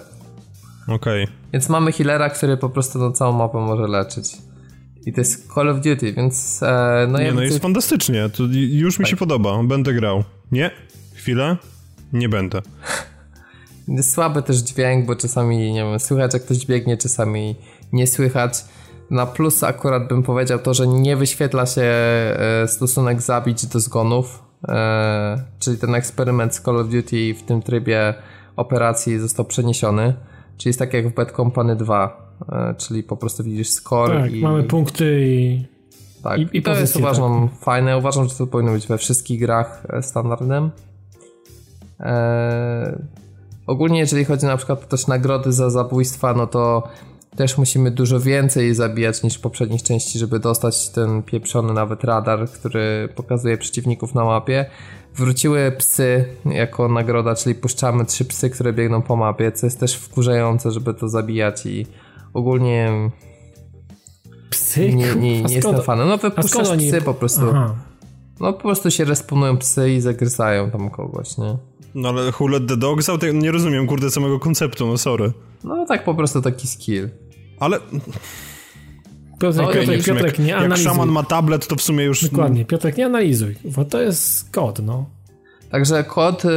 [0.88, 1.24] Okej.
[1.24, 1.36] Okay.
[1.52, 4.36] Więc mamy healera, który po prostu na całą mapę może leczyć.
[5.06, 6.62] I to jest Call of Duty, więc...
[6.62, 9.10] E, no nie, no jest fantastycznie, to już mi tak.
[9.10, 10.24] się podoba, będę grał.
[10.52, 10.70] Nie?
[11.14, 11.56] Chwilę?
[12.12, 12.62] Nie będę.
[14.12, 17.56] Słaby też dźwięk, bo czasami, nie wiem, słychać jak ktoś biegnie, czasami
[17.92, 18.64] nie słychać.
[19.12, 24.42] Na plus akurat bym powiedział to, że nie wyświetla się e, stosunek zabić do zgonów,
[24.68, 28.14] e, czyli ten eksperyment z Call of Duty w tym trybie
[28.56, 30.14] operacji został przeniesiony.
[30.56, 34.32] Czyli jest tak jak w Bad Company 2, e, czyli po prostu widzisz score tak,
[34.32, 34.40] i...
[34.42, 35.66] mamy punkty i...
[36.22, 37.60] Tak, i, i to jest uważam tak.
[37.60, 37.98] fajne.
[37.98, 40.70] Uważam, że to powinno być we wszystkich grach standardem.
[42.00, 42.98] Eee,
[43.66, 46.88] ogólnie jeżeli chodzi na przykład też nagrody za zabójstwa, no to
[47.36, 52.48] też musimy dużo więcej zabijać niż w poprzednich części, żeby dostać ten pieprzony nawet radar,
[52.50, 54.66] który pokazuje przeciwników na mapie.
[55.14, 59.94] Wróciły psy jako nagroda, czyli puszczamy trzy psy, które biegną po mapie, co jest też
[59.94, 61.86] wkurzające, żeby to zabijać i
[62.34, 63.10] ogólnie
[64.50, 64.94] psy?
[64.94, 66.08] Nie, nie, nie jestem fanem.
[66.08, 67.42] No wypuszczasz psy po prostu.
[67.50, 67.74] Aha.
[68.40, 71.56] No po prostu się responują psy i zagryzają tam kogoś, nie?
[71.94, 73.22] No ale Who Let The Dogs Out?
[73.34, 75.32] nie rozumiem, kurde, samego konceptu, no sorry.
[75.64, 77.08] No tak po prostu taki skill.
[77.60, 77.78] Ale...
[79.40, 80.84] Piotrek, okay, Piotrek, Piotrek, nie jak, analizuj.
[80.84, 82.30] Jak szaman ma tablet, to w sumie już...
[82.30, 85.06] Dokładnie, Piotrek, nie analizuj, bo to jest kod, no.
[85.70, 86.48] Także kod y,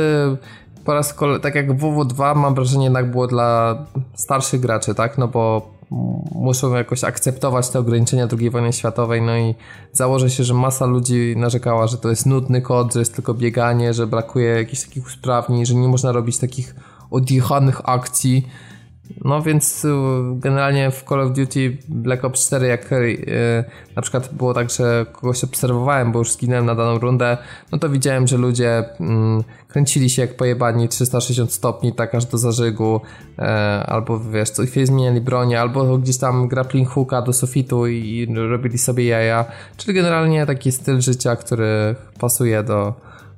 [0.85, 3.77] po raz kolejny, tak jak WW2 mam wrażenie jednak było dla
[4.15, 5.17] starszych graczy, tak?
[5.17, 5.74] No bo
[6.35, 9.55] muszą jakoś akceptować te ograniczenia II wojny światowej, no i
[9.91, 13.93] założę się, że masa ludzi narzekała, że to jest nudny kod, że jest tylko bieganie,
[13.93, 16.75] że brakuje jakichś takich usprawnień, że nie można robić takich
[17.11, 18.47] odjechanych akcji,
[19.23, 19.89] no więc y,
[20.35, 23.63] generalnie w Call of Duty Black Ops 4 jak y,
[23.95, 27.37] na przykład było tak, że kogoś obserwowałem, bo już zginąłem na daną rundę,
[27.71, 32.37] no to widziałem, że ludzie mm, kręcili się jak pojebani 360 stopni, tak aż do
[32.37, 33.01] zażygu,
[33.39, 33.43] e,
[33.87, 38.35] albo wiesz, co chwilę zmieniali bronię, albo gdzieś tam grappling hooka do sufitu i, i
[38.35, 39.45] robili sobie jaja,
[39.77, 42.93] czyli generalnie taki styl życia, który pasuje do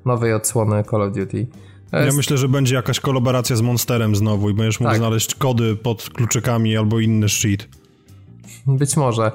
[0.05, 1.47] nowej odsłony Call of Duty.
[1.91, 4.97] Ja myślę, że będzie jakaś kolaboracja z Monsterem znowu i będziesz mógł tak.
[4.97, 7.67] znaleźć kody pod kluczykami albo inny shit.
[8.67, 9.31] Być może.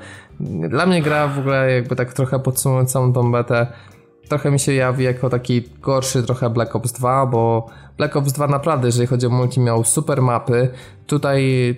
[0.68, 3.66] Dla mnie gra w ogóle jakby tak trochę podsumowując całą tą betę
[4.32, 7.66] trochę mi się jawi jako taki gorszy trochę Black Ops 2, bo
[7.98, 10.68] Black Ops 2 naprawdę, jeżeli chodzi o multi, miał super mapy.
[11.06, 11.74] Tutaj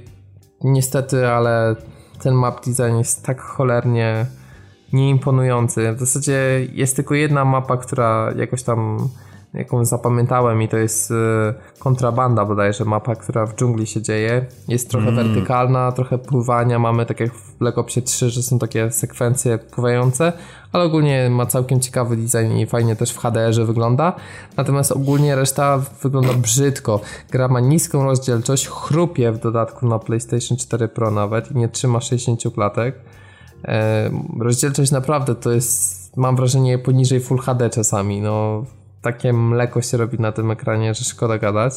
[0.65, 1.77] niestety, ale
[2.23, 4.27] ten map design jest tak cholernie
[4.93, 5.93] nieimponujący.
[5.93, 9.09] W zasadzie jest tylko jedna mapa, która jakoś tam
[9.55, 11.15] jaką zapamiętałem i to jest e,
[11.79, 14.47] kontrabanda bodajże, mapa, która w dżungli się dzieje.
[14.69, 15.27] Jest trochę mm.
[15.27, 20.33] wertykalna, trochę pływania, mamy tak jak w Black Opsie 3, że są takie sekwencje pływające,
[20.73, 24.13] ale ogólnie ma całkiem ciekawy design i fajnie też w HDR-ze wygląda.
[24.57, 27.01] Natomiast ogólnie reszta wygląda brzydko.
[27.31, 32.01] Gra ma niską rozdzielczość, chrupie w dodatku na PlayStation 4 Pro nawet i nie trzyma
[32.01, 32.95] 60 klatek.
[33.65, 34.11] E,
[34.41, 38.21] rozdzielczość naprawdę to jest, mam wrażenie, poniżej Full HD czasami.
[38.21, 38.65] No,
[39.05, 41.75] takie mleko się robi na tym ekranie, że szkoda gadać.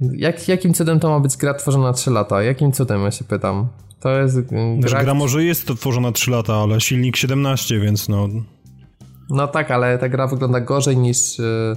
[0.00, 2.42] Jak, jakim cudem to ma być gra tworzona 3 lata?
[2.42, 3.68] Jakim cudem, ja się pytam?
[4.00, 4.40] To jest
[4.80, 5.04] gra...
[5.04, 8.28] gra może jest to tworzona 3 lata, ale silnik 17, więc no...
[9.30, 11.76] No tak, ale ta gra wygląda gorzej niż y,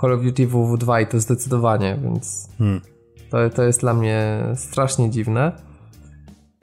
[0.00, 2.80] Call of Duty WW2 i to zdecydowanie, więc hmm.
[3.30, 5.52] to, to jest dla mnie strasznie dziwne.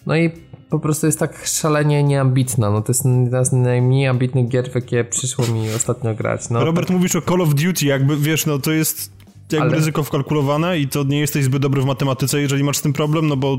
[0.05, 0.31] No i
[0.71, 2.71] po prostu jest tak szalenie nieambitna.
[2.71, 6.49] No to jest jedna z najmniej ambitnych gier, w jakie przyszło mi ostatnio grać.
[6.49, 6.97] No, Robert, tak...
[6.97, 9.11] mówisz o Call of Duty, jakby wiesz, no to jest
[9.51, 9.75] jakby Ale...
[9.75, 13.27] ryzyko wkalkulowane i to nie jesteś zbyt dobry w matematyce, jeżeli masz z tym problem,
[13.27, 13.57] no bo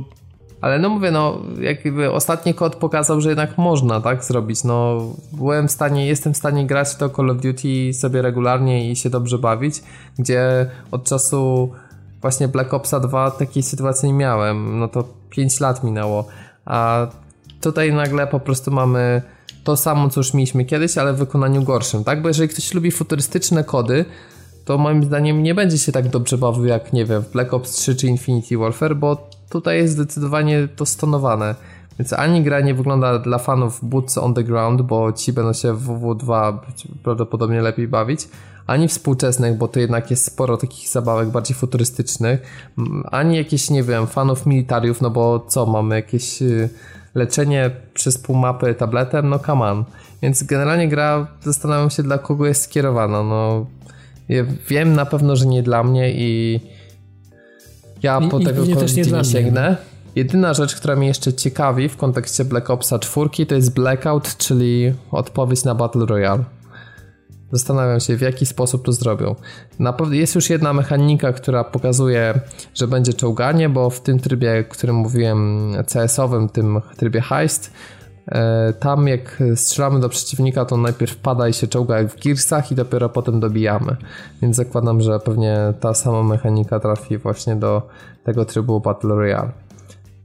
[0.60, 4.64] ale no mówię, no jakby ostatni kod pokazał, że jednak można tak zrobić.
[4.64, 5.01] No
[5.32, 9.10] byłem w stanie, jestem w stanie grać to Call of Duty sobie regularnie i się
[9.10, 9.82] dobrze bawić,
[10.18, 11.72] gdzie od czasu
[12.20, 14.78] właśnie Black Opsa 2 takiej sytuacji nie miałem.
[14.78, 16.28] No to 5 lat minęło.
[16.64, 17.06] A
[17.60, 19.22] tutaj nagle po prostu mamy
[19.64, 22.22] to samo, co już mieliśmy kiedyś, ale w wykonaniu gorszym, tak?
[22.22, 24.05] Bo jeżeli ktoś lubi futurystyczne kody,
[24.64, 27.70] to moim zdaniem nie będzie się tak dobrze bawił jak, nie wiem, w Black Ops
[27.70, 31.55] 3 czy Infinity Warfare, bo tutaj jest zdecydowanie to stonowane.
[31.98, 35.73] Więc ani gra nie wygląda dla fanów boots on the ground, bo ci będą się
[35.73, 36.59] w WW2
[37.02, 38.28] prawdopodobnie lepiej bawić,
[38.66, 42.40] ani współczesnych, bo to jednak jest sporo takich zabawek bardziej futurystycznych,
[43.10, 46.69] ani jakieś, nie wiem, fanów militariów, no bo co, mamy jakieś y,
[47.14, 49.85] leczenie przez pół mapy tabletem, no come on.
[50.23, 53.66] Więc generalnie gra, zastanawiam się dla kogo jest skierowana, no
[54.28, 56.60] ja wiem na pewno, że nie dla mnie i
[58.02, 59.77] ja po I, tego też nie, nie sięgnę.
[60.14, 64.94] Jedyna rzecz, która mnie jeszcze ciekawi w kontekście Black Opsa 4 to jest Blackout, czyli
[65.10, 66.44] odpowiedź na Battle Royale.
[67.52, 69.34] Zastanawiam się, w jaki sposób to zrobią.
[69.78, 72.40] Na pewno jest już jedna mechanika, która pokazuje,
[72.74, 77.72] że będzie czołganie, bo w tym trybie, o którym mówiłem, CS-owym, tym trybie heist,
[78.26, 82.72] e, tam jak strzelamy do przeciwnika, to najpierw pada i się czołga jak w Gearsach
[82.72, 83.97] i dopiero potem dobijamy.
[84.43, 87.82] Więc zakładam, że pewnie ta sama mechanika trafi właśnie do
[88.24, 89.52] tego trybu Battle Royale.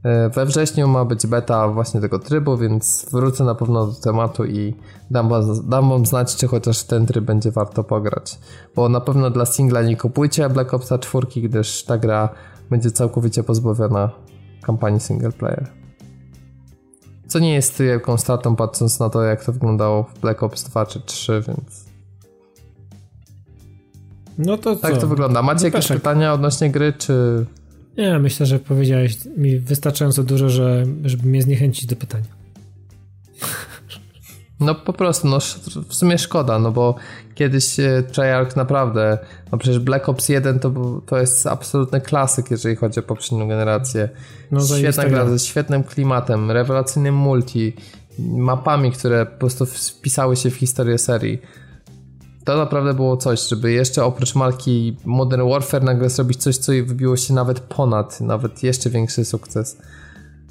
[0.04, 4.46] E, we wrześniu ma być beta właśnie tego trybu, więc wrócę na pewno do tematu
[4.46, 4.74] i
[5.12, 8.40] dam, was, dam wam znać, czy chociaż ten tryb będzie warto pograć.
[8.76, 12.30] Bo na pewno dla singla nie kupujcie Black Opsa 4, gdyż ta gra
[12.70, 14.10] będzie całkowicie pozbawiona
[14.64, 15.68] kampanii single player.
[17.28, 20.86] Co nie jest wielką stratą, patrząc na to, jak to wyglądało w Black Ops 2
[20.86, 21.86] czy 3, więc.
[24.38, 25.42] No to Tak to wygląda.
[25.42, 27.46] Macie no jakieś pytania odnośnie gry, czy
[27.98, 32.38] nie, myślę, że powiedziałeś mi wystarczająco dużo, że, żeby mnie zniechęcić do pytania.
[34.60, 35.40] No po prostu, no
[35.90, 36.96] w sumie szkoda, no bo
[37.36, 39.18] kiedyś e, Treyarch naprawdę,
[39.52, 44.10] no przecież Black Ops 1 to, to jest absolutny klasyk, jeżeli chodzi o poprzednią generację.
[44.52, 47.74] No, Świetna gra ze świetnym klimatem, rewelacyjnym multi,
[48.20, 51.42] mapami, które po prostu wpisały się w historię serii
[52.48, 57.18] to naprawdę było coś, żeby jeszcze oprócz marki Modern Warfare nagle zrobić coś, co wybiło
[57.18, 59.78] się nawet ponad, nawet jeszcze większy sukces.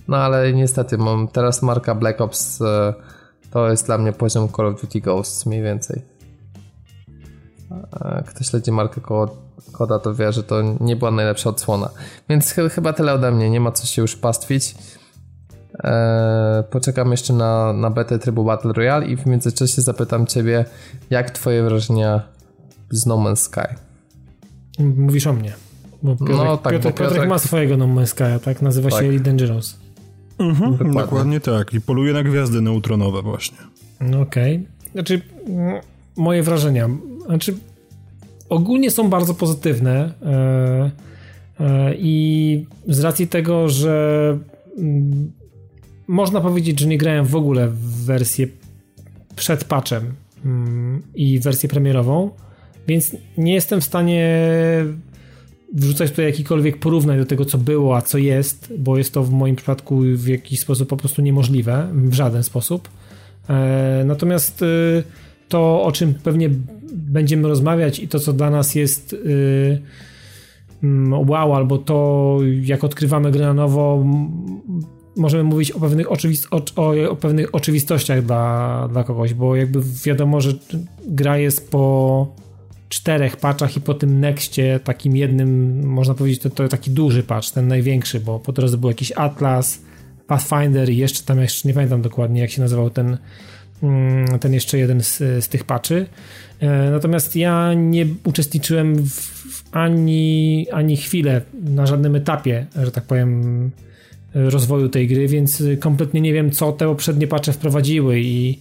[0.08, 2.94] No ale niestety mam teraz marka Black Ops e,
[3.50, 6.02] to jest dla mnie poziom Call of Duty Ghosts mniej więcej.
[8.26, 9.00] Kto śledzi markę
[9.72, 11.90] Koda to wie, że to nie była najlepsza odsłona.
[12.28, 14.74] Więc chyba tyle ode mnie, nie ma co się już pastwić.
[15.84, 20.64] Eee, poczekam jeszcze na, na betę trybu Battle Royale i w międzyczasie zapytam Ciebie,
[21.10, 22.22] jak Twoje wrażenia
[22.90, 23.74] z No Man's Sky?
[24.78, 25.52] Mówisz o mnie.
[26.02, 28.62] Bo Piotrek, no, tak, Piotrek, Piotrek, Piotrek ma swojego No Man's Sky, tak?
[28.62, 29.00] Nazywa tak.
[29.00, 29.76] się Elite Dangerous.
[30.38, 31.00] Mhm, dokładnie.
[31.00, 31.40] dokładnie.
[31.40, 31.74] tak.
[31.74, 33.58] I poluje na gwiazdy neutronowe właśnie.
[34.00, 34.56] No okej.
[34.56, 34.92] Okay.
[34.92, 35.20] Znaczy,
[36.16, 36.88] moje wrażenia.
[37.26, 37.54] Znaczy,
[38.48, 40.12] ogólnie są bardzo pozytywne.
[41.60, 44.38] Yy, yy, I z racji tego, że
[46.08, 48.46] można powiedzieć, że nie grałem w ogóle w wersję
[49.36, 50.14] przed patchem
[50.44, 52.30] mm, i wersję premierową,
[52.88, 54.40] więc nie jestem w stanie
[55.74, 59.30] wrzucać tutaj jakikolwiek porównań do tego, co było, a co jest, bo jest to w
[59.30, 62.88] moim przypadku w jakiś sposób po prostu niemożliwe, w żaden sposób.
[63.48, 64.66] E, natomiast e,
[65.48, 66.50] to, o czym pewnie
[66.92, 69.16] będziemy rozmawiać i to, co dla nas jest e,
[70.82, 74.04] mm, wow, albo to, jak odkrywamy grę na nowo,
[75.16, 79.80] możemy mówić o pewnych, oczywist o, o, o, pewnych oczywistościach dla, dla kogoś, bo jakby
[80.04, 80.52] wiadomo, że
[81.06, 82.26] gra jest po
[82.88, 87.50] czterech patchach i po tym nexcie takim jednym, można powiedzieć, to, to taki duży patch,
[87.50, 89.80] ten największy, bo po drodze był jakiś Atlas,
[90.26, 93.18] Pathfinder i jeszcze tam, jeszcze nie pamiętam dokładnie jak się nazywał ten,
[93.82, 96.06] mm, ten jeszcze jeden z, z tych patchy.
[96.60, 103.70] E, natomiast ja nie uczestniczyłem w ani, ani chwilę na żadnym etapie, że tak powiem,
[104.36, 108.58] rozwoju tej gry, więc kompletnie nie wiem, co te poprzednie patche wprowadziły i,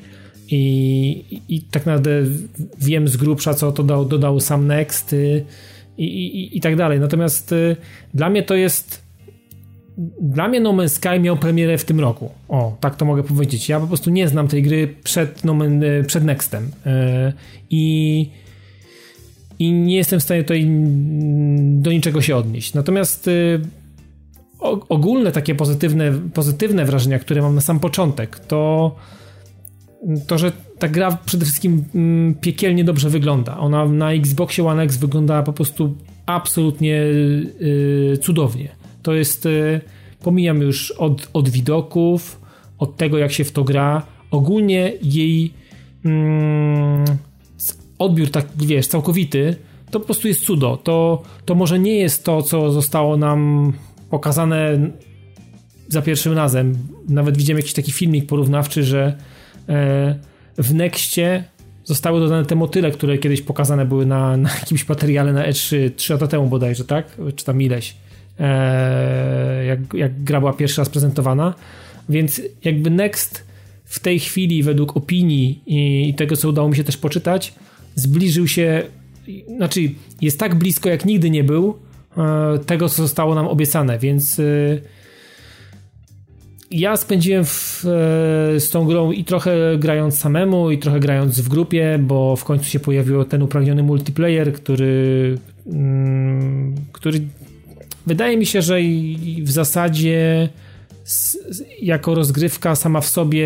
[0.52, 2.10] i, i tak naprawdę
[2.80, 5.46] wiem z grubsza, co to dał, dodał sam Next y,
[5.98, 7.00] i, i, i tak dalej.
[7.00, 7.76] Natomiast y,
[8.14, 9.06] dla mnie to jest
[10.22, 12.30] dla mnie No Man's Sky miał premierę w tym roku.
[12.50, 13.70] O, tak to mogę powiedzieć.
[13.70, 16.72] Ja po prostu nie znam tej gry przed, no Man, y, przed Nextem.
[17.70, 18.30] I
[19.60, 20.68] i nie jestem w stanie tutaj
[21.68, 22.74] do niczego się odnieść.
[22.74, 23.30] Natomiast
[24.90, 28.96] ogólne takie pozytywne, pozytywne wrażenia, które mam na sam początek, to
[30.28, 33.58] to, że ta gra przede wszystkim mm, piekielnie dobrze wygląda.
[33.58, 38.70] Ona na Xboxie One X wygląda po prostu absolutnie yy, cudownie.
[39.04, 39.82] To jest, yy,
[40.24, 42.42] pomijam już od, od widoków,
[42.78, 45.54] od tego jak się w to gra, ogólnie jej
[46.04, 46.12] yy,
[48.00, 49.56] odbiór tak, wiesz, całkowity,
[49.92, 50.78] to po prostu jest cudo.
[50.78, 53.74] To, to może nie jest to, co zostało nam
[54.10, 54.90] pokazane
[55.88, 56.78] za pierwszym razem.
[57.10, 59.16] Nawet widziałem jakiś taki filmik porównawczy, że
[59.70, 60.16] e,
[60.58, 61.44] w Nexcie
[61.84, 66.14] zostały dodane te motyle, które kiedyś pokazane były na, na jakimś materiale na E3 3
[66.14, 67.18] lata temu bodajże, tak?
[67.36, 67.96] Czy tam ileś.
[68.40, 71.54] E, jak, jak gra była pierwszy raz prezentowana.
[72.10, 73.46] Więc jakby Next
[73.86, 77.54] w tej chwili, według opinii i tego, co udało mi się też poczytać,
[77.96, 78.84] zbliżył się,
[79.58, 79.82] znaczy
[80.22, 81.76] jest tak blisko, jak nigdy nie był
[82.66, 84.44] tego, co zostało nam obiecane, więc e,
[86.72, 91.50] ja spędziłem w, e, z tą grą i trochę grając samemu, i trochę grając w
[91.50, 95.38] grupie, bo w końcu się pojawił ten upragniony multiplayer, który,
[95.68, 97.22] mm, który
[98.08, 98.80] wydaje mi się, że
[99.42, 100.50] w zasadzie
[101.82, 103.46] jako rozgrywka sama w sobie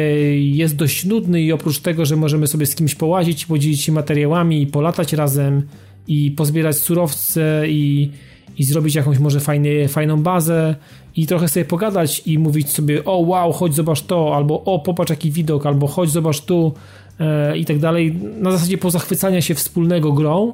[0.49, 4.61] jest dość nudny i oprócz tego, że możemy sobie z kimś połazić, podzielić się materiałami
[4.61, 5.61] i polatać razem
[6.07, 8.11] i pozbierać surowce i,
[8.59, 10.75] i zrobić jakąś może fajny, fajną bazę
[11.15, 15.09] i trochę sobie pogadać i mówić sobie o wow, chodź zobacz to, albo o popatrz
[15.09, 16.73] jaki widok, albo chodź zobacz tu
[17.19, 18.15] e, i tak dalej.
[18.41, 20.53] Na zasadzie pozachwycania się wspólnego grą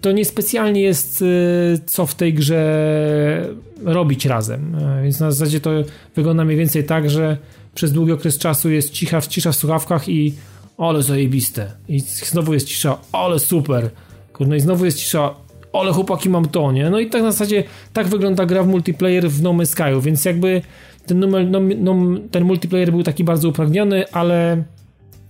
[0.00, 3.54] to niespecjalnie jest y, co w tej grze
[3.84, 4.74] robić razem.
[4.74, 5.70] E, więc na zasadzie to
[6.16, 7.36] wygląda mniej więcej tak, że
[7.74, 10.34] przez długi okres czasu jest cicha, cisza w słuchawkach i
[10.78, 11.72] ale zajebiste.
[11.88, 13.90] I znowu jest cisza, ale super.
[14.32, 15.34] Kurde, i znowu jest cisza,
[15.72, 16.90] ale chłopaki mam to, nie?
[16.90, 20.24] No i tak na zasadzie tak wygląda gra w multiplayer w No Man's Sky, więc
[20.24, 20.62] jakby
[21.06, 21.94] ten, numer, no, no,
[22.30, 24.62] ten multiplayer był taki bardzo upragniony, ale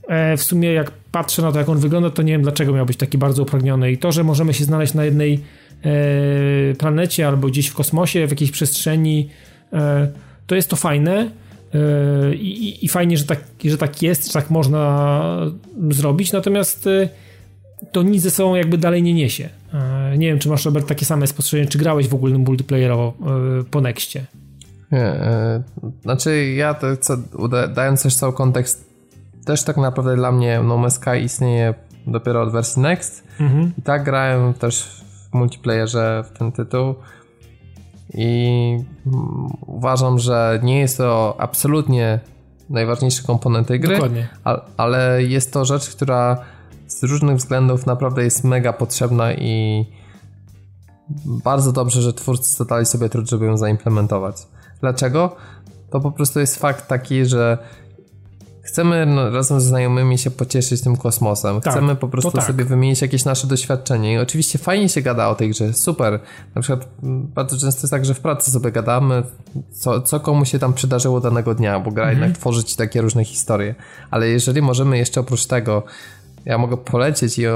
[0.09, 2.87] e, w sumie jak patrzę na to, jak on wygląda, to nie wiem dlaczego miał
[2.87, 3.93] być taki bardzo upragniony.
[3.93, 5.41] I to, że możemy się znaleźć na jednej
[5.85, 9.29] e, planecie albo gdzieś w kosmosie, w jakiejś przestrzeni,
[9.73, 10.09] e,
[10.47, 11.31] to jest to fajne.
[11.75, 15.53] E, I, I, fajnie, że tak, że tak jest, że tak można
[15.91, 17.09] zrobić, natomiast e,
[17.93, 19.49] to nic ze sobą jakby dalej nie niesie.
[19.75, 23.15] E, nie wiem, czy masz, Robert, takie same spostrzeżenie, czy grałeś w ogóle multiplayerowo
[23.61, 24.27] e, po Nexcie?
[24.93, 25.15] Nie,
[26.03, 27.17] znaczy ja to, co,
[27.75, 28.93] dając też cały kontekst
[29.45, 31.75] też tak naprawdę dla mnie No Man's Sky istnieje
[32.07, 33.25] dopiero od wersji Next.
[33.41, 33.73] Mhm.
[33.79, 36.95] I tak grałem też w multiplayerze w ten tytuł.
[38.15, 38.77] I
[39.67, 42.21] uważam, że nie jest to absolutnie
[42.71, 44.29] najważniejszy komponent tej gry, Dokładnie.
[44.77, 46.45] ale jest to rzecz, która
[46.99, 49.85] z różnych względów naprawdę jest mega potrzebna i
[51.25, 54.37] bardzo dobrze, że twórcy zadali sobie trud, żeby ją zaimplementować.
[54.81, 55.37] Dlaczego?
[55.91, 57.59] To po prostu jest fakt taki, że
[58.63, 61.61] Chcemy no, razem ze znajomymi się pocieszyć tym kosmosem.
[61.61, 62.45] Tak, Chcemy po prostu tak.
[62.45, 64.13] sobie wymienić jakieś nasze doświadczenie.
[64.13, 66.21] I oczywiście fajnie się gada o tej grze, super.
[66.55, 69.23] Na przykład mm, bardzo często jest tak, że w pracy sobie gadamy,
[69.73, 72.21] co, co komu się tam przydarzyło danego dnia, bo gra mhm.
[72.21, 73.75] jednak tworzy ci takie różne historie.
[74.11, 75.83] Ale jeżeli możemy jeszcze oprócz tego
[76.45, 77.47] ja mogę polecieć i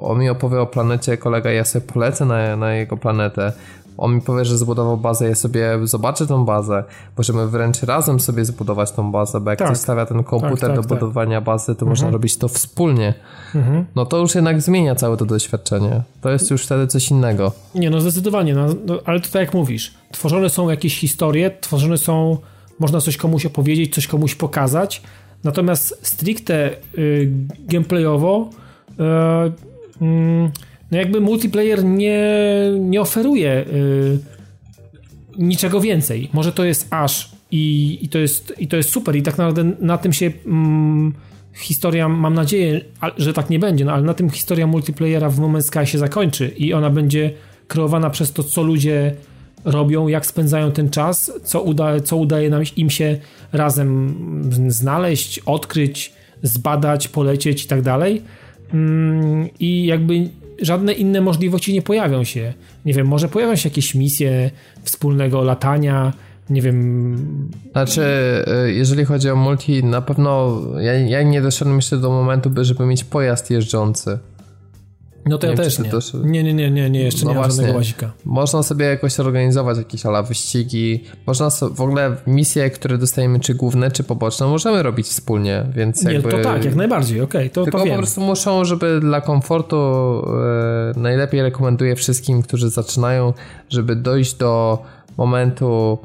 [0.00, 3.52] on mi opowie o planecie kolega, ja sobie polecę na, na jego planetę
[3.98, 6.84] on mi powie, że zbudował bazę, ja sobie zobaczę tą bazę.
[7.18, 9.68] Możemy wręcz razem sobie zbudować tą bazę, bo jak tak.
[9.68, 10.88] ktoś stawia ten komputer tak, tak, do tak.
[10.88, 11.88] budowania bazy, to mhm.
[11.88, 13.14] można robić to wspólnie.
[13.54, 13.84] Mhm.
[13.96, 16.02] No to już jednak zmienia całe to doświadczenie.
[16.20, 17.52] To jest już wtedy coś innego.
[17.74, 21.98] Nie, no zdecydowanie, no, no, ale to tak jak mówisz, tworzone są jakieś historie, tworzone
[21.98, 22.36] są,
[22.78, 25.02] można coś komuś opowiedzieć, coś komuś pokazać,
[25.44, 27.30] natomiast stricte y,
[27.68, 29.02] gameplayowo y,
[30.04, 30.50] y,
[30.90, 32.30] no jakby multiplayer nie,
[32.78, 34.18] nie oferuje y,
[35.38, 36.30] niczego więcej.
[36.32, 39.72] Może to jest aż i, i, to jest, i to jest super i tak naprawdę
[39.80, 41.14] na tym się mm,
[41.54, 42.80] historia, mam nadzieję,
[43.16, 46.48] że tak nie będzie, no ale na tym historia multiplayera w Moment Sky się zakończy
[46.48, 47.32] i ona będzie
[47.68, 49.14] kreowana przez to, co ludzie
[49.64, 53.18] robią, jak spędzają ten czas, co, uda, co udaje nam im się
[53.52, 54.14] razem
[54.68, 56.12] znaleźć, odkryć,
[56.42, 58.22] zbadać, polecieć i tak dalej.
[58.74, 60.30] Mm, I jakby
[60.62, 62.54] żadne inne możliwości nie pojawią się.
[62.84, 64.50] Nie wiem, może pojawią się jakieś misje
[64.82, 66.12] wspólnego latania,
[66.50, 67.16] nie wiem.
[67.72, 68.02] Znaczy,
[68.66, 72.86] y, jeżeli chodzi o multi, na pewno ja, ja nie doszedłem jeszcze do momentu, żeby
[72.86, 74.18] mieć pojazd jeżdżący.
[75.28, 75.90] No to ja też nie.
[76.24, 76.42] nie.
[76.42, 78.12] Nie, nie, nie, nie, jeszcze no nie ma żadnego łazika.
[78.24, 83.54] Można sobie jakoś organizować jakieś ala wyścigi, można so, w ogóle misje, które dostajemy, czy
[83.54, 86.28] główne, czy poboczne, możemy robić wspólnie, więc jakby...
[86.28, 89.20] Nie, to tak, jak najbardziej, okej, okay, to Tylko to po prostu muszą, żeby dla
[89.20, 93.32] komfortu e, najlepiej rekomenduję wszystkim, którzy zaczynają,
[93.70, 94.82] żeby dojść do
[95.16, 95.98] momentu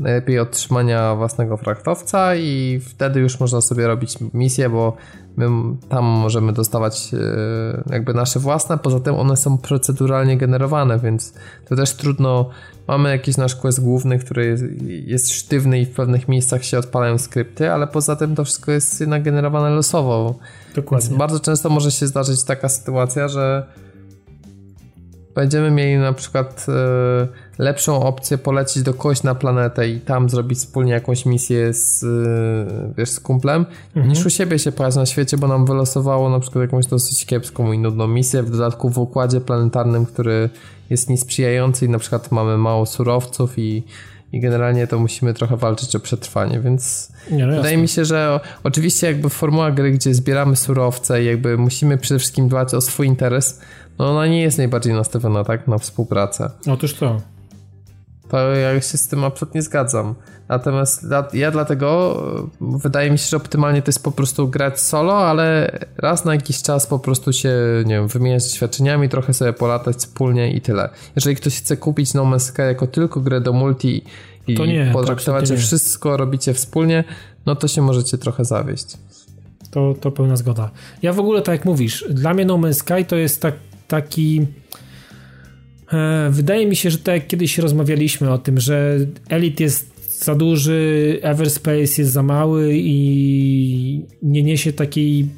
[0.00, 4.96] najlepiej otrzymania własnego frachtowca i wtedy już można sobie robić misję, bo
[5.36, 5.46] my
[5.88, 11.34] tam możemy dostawać e, jakby nasze własne, poza tym one są proceduralnie generowane, więc
[11.68, 12.50] to też trudno.
[12.88, 17.18] Mamy jakiś nasz quest główny, który jest, jest sztywny i w pewnych miejscach się odpalają
[17.18, 20.34] skrypty, ale poza tym to wszystko jest jednak generowane losowo.
[20.74, 21.08] Dokładnie.
[21.08, 23.66] Więc bardzo często może się zdarzyć taka sytuacja, że
[25.34, 27.28] będziemy mieli na przykład e,
[27.60, 32.94] lepszą opcję polecić do kogoś na planetę i tam zrobić wspólnie jakąś misję z, e,
[32.98, 33.66] wiesz, z kumplem,
[33.96, 34.08] mhm.
[34.08, 37.72] niż u siebie się pojechać na świecie, bo nam wylosowało na przykład jakąś dosyć kiepską
[37.72, 40.50] i nudną misję, w dodatku w układzie planetarnym, który
[40.90, 43.82] jest niesprzyjający i na przykład mamy mało surowców i
[44.32, 48.40] i generalnie to musimy trochę walczyć o przetrwanie, więc Nie, no wydaje mi się, że
[48.64, 53.06] oczywiście jakby formuła gry, gdzie zbieramy surowce i jakby musimy przede wszystkim dbać o swój
[53.06, 53.60] interes,
[53.98, 56.50] no ona nie jest najbardziej nastawiona tak na współpracę.
[56.66, 57.20] Otóż to.
[58.30, 60.14] To ja się z tym absolutnie zgadzam.
[60.48, 62.18] Natomiast ja dlatego
[62.60, 66.34] e, wydaje mi się, że optymalnie to jest po prostu grać solo, ale raz na
[66.34, 67.52] jakiś czas po prostu się,
[67.86, 70.88] nie wiem, wymieniać doświadczeniami, trochę sobie polatać wspólnie i tyle.
[71.16, 74.04] Jeżeli ktoś chce kupić No Man's Sky jako tylko grę do multi
[74.46, 77.04] i To nie, to potraktować, że wszystko robicie wspólnie,
[77.46, 78.86] no to się możecie trochę zawieść.
[79.70, 80.70] To, to pełna zgoda.
[81.02, 83.54] Ja w ogóle, tak jak mówisz, dla mnie No Man's Sky to jest tak,
[83.88, 84.46] taki.
[85.92, 88.98] E, wydaje mi się, że tak jak kiedyś rozmawialiśmy o tym, że
[89.28, 89.90] Elite jest
[90.24, 95.28] za duży, Everspace jest za mały i nie niesie takiej,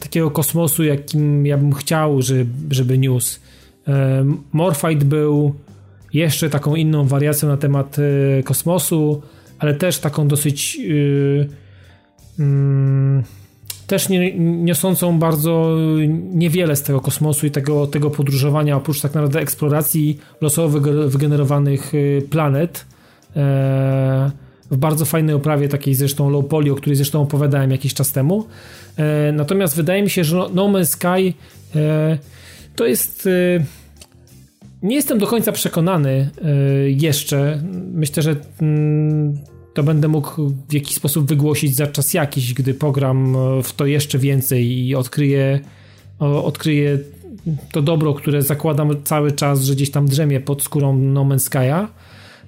[0.00, 3.40] takiego kosmosu, jakim ja bym chciał, żeby, żeby niósł.
[3.88, 5.54] E, Morfight był
[6.12, 9.22] jeszcze taką inną wariacją na temat e, kosmosu,
[9.58, 10.78] ale też taką dosyć.
[12.38, 13.22] e, mm,
[13.90, 15.76] też nie, niosącą bardzo
[16.32, 21.94] niewiele z tego kosmosu i tego, tego podróżowania, oprócz tak naprawdę eksploracji losowo wyge- wygenerowanych
[21.94, 22.86] y, planet.
[23.36, 24.30] E,
[24.70, 28.46] w bardzo fajnej oprawie, takiej zresztą low poly, o której zresztą opowiadałem jakiś czas temu.
[28.96, 31.34] E, natomiast wydaje mi się, że No- No Man's Sky
[31.76, 32.18] e,
[32.76, 33.26] to jest.
[33.26, 33.64] e,
[34.82, 36.30] nie jestem do końca przekonany
[36.96, 37.62] jeszcze.
[37.92, 39.38] Myślę, że mm,
[39.74, 43.86] to będę mógł w jakiś sposób wygłosić za czas jakiś, gdy pogram e, w to
[43.86, 45.60] jeszcze więcej i odkryję,
[46.18, 46.98] odkryję
[47.72, 51.86] to dobro, które zakładam cały czas, że gdzieś tam drzemie pod skórą No Man's Sky'a,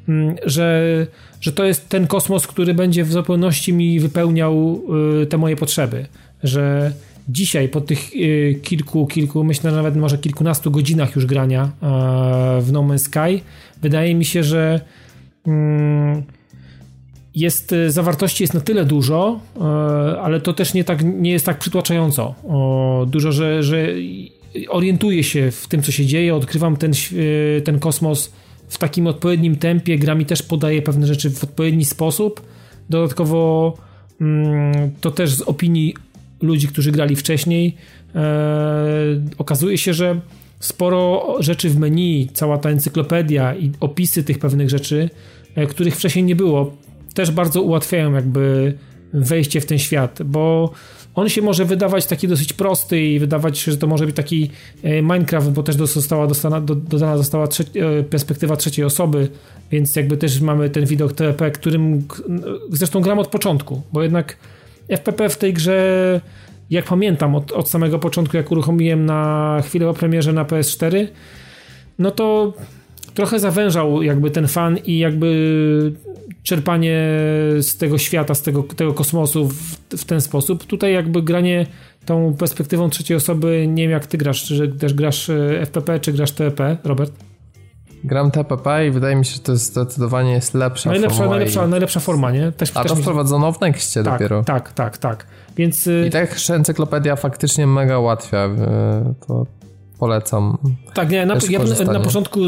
[0.08, 1.06] mm, że,
[1.40, 4.82] że to jest ten kosmos, który będzie w zupełności mi wypełniał
[5.22, 6.06] y, te moje potrzeby,
[6.42, 6.92] że
[7.28, 11.68] dzisiaj po tych y, kilku, kilku, myślę nawet może kilkunastu godzinach już grania e,
[12.60, 13.44] w No Man's Sky,
[13.82, 14.80] wydaje mi się, że
[15.46, 16.22] mm,
[17.34, 19.62] jest y, zawartości jest na tyle dużo, e,
[20.20, 22.34] ale to też nie, tak, nie jest tak przytłaczająco.
[23.06, 23.88] Dużo, że, że
[24.68, 28.32] orientuję się w tym, co się dzieje, odkrywam ten, y, ten kosmos
[28.68, 29.98] w takim odpowiednim tempie.
[29.98, 32.42] Gra mi też podaje pewne rzeczy w odpowiedni sposób.
[32.90, 33.74] Dodatkowo
[34.20, 35.94] mm, to też z opinii
[36.42, 37.76] ludzi, którzy grali wcześniej,
[38.14, 38.20] e,
[39.38, 40.20] okazuje się, że
[40.60, 45.10] sporo rzeczy w menu, cała ta encyklopedia i opisy tych pewnych rzeczy,
[45.54, 46.76] e, których wcześniej nie było,
[47.12, 48.74] też bardzo ułatwiają jakby
[49.12, 50.72] wejście w ten świat, bo
[51.14, 54.50] on się może wydawać taki dosyć prosty i wydawać się, że to może być taki
[54.82, 59.28] e, Minecraft, bo też została dostana, do, dodana została trze e, perspektywa trzeciej osoby,
[59.70, 62.04] więc jakby też mamy ten widok TP, którym
[62.70, 64.36] zresztą gram od początku, bo jednak
[64.88, 66.20] FPP w tej grze,
[66.70, 71.06] jak pamiętam od, od samego początku, jak uruchomiłem na chwilę po premierze na PS4,
[71.98, 72.52] no to
[73.14, 75.92] trochę zawężał jakby ten fan i jakby
[76.42, 76.96] czerpanie
[77.60, 80.64] z tego świata, z tego, tego kosmosu w, w ten sposób.
[80.64, 81.66] Tutaj jakby granie
[82.06, 86.12] tą perspektywą trzeciej osoby, nie wiem jak ty grasz, czy też grasz e, FPP, czy
[86.12, 87.12] grasz TP, Robert?
[88.04, 91.30] Gram TPP i wydaje mi się, że to jest zdecydowanie jest lepsza Najlepsza, forma.
[91.30, 91.68] najlepsza, i...
[91.68, 92.52] najlepsza forma, nie?
[92.52, 94.44] Też, A też to mi- wprowadzono w Nexcie tak, dopiero.
[94.44, 95.26] Tak, tak, tak.
[95.56, 98.38] Więc y, I tak encyklopedia faktycznie mega ułatwia.
[98.38, 99.46] e, To
[100.02, 100.58] polecam.
[100.94, 102.40] Tak, nie, na, ja na początku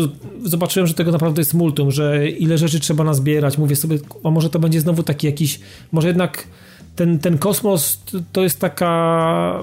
[0.44, 3.58] zobaczyłem, że tego naprawdę jest multum, że ile rzeczy trzeba nazbierać.
[3.58, 5.60] Mówię sobie, a może to będzie znowu taki jakiś,
[5.92, 6.46] może jednak
[6.96, 8.02] ten, ten kosmos
[8.32, 9.60] to- jest taka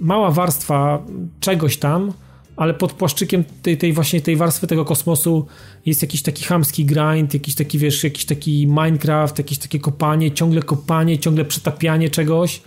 [0.00, 1.02] mała warstwa
[1.40, 2.12] czegoś tam,
[2.56, 5.46] ale pod płaszczykiem tej, tej właśnie tej warstwy tego kosmosu
[5.86, 10.62] jest jakiś taki chamski grind, jakiś taki, wiesz, jakiś taki Minecraft, jakieś takie kopanie, ciągle
[10.62, 12.62] kopanie, ciągle przetapianie czegoś.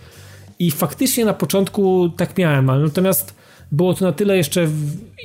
[0.58, 3.39] I faktycznie na początku tak miałem, ale natomiast
[3.72, 4.68] było to na tyle jeszcze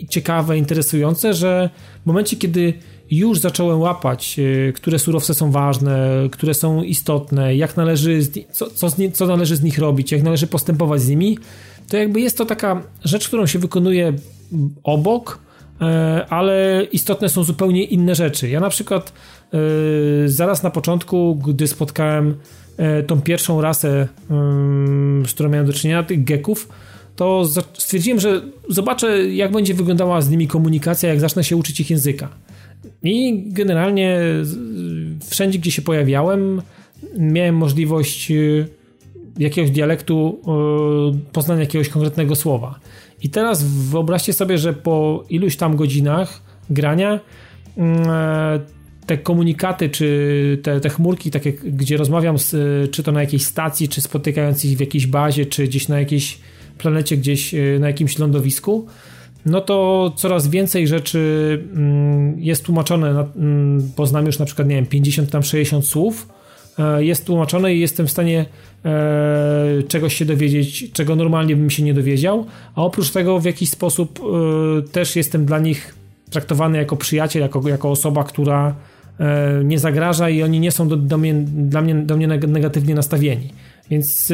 [0.10, 1.70] ciekawe, interesujące, że
[2.04, 2.74] w momencie, kiedy
[3.12, 8.20] już zacząłem łapać, y, które surowce są ważne, które są istotne, jak należy,
[8.52, 11.38] co, co, co należy z nich robić, jak należy postępować z nimi,
[11.90, 14.14] to jakby jest to taka rzecz, którą się wykonuje
[14.84, 15.40] obok,
[15.82, 18.50] e, ale istotne są zupełnie inne rzeczy.
[18.50, 19.14] Ja na przykład
[19.54, 19.58] e,
[20.26, 22.36] zaraz na początku, gdy spotkałem
[22.78, 26.70] e, tą pierwszą rasę, ym, z którą miałem do czynienia, tych geków,
[27.16, 31.90] to stwierdziłem, że zobaczę, jak będzie wyglądała z nimi komunikacja, jak zacznę się uczyć ich
[31.90, 32.30] języka.
[33.04, 34.20] I generalnie
[35.30, 36.62] wszędzie, gdzie się pojawiałem,
[37.18, 38.68] miałem możliwość y,
[39.40, 40.42] jakiegoś dialektu,
[41.16, 42.80] y, poznania jakiegoś konkretnego słowa.
[43.24, 47.20] I teraz wyobraźcie sobie, że po iluś tam godzinach grania
[47.78, 48.60] mm, e,
[49.06, 52.52] te komunikaty, czy te, te chmurki, takie, gdzie rozmawiam, z,
[52.92, 56.40] czy to na jakiejś stacji, czy spotykając ich w jakiejś bazie, czy gdzieś na jakiejś
[56.78, 58.88] planecie, gdzieś y, na jakimś lądowisku,
[59.46, 61.20] no to coraz więcej rzeczy
[61.74, 66.28] mm, jest tłumaczone, mm, bo znam już na przykład, nie wiem, 50 tam 60 słów,
[66.80, 68.46] e, jest tłumaczone i jestem w stanie
[68.86, 72.46] e, czegoś się dowiedzieć, czego normalnie bym się nie dowiedział,
[72.76, 75.96] a oprócz tego w jakiś sposób e, też jestem dla nich
[76.30, 78.76] traktowany jako przyjaciel, jako, jako osoba, która
[79.64, 83.50] nie zagraża i oni nie są do, do mnie, dla mnie, do mnie negatywnie nastawieni.
[83.90, 84.34] Więc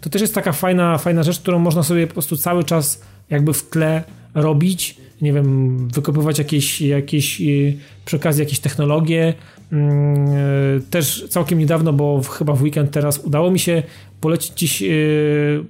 [0.00, 3.52] to też jest taka fajna, fajna rzecz, którą można sobie po prostu cały czas jakby
[3.52, 4.02] w tle
[4.34, 9.34] robić, nie wiem, wykopywać jakieś, jakieś y, przy okazji jakieś technologie.
[9.72, 13.82] Mm, y, też całkiem niedawno, bo chyba w weekend teraz udało mi się
[14.20, 15.64] polecić gdzieś, y,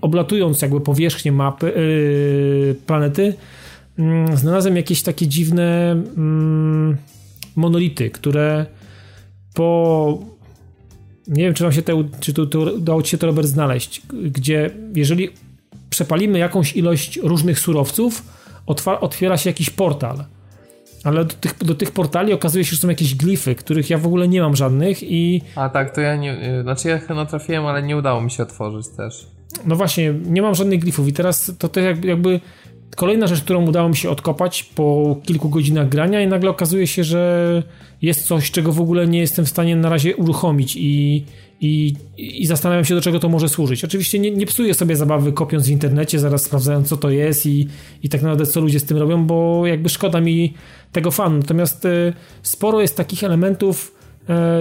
[0.00, 1.72] oblatując jakby powierzchnię mapy,
[2.86, 3.34] planety,
[3.98, 6.96] mm, znalazłem jakieś takie dziwne mm,
[7.56, 8.66] monolity, które
[9.54, 10.35] po
[11.28, 14.02] nie wiem, czy wam się te, czy to, to udało ci się to Robert znaleźć,
[14.12, 15.30] gdzie jeżeli
[15.90, 18.22] przepalimy jakąś ilość różnych surowców,
[19.00, 20.24] otwiera się jakiś portal.
[21.04, 24.06] Ale do tych, do tych portali okazuje się, że są jakieś glify, których ja w
[24.06, 25.42] ogóle nie mam żadnych i...
[25.54, 26.62] A tak, to ja nie...
[26.62, 29.26] Znaczy ja chyba trafiłem, ale nie udało mi się otworzyć też.
[29.66, 32.40] No właśnie, nie mam żadnych glifów i teraz to też jakby, jakby
[32.96, 37.04] kolejna rzecz, którą udało mi się odkopać po kilku godzinach grania i nagle okazuje się,
[37.04, 37.62] że
[38.02, 41.24] jest coś, czego w ogóle nie jestem w stanie na razie uruchomić i,
[41.60, 43.84] i, i zastanawiam się, do czego to może służyć.
[43.84, 47.68] Oczywiście nie, nie psuję sobie zabawy kopiąc w internecie, zaraz sprawdzając, co to jest i,
[48.02, 50.54] i tak naprawdę, co ludzie z tym robią, bo jakby szkoda mi
[50.92, 51.38] tego fanu.
[51.38, 53.94] Natomiast y, sporo jest takich elementów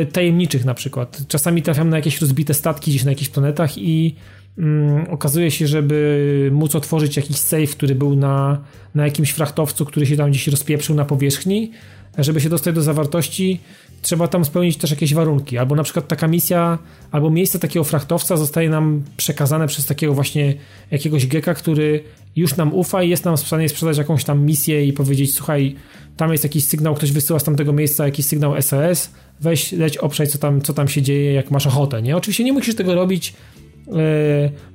[0.01, 1.21] y, tajemniczych na przykład.
[1.27, 4.15] Czasami trafiam na jakieś rozbite statki gdzieś na jakichś planetach i
[4.57, 8.61] mm, okazuje się, żeby móc otworzyć jakiś safe, który był na,
[8.95, 11.71] na jakimś frachtowcu, który się tam gdzieś rozpieprzył na powierzchni,
[12.17, 13.59] żeby się dostać do zawartości,
[14.01, 15.57] trzeba tam spełnić też jakieś warunki.
[15.57, 16.77] Albo na przykład taka misja,
[17.11, 20.53] albo miejsce takiego frachtowca zostaje nam przekazane przez takiego właśnie
[20.91, 22.03] jakiegoś geka, który
[22.35, 25.75] już nam ufa i jest nam w stanie sprzedać jakąś tam misję i powiedzieć, słuchaj,
[26.17, 29.09] tam jest jakiś sygnał, ktoś wysyła z tamtego miejsca jakiś sygnał SOS,
[29.41, 32.17] weź, leć, oprzeć, co tam, co tam się dzieje, jak masz ochotę, nie?
[32.17, 33.33] Oczywiście nie musisz tego robić,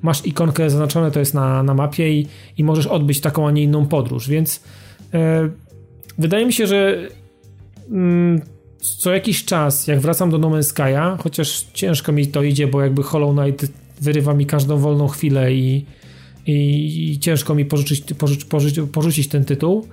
[0.02, 2.26] masz ikonkę zaznaczone, to jest na, na mapie i,
[2.58, 4.60] i możesz odbyć taką, a nie inną podróż, więc
[5.12, 5.20] yy,
[6.18, 7.08] wydaje mi się, że
[7.90, 8.40] mm,
[8.80, 12.82] co jakiś czas, jak wracam do No Man's Sky'a, chociaż ciężko mi to idzie, bo
[12.82, 15.84] jakby Hollow Knight wyrywa mi każdą wolną chwilę i,
[16.46, 18.04] i, i ciężko mi pożyć,
[18.48, 19.88] pożyć, porzucić ten tytuł,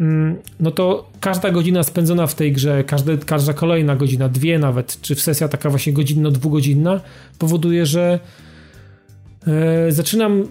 [0.00, 5.00] mm, no to każda godzina spędzona w tej grze, każde, każda kolejna godzina, dwie nawet,
[5.00, 7.00] czy w sesja taka właśnie godzinno-dwugodzinna,
[7.38, 8.47] powoduje, że e,
[9.88, 10.44] zaczynam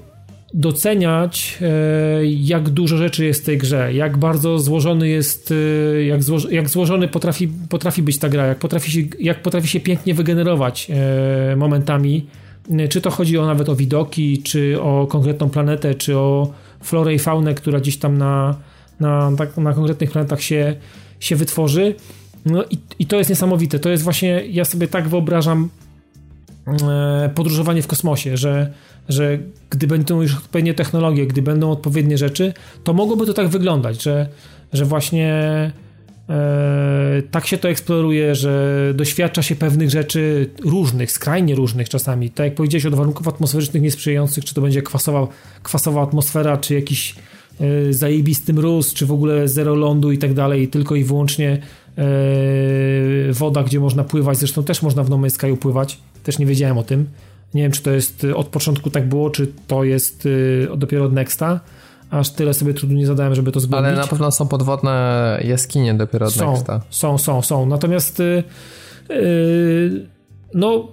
[0.53, 5.53] doceniać, e, jak dużo rzeczy jest w tej grze, jak bardzo złożony jest,
[5.97, 9.67] e, jak, zło, jak złożony potrafi, potrafi być ta gra, jak potrafi, się, jak potrafi
[9.67, 12.25] się pięknie wygenerować e, momentami.
[12.89, 16.53] Czy to chodzi o nawet o widoki, czy o konkretną planetę, czy o
[16.83, 18.55] florę i faunę, która gdzieś tam na,
[18.99, 20.75] na, tak, na konkretnych planetach się,
[21.19, 21.95] się wytworzy.
[22.45, 23.79] No i, i to jest niesamowite.
[23.79, 25.69] To jest właśnie, ja sobie tak wyobrażam
[27.35, 28.73] podróżowanie w kosmosie, że
[29.09, 29.39] że
[29.69, 32.53] gdy będą już odpowiednie technologie, gdy będą odpowiednie rzeczy,
[32.83, 34.27] to mogłoby to tak wyglądać, że,
[34.73, 35.31] że właśnie
[36.29, 42.29] e, tak się to eksploruje, że doświadcza się pewnych rzeczy różnych, skrajnie różnych czasami.
[42.29, 45.27] Tak jak powiedziałeś od warunków atmosferycznych niesprzyjających, czy to będzie kwasowa,
[45.63, 47.15] kwasowa atmosfera, czy jakiś
[47.59, 51.61] e, zajebisty mróz, czy w ogóle zero lądu i tak dalej, tylko i wyłącznie
[51.97, 52.03] e,
[53.31, 54.37] woda, gdzie można pływać.
[54.37, 57.07] Zresztą też można w No Man's pływać, też nie wiedziałem o tym.
[57.53, 61.05] Nie wiem, czy to jest y, od początku tak było, czy to jest y, dopiero
[61.05, 61.59] od Nexta.
[62.09, 63.87] Aż tyle sobie trudu nie zadałem, żeby to zgłębić.
[63.87, 66.81] Ale na pewno są podwodne jaskinie dopiero od są, Nexta.
[66.89, 67.65] Są, są, są.
[67.65, 68.43] Natomiast yy,
[70.53, 70.87] no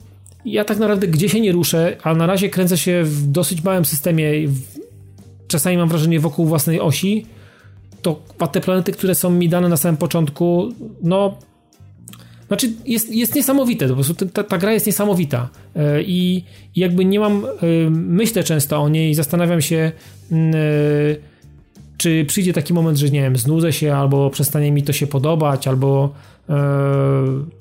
[0.45, 3.85] ja tak naprawdę gdzie się nie ruszę, a na razie kręcę się w dosyć małym
[3.85, 4.31] systemie.
[5.49, 7.27] Czasami mam wrażenie wokół własnej osi.
[8.03, 11.39] To te planety, które są mi dane na samym początku, no
[12.55, 16.45] znaczy, jest, jest niesamowite, po prostu ta, ta gra jest niesamowita e, i,
[16.75, 17.51] i jakby nie mam, e,
[17.91, 19.93] myślę często o niej i zastanawiam się,
[20.33, 20.37] e,
[21.97, 25.69] czy przyjdzie taki moment, że nie wiem, znudzę się, albo przestanie mi to się podobać,
[25.69, 26.15] albo,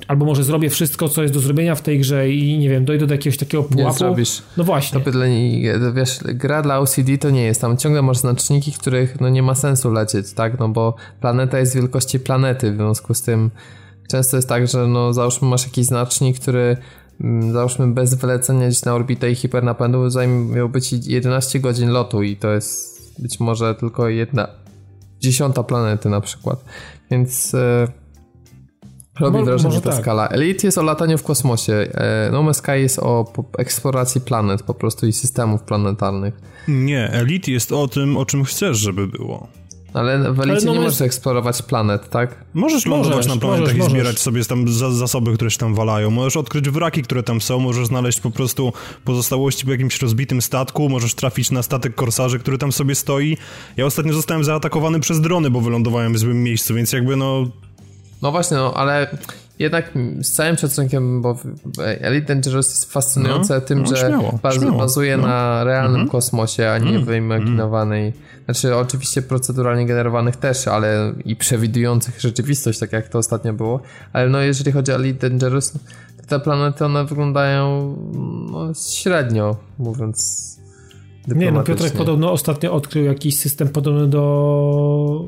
[0.07, 3.07] albo może zrobię wszystko, co jest do zrobienia w tej grze i nie wiem, dojdę
[3.07, 3.89] do jakiegoś takiego pułapu.
[3.89, 4.41] Nie zrobisz.
[4.57, 5.01] No właśnie.
[5.01, 5.25] To dla,
[5.93, 9.55] wiesz, gra dla OCD to nie jest, tam ciągle masz znaczniki, których no nie ma
[9.55, 13.49] sensu lecieć, tak, no bo planeta jest wielkości planety, w związku z tym
[14.11, 16.77] Często jest tak, że no załóżmy masz jakiś znacznik, który
[17.21, 22.35] mm, załóżmy bez wylecenia gdzieś na orbitę i hipernapędu zajmie ci 11 godzin lotu i
[22.35, 24.47] to jest być może tylko jedna
[25.19, 26.65] dziesiąta planety na przykład.
[27.11, 27.87] Więc e,
[29.19, 30.01] Robi Mo- wrażenie może ta tak.
[30.01, 30.27] skala.
[30.27, 31.73] Elite jest o lataniu w kosmosie.
[31.73, 36.33] e, No Man's Sky jest o eksploracji planet po prostu i systemów planetarnych.
[36.67, 39.47] Nie, Elite jest o tym, o czym chcesz, żeby było.
[39.93, 42.35] Ale w Elite no nie możesz eksplorować planet, tak?
[42.53, 43.91] Możesz lądować Możesz, na planetach możesz, i możesz.
[43.93, 46.09] zbierać sobie tam za, zasoby, które się tam walają.
[46.11, 48.73] Możesz odkryć wraki, które tam są, możesz znaleźć po prostu
[49.05, 53.37] pozostałości po jakimś rozbitym statku, możesz trafić na statek korsarzy, który tam sobie stoi.
[53.77, 57.47] Ja ostatnio zostałem zaatakowany przez drony, bo wylądowałem w złym miejscu, więc jakby no...
[58.21, 59.17] No właśnie, no ale
[59.59, 61.37] jednak z całym szacunkiem, bo
[61.83, 65.27] Elite Dangerous jest fascynujące No, tym, no, że śmiało, baz, śmiało, bazuje no.
[65.27, 68.13] na realnym kosmosie, a nie Mm, wyimaginowanej.
[68.45, 73.81] Znaczy oczywiście proceduralnie generowanych też, ale i przewidujących rzeczywistość, tak jak to ostatnio było.
[74.13, 75.79] Ale no jeżeli chodzi o Elite Dangerous, to
[76.27, 77.95] te planety one wyglądają
[78.51, 80.49] no, średnio, mówiąc
[81.27, 81.63] Nie, no.
[81.63, 85.25] Piotrek podobno ostatnio odkrył jakiś system podobny do...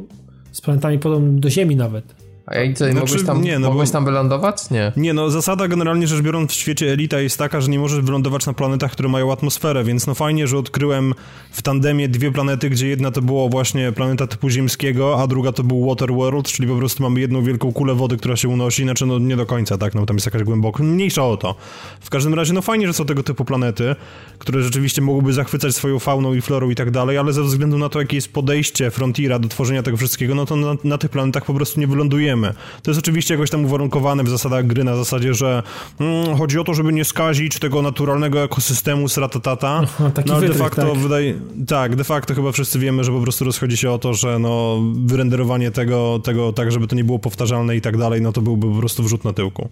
[0.51, 2.24] z planetami podobnym do Ziemi nawet.
[2.47, 4.69] A i co, Znaczy, mogłeś, tam, nie, no mogłeś bo- tam wylądować?
[4.69, 4.91] Nie.
[4.97, 8.45] Nie, no zasada generalnie rzecz biorąc w świecie Elita jest taka, że nie możesz wylądować
[8.45, 11.13] na planetach, które mają atmosferę, więc no fajnie, że odkryłem
[11.51, 15.63] w tandemie dwie planety, gdzie jedna to było właśnie planeta typu ziemskiego, a druga to
[15.63, 19.19] był Waterworld, czyli po prostu mamy jedną wielką kulę wody, która się unosi, znaczy no
[19.19, 21.55] nie do końca, tak, no tam jest jakaś głęboka, mniejsza o to.
[21.99, 23.95] W każdym razie no fajnie, że są tego typu planety,
[24.39, 27.89] które rzeczywiście mogłyby zachwycać swoją fauną i florą i tak dalej, ale ze względu na
[27.89, 31.45] to, jakie jest podejście Frontiera do tworzenia tego wszystkiego, no to na, na tych planetach
[31.45, 32.34] po prostu nie wylądujemy.
[32.83, 35.63] To jest oczywiście jakoś tam uwarunkowane w zasadach gry, na zasadzie, że
[35.99, 39.81] mm, chodzi o to, żeby nie skazić tego naturalnego ekosystemu sratatata.
[39.83, 40.97] Aha, taki no ale de facto tak.
[40.97, 41.33] wydaje...
[41.67, 44.81] Tak, de facto chyba wszyscy wiemy, że po prostu rozchodzi się o to, że no
[45.05, 48.67] wyrenderowanie tego, tego tak, żeby to nie było powtarzalne i tak dalej, no to byłby
[48.67, 49.69] po prostu wrzut na tyłku.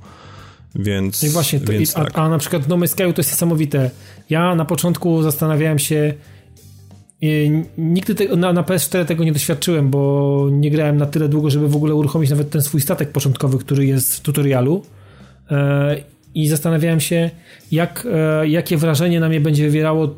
[0.76, 2.19] Więc, i właśnie, to, więc i, a, tak.
[2.19, 3.91] a na przykład w No Man's Sky to jest niesamowite.
[4.30, 6.14] Ja na początku zastanawiałem się,
[7.77, 11.75] nigdy na, na PS4 tego nie doświadczyłem, bo nie grałem na tyle długo, żeby w
[11.75, 14.83] ogóle uruchomić nawet ten swój statek początkowy, który jest w tutorialu.
[15.51, 15.95] E,
[16.35, 17.29] I zastanawiałem się,
[17.71, 20.09] jak, e, jakie wrażenie na mnie będzie wywierało e,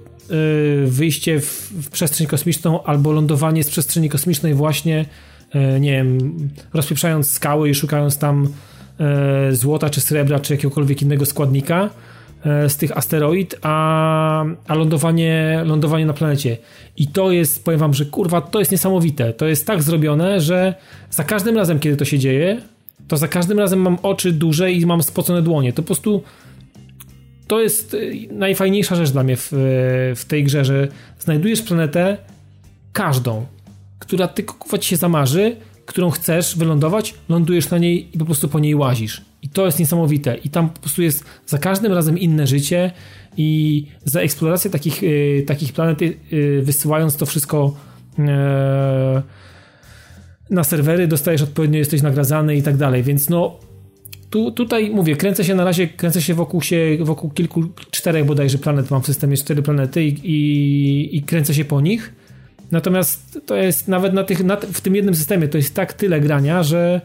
[0.86, 5.06] wyjście w, w przestrzeń kosmiczną albo lądowanie z przestrzeni kosmicznej właśnie,
[5.80, 6.38] nie wiem,
[6.73, 8.48] rozpieprzając skały i szukając tam
[9.52, 11.90] złota czy srebra czy jakiegokolwiek innego składnika
[12.68, 16.58] z tych asteroid, a, a lądowanie, lądowanie na planecie.
[16.98, 19.34] I to jest, powiem wam, że kurwa, to jest niesamowite.
[19.34, 20.76] To jest tak zrobione, że
[21.10, 22.62] za każdym razem, kiedy to się dzieje,
[23.08, 25.74] to za każdym razem mam oczy duże i mam spocone dłonie.
[25.74, 26.24] To po prostu
[27.48, 29.50] to jest y, najfajniejsza rzecz dla mnie w,
[30.16, 30.88] w tej grze, że
[31.20, 32.18] znajdujesz planetę
[32.94, 33.46] każdą,
[34.00, 35.56] która tylko kurwa ci się zamarzy,
[35.86, 39.22] którą chcesz wylądować, lądujesz na niej i po prostu po niej łazisz.
[39.46, 40.36] I to jest niesamowite.
[40.36, 42.92] I tam po prostu jest za każdym razem inne życie
[43.38, 46.16] i za eksplorację takich, y, takich planet, y,
[46.64, 47.76] wysyłając to wszystko
[48.20, 48.24] y,
[50.50, 53.60] na serwery, dostajesz odpowiednio, jesteś nagradzany i tak dalej, więc no
[54.30, 58.58] tu, tutaj mówię, kręcę się na razie, kręcę się wokół się, wokół kilku, czterech bodajże
[58.58, 62.14] planet, mam w systemie cztery planety i, i, i kręcę się po nich.
[62.72, 66.20] Natomiast to jest nawet na tych, na, w tym jednym systemie to jest tak tyle
[66.20, 67.02] grania, że,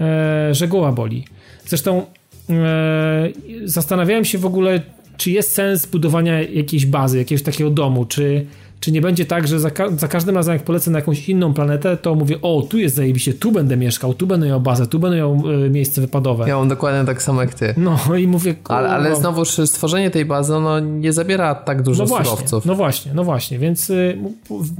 [0.00, 1.24] e, że głowa boli.
[1.66, 2.02] Zresztą
[2.50, 3.28] e,
[3.64, 4.80] zastanawiałem się w ogóle,
[5.16, 8.46] czy jest sens budowania jakiejś bazy, jakiegoś takiego domu, czy,
[8.80, 11.54] czy nie będzie tak, że za, ka- za każdym razem jak polecę na jakąś inną
[11.54, 14.98] planetę, to mówię, o, tu jest zajebiście, tu będę mieszkał, tu będę miał bazę, tu
[14.98, 16.48] będę miał e, miejsce wypadowe.
[16.48, 17.74] Ja mam dokładnie tak samo jak ty.
[17.76, 22.08] No i mówię, Ale, ale znowuż stworzenie tej bazy no, nie zabiera tak dużo no
[22.08, 22.66] właśnie, surowców.
[22.66, 24.18] no właśnie, no właśnie, więc y,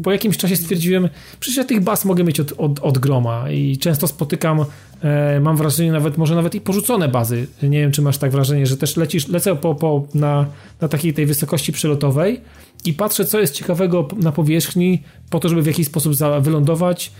[0.02, 1.08] po, jakimś czasie stwierdziłem,
[1.40, 4.64] przecież ja tych baz mogę mieć od, od, od groma i często spotykam,
[5.40, 8.76] mam wrażenie nawet, może nawet i porzucone bazy, nie wiem czy masz tak wrażenie, że
[8.76, 10.46] też lecisz, lecę po, po, na,
[10.80, 12.40] na takiej tej wysokości przelotowej
[12.84, 17.12] i patrzę co jest ciekawego na powierzchni po to, żeby w jakiś sposób za, wylądować,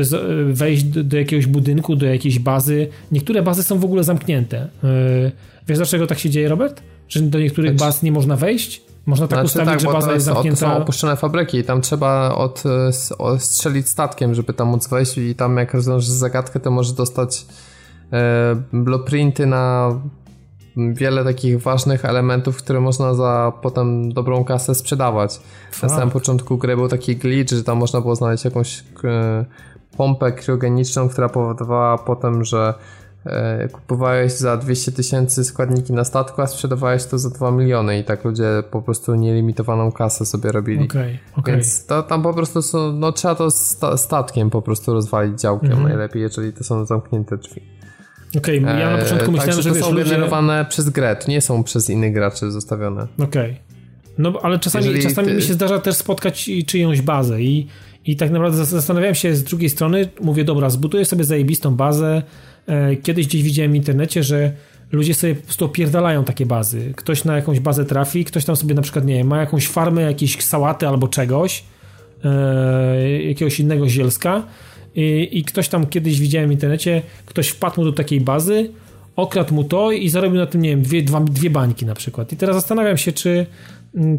[0.00, 2.88] z- wejść do, do jakiegoś budynku, do jakiejś bazy.
[3.12, 4.68] Niektóre bazy są w ogóle zamknięte.
[4.84, 5.30] E,
[5.68, 6.82] Wiesz dlaczego tak się dzieje, Robert?
[7.08, 8.82] Że do niektórych Znaczy- baz nie można wejść?
[9.08, 10.76] Można tak Znaczy ustawić, że bo baza jest o, to są zamknięta.
[10.76, 12.62] opuszczone fabryki i tam trzeba od,
[13.38, 17.46] strzelić statkiem, żeby tam móc wejść i tam jak rozwiążesz zagadkę, to możesz dostać
[18.12, 19.92] e, blueprinty na
[20.76, 25.40] wiele takich ważnych elementów, które można za potem dobrą kasę sprzedawać.
[25.82, 29.44] Na samym początku gry był taki glitch, że tam można było znaleźć jakąś e,
[29.96, 32.74] pompę kriogeniczną, która powodowała potem, że
[33.72, 38.24] kupowałeś za 200 tysięcy składniki na statku, a sprzedawałeś to za 2 miliony i tak
[38.24, 40.84] ludzie po prostu nielimitowaną kasę sobie robili.
[40.84, 41.54] Okej, okej.
[41.54, 45.70] Więc to tam po prostu są, no trzeba to sta statkiem po prostu rozwalić działkiem
[45.72, 45.88] Mhm.
[45.88, 47.60] najlepiej, jeżeli to są zamknięte drzwi.
[48.38, 50.04] Okej, ja na początku Eee, myślałem, także że to wiesz, są ludzie...
[50.10, 53.06] generowane przez grę, nie są przez innych graczy zostawione.
[53.18, 53.60] Okej.
[54.18, 57.66] No ale czasami, Jeżeli czasami ty- mi się zdarza też spotkać czyjąś bazę i,
[58.04, 62.06] i tak naprawdę zas- zastanawiałem się z drugiej strony, mówię, dobra, zbuduję sobie zajebistą bazę,
[62.16, 62.22] e,
[63.02, 64.52] kiedyś gdzieś widziałem w internecie, że
[64.92, 66.92] ludzie sobie po prostu opierdalają takie bazy.
[66.96, 70.02] Ktoś na jakąś bazę trafi, ktoś tam sobie na przykład, nie wiem, ma jakąś farmę
[70.02, 71.64] jakiejś sałaty albo czegoś,
[72.24, 74.42] e, jakiegoś innego zielska
[74.94, 78.70] i, i ktoś tam kiedyś widziałem w internecie, ktoś wpadł mu do takiej bazy,
[79.16, 82.32] okradł mu to i zarobił na tym, nie wiem, dwie, dwa, dwie bańki na przykład.
[82.32, 83.46] I teraz zastanawiam się, czy,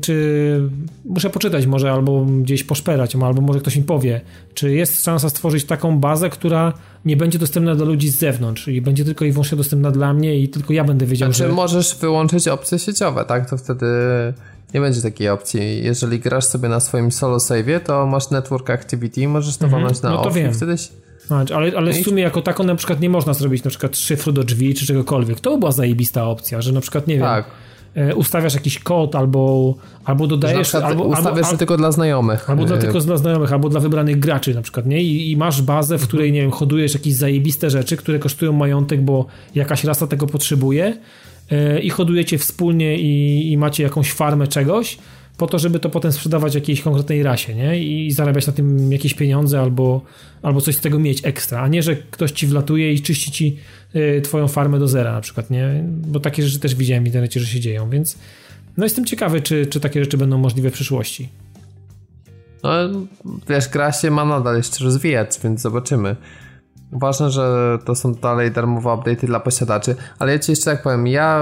[0.02, 0.70] czy
[1.06, 4.22] muszę poczytać może albo gdzieś poszperać, albo może ktoś mi powie,
[4.54, 6.74] czy jest szansa stworzyć taką bazę, która
[7.06, 10.40] nie będzie dostępna dla ludzi z zewnątrz i będzie tylko i wyłącznie dostępna dla mnie
[10.40, 11.56] i tylko ja będę wiedział, znaczy, że...
[11.56, 13.50] możesz wyłączyć opcje sieciowe, tak?
[13.50, 13.86] To wtedy
[14.74, 15.84] nie będzie takiej opcji.
[15.84, 19.84] Jeżeli grasz sobie na swoim solo save'ie, to masz network activity, możesz to mhm.
[19.84, 20.54] na no to off wiem.
[20.54, 20.76] wtedy...
[21.56, 24.44] Ale, ale w sumie jako taką na przykład nie można zrobić na przykład szyfru do
[24.44, 25.40] drzwi czy czegokolwiek.
[25.40, 27.46] To by była zajebista opcja, że na przykład, nie tak.
[27.46, 27.69] wiem, E,
[28.16, 29.76] ustawiasz jakiś kod albo,
[30.06, 30.76] albo dodajesz...
[30.76, 32.50] Albo, ustawiasz albo, tylko dla znajomych.
[32.50, 35.04] Albo dla, e, tylko dla znajomych, albo dla wybranych graczy na przykład, nie?
[35.04, 39.02] I, I, masz bazę, w której, nie wiem, hodujesz jakieś zajebiste rzeczy, które kosztują majątek,
[39.02, 39.26] bo
[39.56, 40.98] jakaś rasa tego potrzebuje
[41.52, 44.98] yy, i hodujecie wspólnie i, i macie jakąś farmę czegoś,
[45.38, 47.80] po to, żeby to potem sprzedawać jakiejś konkretnej rasie, nie?
[47.80, 50.02] I zarabiać na tym jakieś pieniądze albo,
[50.42, 53.58] albo coś z tego mieć ekstra, a nie, że ktoś ci wlatuje i czyści ci
[54.24, 55.84] twoją farmę do zera na przykład, nie?
[55.88, 58.18] Bo takie rzeczy też widziałem w internecie, że się dzieją, więc
[58.78, 61.30] no jestem ciekawy, czy, czy takie rzeczy będą możliwe w przyszłości.
[62.64, 62.72] No,
[63.50, 66.16] wiesz, gra się ma nadal jeszcze rozwijać, więc zobaczymy.
[66.92, 71.08] Ważne, że to są dalej darmowe update'y dla posiadaczy, ale ja ci jeszcze tak powiem,
[71.08, 71.42] ja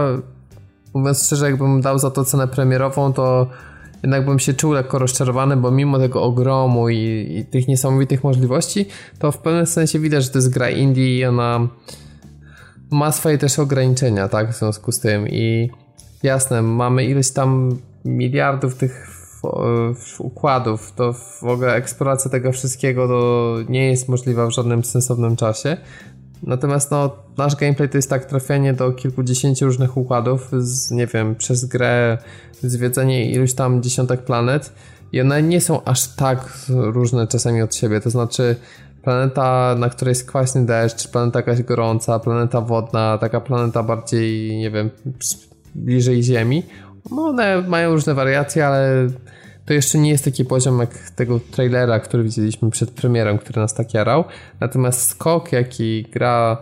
[0.94, 3.48] mówiąc szczerze, jakbym dał za to cenę premierową, to
[4.03, 8.86] jednak bym się czuł lekko rozczarowany, bo mimo tego ogromu i, i, tych niesamowitych możliwości,
[9.19, 11.68] to w pewnym sensie widać, że to jest gra indie i ona
[12.91, 15.69] ma swoje też ograniczenia, tak, w związku z tym i
[16.23, 19.07] jasne, mamy ileś tam miliardów tych
[20.19, 25.77] układów, to w ogóle eksploracja tego wszystkiego to nie jest możliwa w żadnym sensownym czasie,
[26.43, 31.35] Natomiast no, nasz gameplay to jest tak trafianie do kilkudziesięciu różnych układów, z, nie wiem,
[31.35, 32.18] przez grę,
[32.61, 34.73] zwiedzenie iluś tam dziesiątek planet
[35.11, 38.55] i one nie są aż tak różne czasami od siebie, to znaczy
[39.07, 44.71] planeta, na której jest kwaśny deszcz, planeta jakaś gorąca, planeta wodna, taka planeta bardziej, nie
[44.71, 44.89] wiem,
[45.75, 46.63] bliżej Ziemi,
[47.11, 49.07] no one mają różne wariacje, ale
[49.65, 53.73] to jeszcze nie jest taki poziom jak tego trailera, który widzieliśmy przed premierą, który nas
[53.73, 54.23] tak jarał.
[54.59, 56.57] Natomiast skok, jaki gra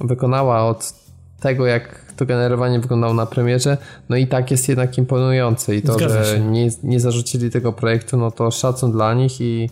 [0.00, 0.94] wykonała od
[1.40, 3.76] tego, jak to generowanie wyglądało na premierze,
[4.08, 5.76] no i tak jest jednak imponujące.
[5.76, 9.70] I to, że nie, nie zarzucili tego projektu, no to szacun dla nich i,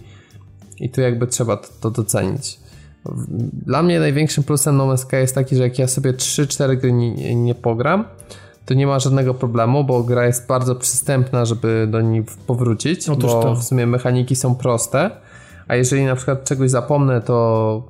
[0.82, 2.58] i tu jakby trzeba to, to docenić.
[3.66, 6.92] Dla mnie największym plusem No Man's Sky jest taki, że jak ja sobie 3-4 gry
[6.92, 8.04] nie, nie pogram,
[8.66, 13.32] to nie ma żadnego problemu, bo gra jest bardzo przystępna, żeby do niej powrócić, Otóż
[13.32, 13.54] bo to.
[13.54, 15.10] w sumie mechaniki są proste,
[15.68, 17.88] a jeżeli na przykład czegoś zapomnę, to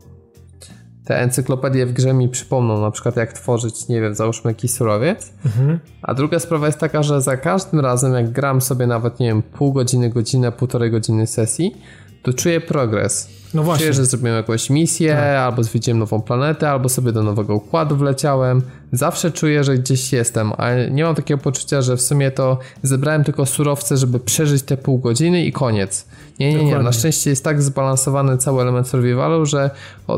[1.04, 5.32] te encyklopedie w grze mi przypomną na przykład jak tworzyć, nie wiem, załóżmy jakiś surowiec.
[5.46, 5.78] Mhm.
[6.02, 9.42] A druga sprawa jest taka, że za każdym razem jak gram sobie nawet, nie wiem,
[9.42, 11.76] pół godziny, godzinę, półtorej godziny sesji,
[12.22, 13.84] to czuję progres no właśnie.
[13.84, 15.36] Czuję, że zrobiłem jakąś misję, tak.
[15.36, 18.62] albo zwiedziłem nową planetę, albo sobie do nowego układu wleciałem.
[18.92, 23.24] Zawsze czuję, że gdzieś jestem, a nie mam takiego poczucia, że w sumie to zebrałem
[23.24, 26.06] tylko surowce, żeby przeżyć te pół godziny i koniec.
[26.40, 26.78] Nie, nie, nie.
[26.78, 29.70] Na szczęście jest tak zbalansowany cały element survivalu, że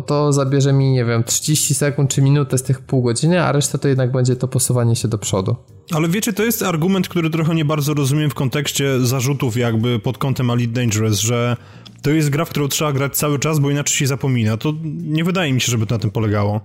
[0.06, 3.78] to zabierze mi, nie wiem, 30 sekund czy minutę z tych pół godziny, a reszta
[3.78, 5.56] to jednak będzie to posuwanie się do przodu.
[5.92, 10.18] Ale wiecie, to jest argument, który trochę nie bardzo rozumiem w kontekście zarzutów jakby pod
[10.18, 11.56] kątem Elite Dangerous, że
[12.02, 14.56] to jest gra, w którą trzeba grać cały czas, bo inaczej się zapomina.
[14.56, 16.60] To nie wydaje mi się, żeby to na tym polegało.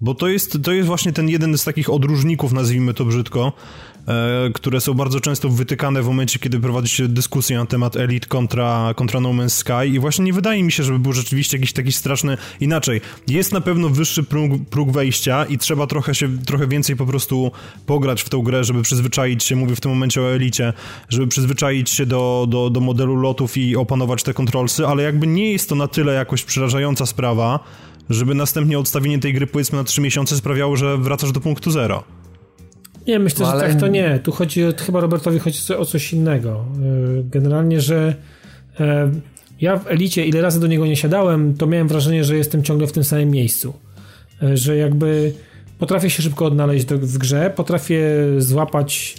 [0.00, 3.52] Bo to jest, to jest właśnie ten jeden z takich odróżników, nazwijmy to brzydko,
[4.54, 8.94] które są bardzo często wytykane w momencie, kiedy prowadzi się dyskusję na temat Elite kontra,
[8.96, 11.92] kontra No Man's Sky i właśnie nie wydaje mi się, żeby był rzeczywiście jakiś taki
[11.92, 12.36] straszny...
[12.60, 17.06] Inaczej, jest na pewno wyższy próg, próg wejścia i trzeba trochę się, trochę więcej po
[17.06, 17.52] prostu
[17.86, 20.72] pograć w tą grę, żeby przyzwyczaić się, mówię w tym momencie o Elicie,
[21.08, 25.52] żeby przyzwyczaić się do, do, do modelu lotów i opanować te kontrolsy, ale jakby nie
[25.52, 27.60] jest to na tyle jakoś przerażająca sprawa,
[28.10, 32.04] żeby następnie odstawienie tej gry powiedzmy na 3 miesiące sprawiało, że wracasz do punktu zero.
[33.06, 33.60] Nie, myślę, no, ale...
[33.60, 34.18] że tak to nie.
[34.18, 36.64] Tu chodzi, chyba Robertowi chodzi o coś innego.
[37.18, 38.14] Y, generalnie, że
[38.80, 39.10] e,
[39.60, 42.86] ja w Elicie, ile razy do niego nie siadałem, to miałem wrażenie, że jestem ciągle
[42.86, 43.74] w tym samym miejscu.
[44.42, 45.32] E, że jakby
[45.78, 48.00] potrafię się szybko odnaleźć w grze, potrafię
[48.38, 49.16] złapać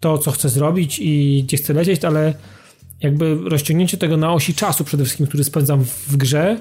[0.00, 2.34] to, co chcę zrobić i gdzie chcę lecieć, ale
[3.00, 6.56] jakby rozciągnięcie tego na osi czasu przede wszystkim, który spędzam w grze,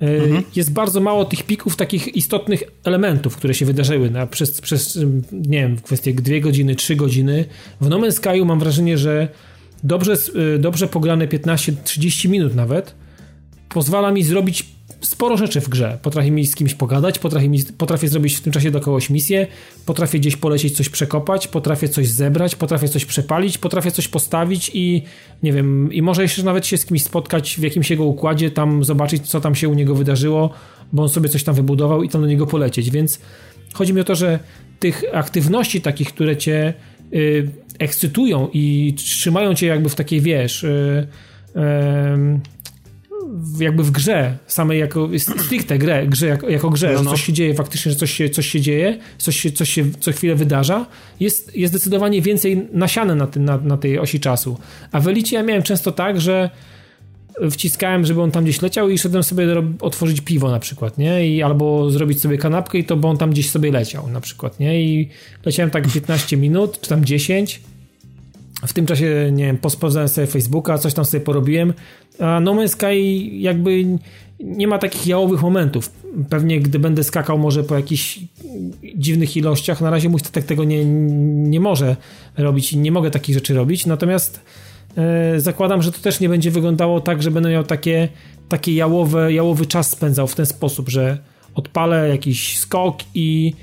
[0.00, 0.42] Mhm.
[0.56, 4.98] Jest bardzo mało tych pików, takich istotnych elementów, które się wydarzyły na, przez, przez,
[5.32, 7.44] nie wiem, w kwestii dwie godziny, trzy godziny.
[7.80, 9.28] W No Man's Sky'u mam wrażenie, że
[9.84, 10.16] dobrze,
[10.54, 12.94] y, dobrze pograne 15-30 minut nawet
[13.68, 14.66] pozwala mi zrobić
[15.00, 15.98] sporo rzeczy w grze.
[16.02, 19.46] Potrafię mi z kimś pogadać, potrafię, mi, potrafię zrobić w tym czasie dookoła misję,
[19.86, 25.02] potrafię gdzieś polecieć, coś przekopać, potrafię coś zebrać, potrafię coś przepalić, potrafię coś postawić i
[25.42, 28.84] nie wiem, i może jeszcze nawet się z kimś spotkać w jakimś jego układzie, tam
[28.84, 30.50] zobaczyć, co tam się u niego wydarzyło,
[30.92, 32.90] bo on sobie coś tam wybudował i tam do niego polecieć.
[32.90, 33.20] Więc
[33.72, 34.38] chodzi mi o to, że
[34.78, 36.74] tych aktywności takich, które cię
[37.14, 41.06] y, ekscytują i trzymają cię jakby w takiej, wiesz, y,
[41.56, 41.60] y,
[43.60, 47.04] jakby w grze, samej jako stricte grę, grze jako, jako grze, no, no.
[47.04, 49.84] że coś się dzieje faktycznie, że coś się, coś się dzieje, coś się, coś się
[50.00, 50.86] co chwilę wydarza,
[51.20, 54.58] jest, jest zdecydowanie więcej nasiane na, ty, na, na tej osi czasu.
[54.92, 56.50] A w Elicie ja miałem często tak, że
[57.50, 59.46] wciskałem, żeby on tam gdzieś leciał i szedłem sobie
[59.80, 61.28] otworzyć piwo na przykład, nie?
[61.28, 64.60] I albo zrobić sobie kanapkę i to, bo on tam gdzieś sobie leciał na przykład,
[64.60, 64.82] nie?
[64.82, 65.08] I
[65.44, 67.60] leciałem tak 15 minut, czy tam 10
[68.66, 71.72] w tym czasie, nie wiem, posprawdzałem sobie Facebooka, coś tam sobie porobiłem,
[72.20, 73.84] a No Man's Sky jakby
[74.40, 75.92] nie ma takich jałowych momentów.
[76.28, 78.18] Pewnie gdy będę skakał może po jakichś
[78.96, 80.84] dziwnych ilościach, na razie mój statek tego nie,
[81.48, 81.96] nie może
[82.36, 84.40] robić i nie mogę takich rzeczy robić, natomiast
[84.96, 88.08] e, zakładam, że to też nie będzie wyglądało tak, że będę miał takie,
[88.48, 91.18] takie jałowe, jałowy czas spędzał w ten sposób, że
[91.54, 93.54] odpalę jakiś skok i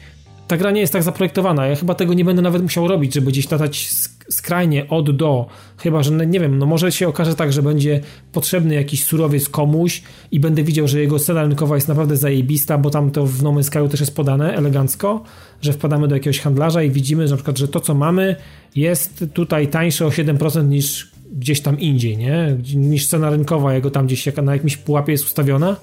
[0.48, 1.68] ta gra nie jest tak zaprojektowana.
[1.68, 3.92] Ja chyba tego nie będę nawet musiał robić, żeby gdzieś latać
[4.30, 5.48] skrajnie od do,
[5.78, 10.02] chyba że nie wiem, no może się okaże tak, że będzie potrzebny jakiś surowiec komuś
[10.32, 13.54] i będę widział, że jego cena rynkowa jest naprawdę zajebista, bo tam to w No
[13.54, 15.24] Man's Sky też jest podane elegancko,
[15.62, 18.36] że wpadamy do jakiegoś handlarza i widzimy, że na przykład, że to co mamy
[18.76, 22.58] jest tutaj tańsze o 7% niż gdzieś tam indziej, nie?
[22.76, 25.76] Niż cena rynkowa jego tam gdzieś na jakimś pułapie jest ustawiona.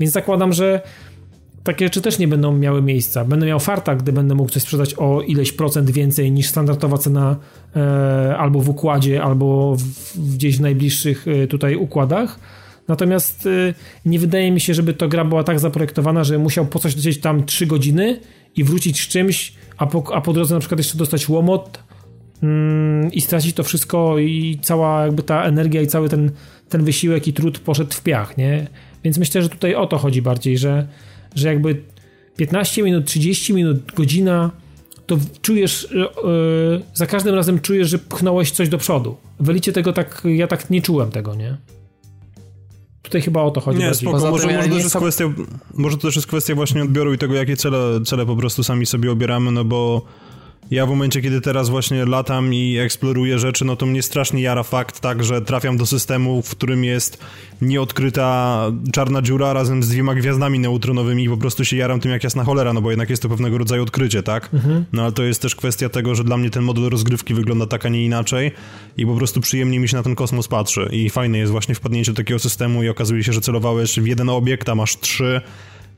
[0.00, 0.80] Więc zakładam, że
[1.68, 3.24] takie rzeczy też nie będą miały miejsca.
[3.24, 7.36] Będę miał farta, gdy będę mógł coś sprzedać o ileś procent więcej niż standardowa cena
[7.76, 12.38] e, albo w układzie, albo w, gdzieś w najbliższych e, tutaj układach.
[12.88, 13.74] Natomiast e,
[14.04, 17.20] nie wydaje mi się, żeby to gra była tak zaprojektowana, że musiał po coś lecieć
[17.20, 18.20] tam 3 godziny
[18.56, 21.82] i wrócić z czymś, a po, a po drodze na przykład jeszcze dostać łomot
[22.42, 26.30] mm, i stracić to wszystko i cała jakby ta energia i cały ten,
[26.68, 28.66] ten wysiłek i trud poszedł w piach, nie?
[29.04, 30.86] Więc myślę, że tutaj o to chodzi bardziej, że
[31.38, 31.82] że jakby
[32.36, 34.50] 15 minut, 30 minut, godzina,
[35.06, 39.16] to czujesz, yy, za każdym razem czujesz, że pchnąłeś coś do przodu.
[39.40, 41.56] W Elicie tego tak, ja tak nie czułem tego, nie?
[43.02, 43.78] Tutaj chyba o to chodzi.
[43.78, 44.30] Nie, spoko.
[44.30, 45.24] Może, może, to też jest kwestia,
[45.74, 48.86] może to też jest kwestia właśnie odbioru i tego, jakie cele, cele po prostu sami
[48.86, 50.02] sobie obieramy, no bo
[50.70, 54.62] ja w momencie, kiedy teraz właśnie latam i eksploruję rzeczy, no to mnie strasznie jara
[54.62, 57.24] fakt, tak, że trafiam do systemu, w którym jest
[57.62, 58.62] nieodkryta
[58.92, 62.44] czarna dziura razem z dwiema gwiazdami neutronowymi i po prostu się jaram tym jak jasna
[62.44, 64.50] cholera, no bo jednak jest to pewnego rodzaju odkrycie, tak?
[64.54, 64.84] Mhm.
[64.92, 67.86] No ale to jest też kwestia tego, że dla mnie ten model rozgrywki wygląda tak,
[67.86, 68.52] a nie inaczej
[68.96, 72.12] i po prostu przyjemnie mi się na ten kosmos patrzy i fajne jest właśnie wpadnięcie
[72.12, 75.40] do takiego systemu i okazuje się, że celowałeś w jeden obiekt, a masz trzy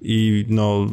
[0.03, 0.87] i no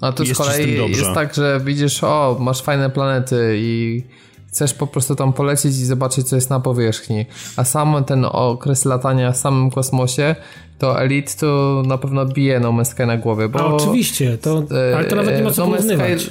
[0.00, 4.02] a to z kolei jest tak, że widzisz, o, masz fajne planety i
[4.48, 7.26] chcesz po prostu tam polecieć i zobaczyć, co jest na powierzchni.
[7.56, 10.36] A sam ten okres latania w samym kosmosie,
[10.78, 13.60] to Elite to na pewno bije No Man's Sky na głowie, bo...
[13.60, 14.62] A oczywiście, to,
[14.96, 16.30] ale to nawet nie ma co no porównywać.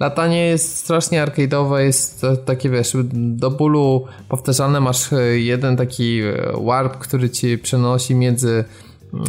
[0.00, 6.20] Latanie jest strasznie arcade'owe, jest takie, wiesz, do bólu powtarzalne, masz jeden taki
[6.64, 8.64] warp, który ci przenosi między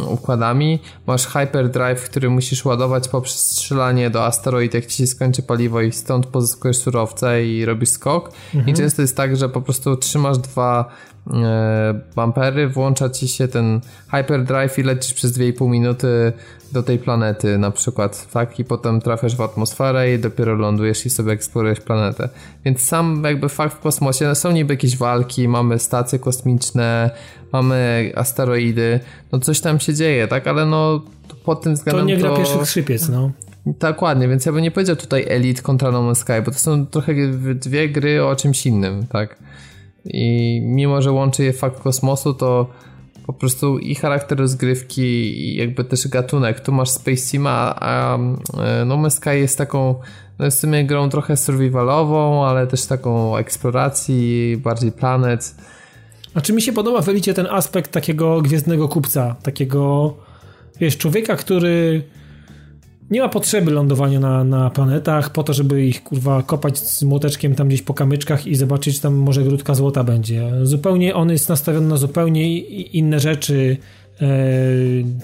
[0.08, 0.78] układami.
[1.06, 5.92] Masz hyperdrive, który musisz ładować poprzez strzelanie do asteroid, jak ci się skończy paliwo i
[5.92, 8.32] stąd pozyskujesz surowce i robisz skok.
[8.54, 8.68] Mhm.
[8.68, 10.90] I często jest tak, że po prostu trzymasz dwa
[12.16, 13.80] bumpery, włącza ci się ten
[14.10, 16.32] hyperdrive i lecisz przez 2,5 minuty
[16.72, 18.58] do tej planety na przykład, tak?
[18.60, 22.28] I potem trafiasz w atmosferę i dopiero lądujesz i sobie eksplorujesz planetę.
[22.64, 27.10] Więc sam jakby fakt w kosmosie, no są niby jakieś walki, mamy stacje kosmiczne,
[27.52, 29.00] mamy asteroidy,
[29.32, 30.46] no coś tam się dzieje, tak?
[30.46, 31.00] Ale no
[31.44, 32.10] pod tym względem to...
[32.10, 32.36] nie gra to...
[32.36, 33.30] pierwszych skrzypiec, no.
[33.66, 36.86] Dokładnie, więc ja bym nie powiedział tutaj Elite kontra No Man's Sky, bo to są
[36.86, 37.12] trochę
[37.54, 39.36] dwie gry o czymś innym, tak?
[40.06, 42.70] I mimo, że łączy je fakt kosmosu, to
[43.26, 46.60] po prostu i charakter rozgrywki i jakby też gatunek.
[46.60, 48.18] Tu masz Space Team, a,
[48.86, 49.94] No Man's Sky jest taką
[50.38, 55.54] no w sumie grą trochę survivalową, ale też taką eksploracji, bardziej planet.
[56.34, 60.14] A czy mi się podoba w ten aspekt takiego gwiezdnego kupca, takiego
[60.80, 62.02] wiesz, człowieka, który
[63.10, 67.54] nie ma potrzeby lądowania na, na planetach po to, żeby ich kurwa kopać z młoteczkiem
[67.54, 70.52] tam gdzieś po kamyczkach i zobaczyć, tam może grudka złota będzie.
[70.62, 73.76] Zupełnie on jest nastawiony na zupełnie inne rzeczy.
[74.20, 74.26] E,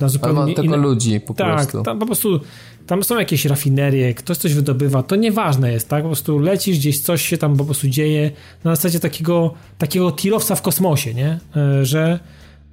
[0.01, 0.77] na zupełnie Ale ma tylko inne...
[0.77, 1.79] ludzi po tak, prostu.
[1.79, 2.41] Tak, tam po prostu
[2.87, 6.03] tam są jakieś rafinerie, ktoś coś wydobywa, to nieważne jest, tak?
[6.03, 8.31] Po prostu lecisz gdzieś, coś się tam po prostu dzieje
[8.65, 11.39] na zasadzie takiego, takiego tirowca w kosmosie, nie?
[11.57, 12.19] E, że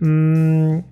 [0.02, 0.84] mm,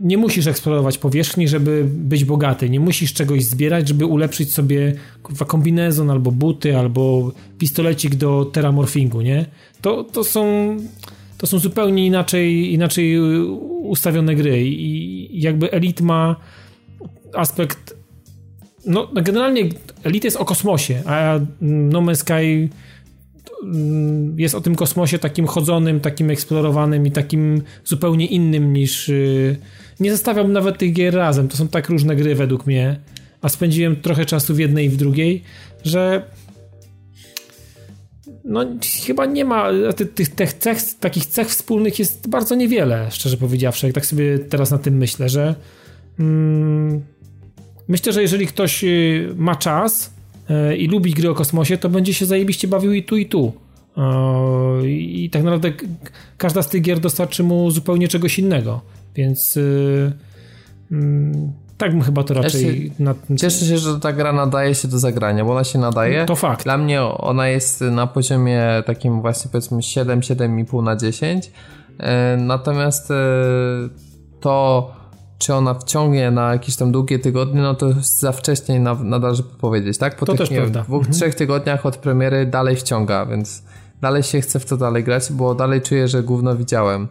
[0.00, 2.70] nie musisz eksplorować powierzchni, żeby być bogaty.
[2.70, 9.20] Nie musisz czegoś zbierać, żeby ulepszyć sobie kurwa, kombinezon, albo buty, albo pistolecik do teramorfingu,
[9.20, 9.46] nie?
[9.80, 10.76] To, to są
[11.38, 13.20] to są zupełnie inaczej, inaczej
[13.82, 16.36] ustawione gry i jakby Elite ma
[17.34, 17.96] aspekt
[18.86, 19.68] no generalnie
[20.04, 22.68] Elite jest o kosmosie, a No Man's Sky
[24.36, 29.56] jest o tym kosmosie takim chodzonym, takim eksplorowanym i takim zupełnie innym niż y,
[30.00, 33.00] nie zestawiam nawet tych gier razem, to są tak różne gry według mnie,
[33.42, 35.42] a spędziłem trochę czasu w jednej i w drugiej,
[35.84, 36.22] że
[38.44, 38.64] no
[39.06, 39.68] chyba nie ma
[40.14, 44.70] tych, tych cech, takich cech wspólnych jest bardzo niewiele, szczerze powiedziawszy, jak tak sobie teraz
[44.70, 45.54] na tym myślę, że
[46.18, 47.02] mm,
[47.88, 50.15] myślę, że jeżeli ktoś y, ma czas
[50.78, 53.52] i lubi gry o kosmosie, to będzie się zajebiście bawił i tu i tu.
[54.82, 55.72] Y, I tak naprawdę
[56.38, 58.80] każda z tych gier dostarczy mu zupełnie czegoś innego,
[59.14, 59.58] więc
[60.92, 62.92] mm, tak bym chyba to raczej...
[62.98, 66.26] Ja się, Cieszę się, że ta gra nadaje się do zagrania, bo ona się nadaje.
[66.26, 66.64] To fakt.
[66.64, 71.50] Dla mnie ona jest na poziomie takim właśnie powiedzmy 7, 7,5 na 10.
[71.98, 73.14] E, natomiast e,
[74.40, 74.90] to
[75.38, 79.98] czy ona wciągnie na jakieś tam długie tygodnie, no to za wcześnie nadal, żeby powiedzieć,
[79.98, 80.16] tak?
[80.16, 81.12] Po to tych nie, dwóch, mhm.
[81.12, 83.62] trzech tygodniach od premiery dalej wciąga, więc
[84.00, 87.08] dalej się chce w to dalej grać, bo dalej czuję, że gówno widziałem.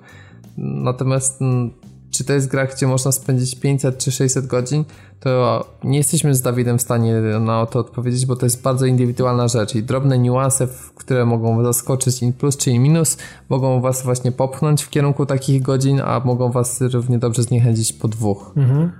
[0.57, 1.71] Natomiast mm,
[2.17, 4.85] czy to jest gra, gdzie można spędzić 500 czy 600 godzin,
[5.19, 9.47] to nie jesteśmy z Dawidem w stanie na to odpowiedzieć, bo to jest bardzo indywidualna
[9.47, 13.17] rzecz i drobne niuanse, które mogą zaskoczyć in plus czy in minus,
[13.49, 18.07] mogą was właśnie popchnąć w kierunku takich godzin, a mogą was równie dobrze zniechęcić po
[18.07, 18.51] dwóch.
[18.55, 18.91] Mhm.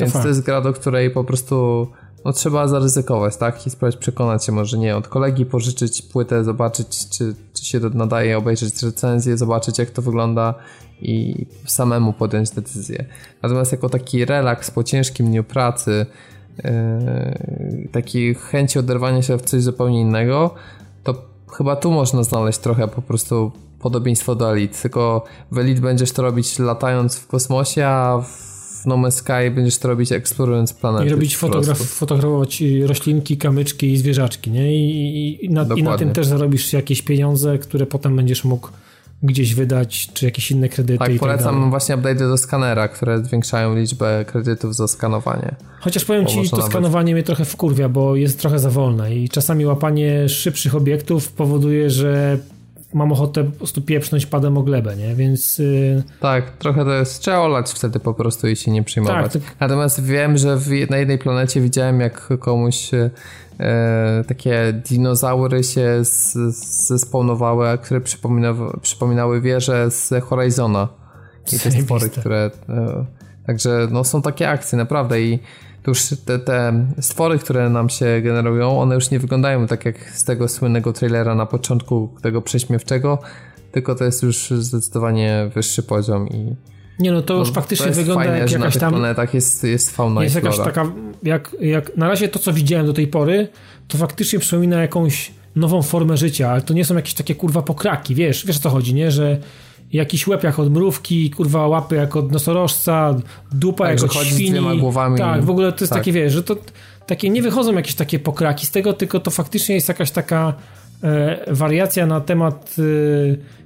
[0.00, 1.86] Więc to, to jest gra, do której po prostu
[2.24, 3.66] no, trzeba zaryzykować, tak?
[3.66, 8.38] I spróbować przekonać się, może nie od kolegi pożyczyć płytę, zobaczyć, czy, czy się nadaje,
[8.38, 10.54] obejrzeć recenzję, zobaczyć, jak to wygląda
[11.02, 13.04] i samemu podjąć decyzję.
[13.42, 16.06] Natomiast jako taki relaks po ciężkim dniu pracy,
[16.64, 20.54] yy, takiej chęci oderwania się w coś zupełnie innego,
[21.04, 21.22] to
[21.52, 26.22] chyba tu można znaleźć trochę po prostu podobieństwo do Elite, tylko w Elite będziesz to
[26.22, 31.06] robić latając w kosmosie, a w No Man's Sky będziesz to robić eksplorując planetę.
[31.06, 34.76] I robić fotograf, fotografować roślinki, kamyczki i zwierzaczki, nie?
[34.76, 38.68] I, i, na, I na tym też zarobisz jakieś pieniądze, które potem będziesz mógł
[39.22, 40.98] gdzieś wydać, czy jakieś inne kredyty.
[40.98, 45.54] Tak, polecam tak właśnie update do skanera, które zwiększają liczbę kredytów za skanowanie.
[45.80, 46.70] Chociaż powiem Ci, to nawet...
[46.70, 51.90] skanowanie mnie trochę wkurwia, bo jest trochę za wolne i czasami łapanie szybszych obiektów powoduje,
[51.90, 52.38] że
[52.94, 55.14] mam ochotę po prostu pieprznąć padem o glebę, nie?
[55.14, 55.58] Więc...
[55.58, 56.02] Yy...
[56.20, 59.32] Tak, trochę to jest, trzeba olać wtedy po prostu i się nie przyjmować.
[59.32, 59.56] Tak, tak.
[59.60, 62.90] Natomiast wiem, że w, na jednej planecie widziałem, jak komuś
[63.60, 65.98] e, takie dinozaury się
[66.88, 70.88] zespawnowały, które przypominały, przypominały wieże z Horizona.
[71.52, 72.50] I te stwory, które...
[72.68, 73.04] E,
[73.46, 75.38] także no, są takie akcje, naprawdę i
[75.82, 80.10] to już te, te stwory, które nam się generują, one już nie wyglądają tak jak
[80.10, 83.18] z tego słynnego trailera na początku, tego prześmiewczego,
[83.72, 86.54] tylko to jest już zdecydowanie wyższy poziom i
[86.98, 88.92] nie no, to już no, faktycznie to wygląda fajne, jak jakaś tam...
[88.92, 90.92] planetach jest, jest fauna Jest jakaś taka,
[91.22, 93.48] jak, jak na razie to, co widziałem do tej pory,
[93.88, 98.14] to faktycznie przypomina jakąś nową formę życia, ale to nie są jakieś takie kurwa pokraki,
[98.14, 99.38] wiesz, wiesz o co chodzi, nie, że
[99.92, 103.14] jakiś łeb jak od mrówki, kurwa łapy jak od nosorożca,
[103.52, 104.76] dupa tak, jak od świni.
[104.76, 105.18] Z głowami.
[105.18, 106.00] Tak, w ogóle to jest tak.
[106.00, 106.56] takie, wiesz, że to
[107.06, 110.54] takie nie wychodzą jakieś takie pokraki z tego, tylko to faktycznie jest jakaś taka
[111.46, 112.82] wariacja na temat e,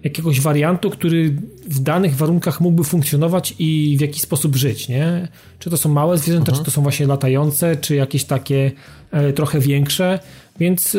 [0.04, 1.36] jakiegoś wariantu, który
[1.68, 5.28] w danych warunkach mógłby funkcjonować i w jakiś sposób żyć, nie?
[5.58, 6.58] Czy to są małe zwierzęta, mhm.
[6.58, 8.72] czy to są właśnie latające, czy jakieś takie
[9.10, 10.18] e, trochę większe,
[10.58, 10.98] więc e,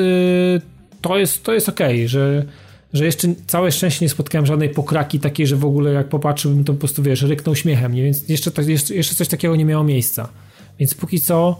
[1.01, 2.45] to jest, to jest okej, okay, że
[2.93, 6.73] że jeszcze całe szczęście nie spotkałem żadnej pokraki takiej, że w ogóle jak popatrzyłbym, to
[6.73, 8.03] po prostu wiesz, ryknął śmiechem, nie?
[8.03, 10.29] więc jeszcze, jeszcze, jeszcze coś takiego nie miało miejsca.
[10.79, 11.59] Więc póki co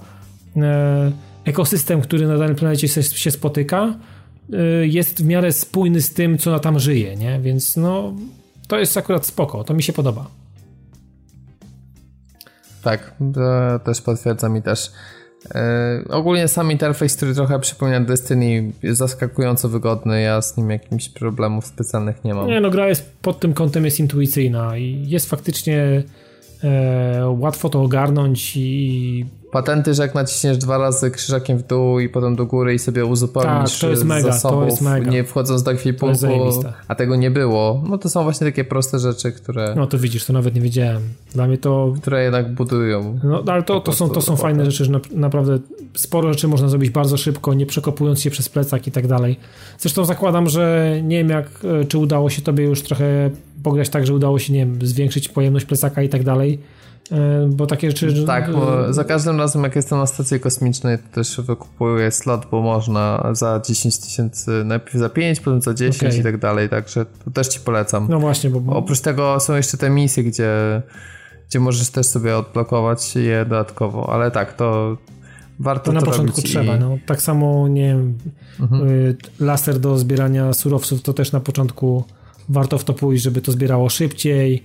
[0.57, 1.11] e,
[1.45, 4.12] ekosystem, który na danej planecie się, się spotyka, e,
[4.81, 7.39] jest w miarę spójny z tym, co tam żyje, nie?
[7.39, 8.13] Więc no,
[8.67, 10.27] to jest akurat spoko, to mi się podoba.
[12.83, 13.15] Tak,
[13.85, 14.91] też potwierdzam i też
[15.55, 20.21] E, ogólnie sam interfejs, który trochę przypomina Destiny, jest zaskakująco wygodny.
[20.21, 22.47] Ja z nim jakimś problemów specjalnych nie mam.
[22.47, 26.03] Nie, no gra jest pod tym kątem jest intuicyjna i jest faktycznie
[26.63, 32.09] e, łatwo to ogarnąć i patenty, że jak naciśniesz dwa razy krzyżakiem w dół i
[32.09, 35.11] potem do góry i sobie uzupełnisz tak, to jest mega, zasobów, to jest mega.
[35.11, 36.27] nie wchodząc do ekwipunku,
[36.87, 37.83] a tego nie było.
[37.89, 39.73] No to są właśnie takie proste rzeczy, które...
[39.77, 41.01] No to widzisz, to nawet nie wiedziałem.
[41.33, 41.93] Dla mnie to...
[42.01, 43.19] Które jednak budują.
[43.23, 45.59] No ale to, to, są, to są fajne rzeczy, że naprawdę
[45.93, 49.39] sporo rzeczy można zrobić bardzo szybko, nie przekopując się przez plecak i tak dalej.
[49.77, 51.47] Zresztą zakładam, że nie wiem jak,
[51.81, 53.29] e, czy udało się tobie już trochę
[53.63, 56.59] pograć tak, że udało się, nie wiem, zwiększyć pojemność plecaka i tak dalej.
[57.11, 58.23] E, bo takie rzeczy...
[58.25, 62.61] Tak, bo za każdym razem jak jestem na stacji kosmicznej, to też wykupuję slot, bo
[62.61, 66.17] można za 10 tysięcy, najpierw za 5, potem za 10 okay.
[66.19, 68.07] i tak dalej, także to też ci polecam.
[68.09, 68.75] No właśnie, bo...
[68.75, 70.81] Oprócz tego są jeszcze te misje, gdzie,
[71.49, 74.97] gdzie możesz też sobie odblokować je dodatkowo, ale tak, to
[75.59, 76.75] warto to na to początku trzeba.
[76.75, 76.79] I...
[76.79, 78.17] No, tak samo, nie wiem,
[78.59, 78.89] mhm.
[78.89, 82.03] Y, laser do zbierania surowców, to też na początku
[82.49, 84.63] warto w to pójść, żeby to zbierało szybciej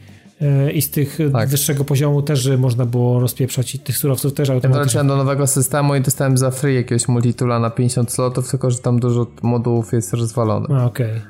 [0.69, 1.49] y, i z tych tak.
[1.49, 4.99] wyższego poziomu też można było rozpieprzać i tych surowców też automatycznie.
[4.99, 8.79] Ja do nowego systemu i dostałem za free jakiegoś multitula na 50 slotów, tylko że
[8.79, 10.71] tam dużo modułów jest rozwalonych.
[10.71, 10.87] Okej.
[10.87, 11.21] Okay.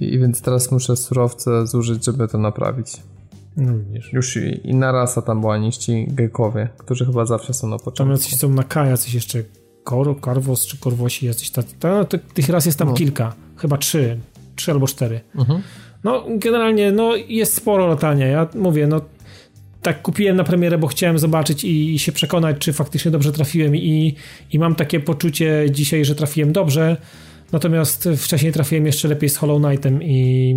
[0.00, 2.96] I, I więc teraz muszę surowce zużyć, żeby to naprawić.
[3.56, 3.72] No,
[4.12, 7.98] Już inna rasa tam była niż ci gekowie, którzy chyba zawsze są na początku.
[7.98, 9.42] Tam jacyś są na K, jacyś jeszcze
[9.84, 11.74] Kor, Karwos czy Korwosi, jacyś tacy.
[11.80, 12.04] Ta,
[12.34, 12.94] tych ras jest tam no.
[12.94, 14.18] kilka, chyba trzy,
[14.56, 15.20] trzy albo cztery.
[15.36, 15.62] Mhm.
[16.04, 18.26] No generalnie no, jest sporo latania.
[18.26, 19.00] Ja mówię, no
[19.82, 23.76] tak kupiłem na premierę, bo chciałem zobaczyć i, i, się przekonać, czy faktycznie dobrze trafiłem
[23.76, 24.14] i,
[24.52, 26.96] i mam takie poczucie dzisiaj, że trafiłem dobrze.
[27.52, 30.56] Natomiast wcześniej trafiłem jeszcze lepiej z Hollow Knightem i,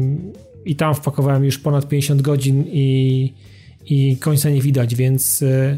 [0.66, 3.34] i tam wpakowałem już ponad 50 godzin i,
[3.86, 5.78] i końca nie widać, więc e,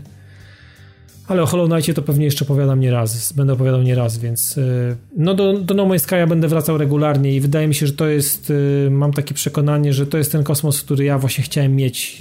[1.29, 4.57] ale o Hollow Knightie to pewnie jeszcze opowiadam nie raz, będę opowiadał nie raz, więc
[4.57, 7.93] e, no do, do No Man's Sky'a będę wracał regularnie i wydaje mi się, że
[7.93, 8.53] to jest,
[8.87, 12.17] e, mam takie przekonanie, że to jest ten kosmos, który ja właśnie chciałem mieć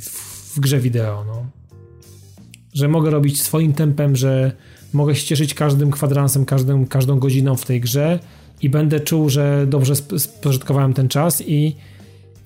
[0.00, 1.46] w, w grze wideo, no.
[2.74, 4.52] Że mogę robić swoim tempem, że
[4.92, 8.18] mogę się cieszyć każdym kwadransem, każdym, każdą godziną w tej grze
[8.62, 11.76] i będę czuł, że dobrze spożytkowałem ten czas i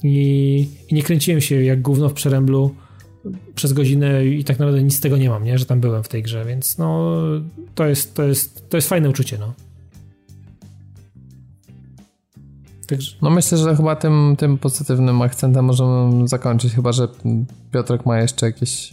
[0.02, 2.74] i, i nie kręciłem się jak gówno w przeręblu
[3.54, 5.58] przez godzinę i tak naprawdę nic z tego nie mam, nie?
[5.58, 7.16] że tam byłem w tej grze, więc no
[7.74, 9.52] to jest, to jest, to jest fajne uczucie, no.
[12.86, 13.16] Także...
[13.22, 17.08] No myślę, że chyba tym, tym pozytywnym akcentem możemy zakończyć, chyba że
[17.72, 18.90] Piotrek ma jeszcze jakieś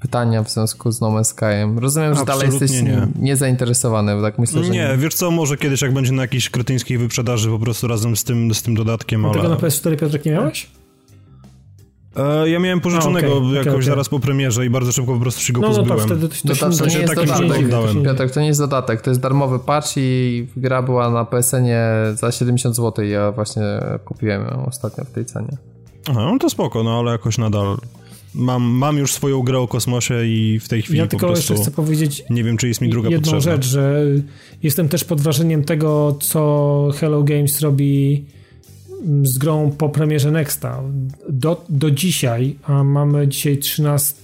[0.00, 1.78] pytania w związku z No Man's Skyem.
[1.78, 3.08] Rozumiem, że Absolutnie dalej jesteś nie.
[3.22, 4.70] niezainteresowany, bo tak myślę, że...
[4.70, 8.24] Nie, wiesz co, może kiedyś jak będzie na jakiejś kretyńskiej wyprzedaży po prostu razem z
[8.24, 9.34] tym, z tym dodatkiem, ale...
[9.34, 10.70] Tego na PS4 Piotrek nie miałeś?
[12.18, 13.82] E, ja miałem pożyczonego okay, jakoś okay.
[13.82, 15.88] zaraz po premierze i bardzo szybko po prostu się go no, pozbyłem.
[15.88, 18.02] No to wtedy to, to, to, to nie jest dodatek.
[18.04, 21.82] Piotrek, to nie jest dodatek, to jest darmowy patch i gra była na PSN-ie
[22.14, 23.62] za 70 zł i ja właśnie
[24.04, 25.56] kupiłem ją ostatnio w tej cenie.
[26.10, 27.76] Aha, no to spoko, no ale jakoś nadal
[28.34, 31.54] mam, mam już swoją grę o kosmosie i w tej chwili ja po tylko jeszcze
[31.54, 33.56] chcę powiedzieć nie wiem, czy jest mi druga jedną potrzebna.
[33.56, 34.04] rzecz, że
[34.62, 38.24] jestem też pod wrażeniem tego, co Hello Games robi
[39.22, 40.82] z grą po premierze Nexta.
[41.28, 44.14] Do, do dzisiaj, a mamy dzisiaj 13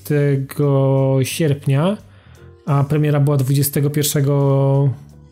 [1.22, 1.96] sierpnia,
[2.66, 4.24] a premiera była 21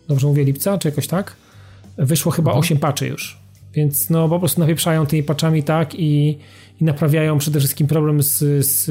[0.09, 1.37] dobrze mówię, lipca, czy jakoś tak?
[1.99, 2.61] Wyszło chyba mhm.
[2.61, 3.43] 8 patchy już.
[3.75, 6.39] Więc no po prostu napieprzają tymi patchami tak i
[6.83, 8.85] i naprawiają przede wszystkim problem z, z,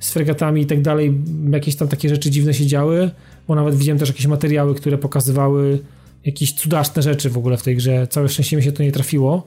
[0.00, 1.18] z fregatami i tak dalej.
[1.50, 3.10] Jakieś tam takie rzeczy dziwne się działy,
[3.48, 5.78] bo nawet widziałem też jakieś materiały, które pokazywały
[6.24, 8.06] jakieś cudaczne rzeczy w ogóle w tej grze.
[8.06, 9.46] Całe szczęście mi się to nie trafiło.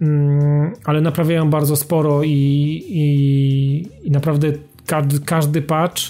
[0.00, 2.30] Mm, ale naprawiają bardzo sporo i,
[2.88, 4.52] i, i naprawdę
[4.86, 6.02] każdy, każdy patch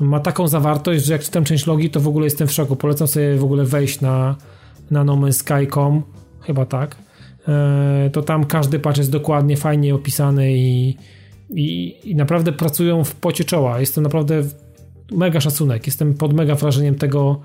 [0.00, 2.76] ma taką zawartość, że jak czytam część logi, to w ogóle jestem w szoku.
[2.76, 4.36] Polecam sobie w ogóle wejść na,
[4.90, 6.02] na nomensky.com,
[6.40, 6.96] chyba tak,
[7.48, 10.96] E, to tam każdy patch jest dokładnie, fajnie opisany i,
[11.50, 13.80] i, i naprawdę pracują w pocie czoła.
[13.80, 14.42] Jestem naprawdę
[15.12, 15.86] mega szacunek.
[15.86, 17.40] Jestem pod mega wrażeniem tego,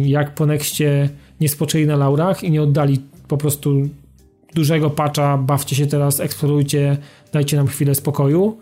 [0.00, 1.08] jak po Nexcie
[1.40, 3.88] nie spoczęli na laurach i nie oddali po prostu
[4.54, 6.96] dużego patcha, bawcie się teraz, eksplorujcie,
[7.32, 8.58] dajcie nam chwilę spokoju,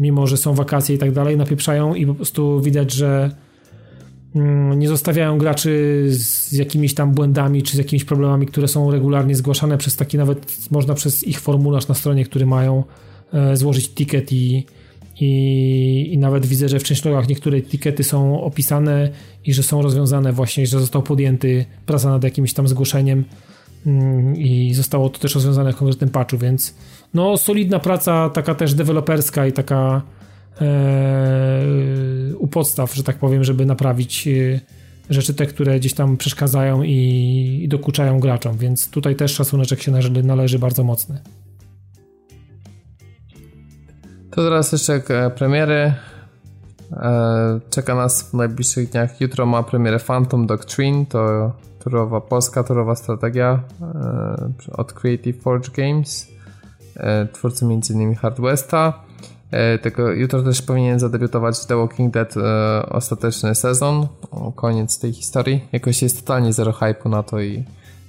[0.00, 3.30] mimo że są wakacje i tak dalej, napieprzają i po prostu widać, że
[4.34, 9.34] Mm, nie zostawiają graczy z jakimiś tam błędami czy z jakimiś problemami, które są regularnie
[9.34, 12.84] zgłaszane przez taki nawet można przez ich formularz na stronie, który mają
[13.32, 14.66] e, złożyć ticket i,
[15.20, 19.10] i, i nawet widzę, że w częściach niektóre tikety są opisane
[19.44, 23.24] i że są rozwiązane właśnie, że został podjęty praca nad jakimś tam zgłoszeniem
[23.86, 26.74] mm, i zostało to też rozwiązane w konkretnym patchu, więc
[27.14, 30.02] no solidna praca, taka też deweloperska i taka
[30.60, 31.66] E,
[32.38, 34.60] u podstaw, że tak powiem, żeby naprawić e,
[35.10, 40.58] rzeczy te, które gdzieś tam przeszkadzają i, dokuczają graczom, więc tutaj też szacuneczek się należy
[40.58, 41.20] bardzo mocny.
[44.32, 45.94] To teraz jeszcze e, premiery.
[47.70, 49.20] Czeka nas w najbliższych dniach.
[49.20, 51.52] Jutro ma premierę Phantom Doctrine, to
[51.84, 53.62] turowa polska, turowa strategia
[54.72, 56.28] od Creative Forge Games,
[57.32, 58.14] twórcy m.in.
[58.14, 59.04] Hard Westa.
[59.50, 64.06] E, tylko jutro też powinien zadebiutować The Walking Dead e, ostateczny sezon.
[64.56, 65.68] Koniec tej historii.
[65.72, 67.64] Jakoś jest totalnie zero hype'u na to i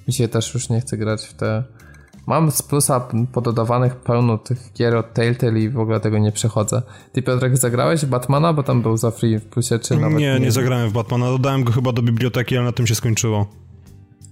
[0.08, 1.64] mi się też już nie chce grać w te
[2.28, 6.82] Mam z plusa pododawanych pełno tych gier od Telltale i w ogóle tego nie przechodzę.
[7.12, 10.40] Ty Piotrek zagrałeś w Batmana, bo tam był za free w plusie, czy nawet Nie,
[10.40, 11.26] nie zagrałem w Batmana.
[11.26, 13.48] Dodałem go chyba do biblioteki, ale na tym się skończyło.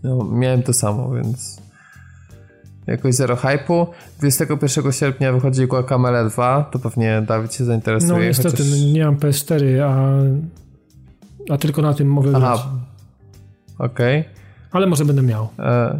[0.04, 1.62] No, miałem to samo, więc
[2.88, 3.88] jakoś zero hypu.
[4.20, 8.14] 21 sierpnia wychodzi Guacamele 2, to pewnie Dawid się zainteresuje.
[8.14, 8.82] No niestety, chociaż...
[8.94, 12.40] nie mam PS4, a, a tylko na tym mogę Aha.
[12.40, 12.60] grać.
[13.78, 14.20] Okej.
[14.20, 14.34] Okay.
[14.72, 15.48] Ale może będę miał.
[15.60, 16.00] E,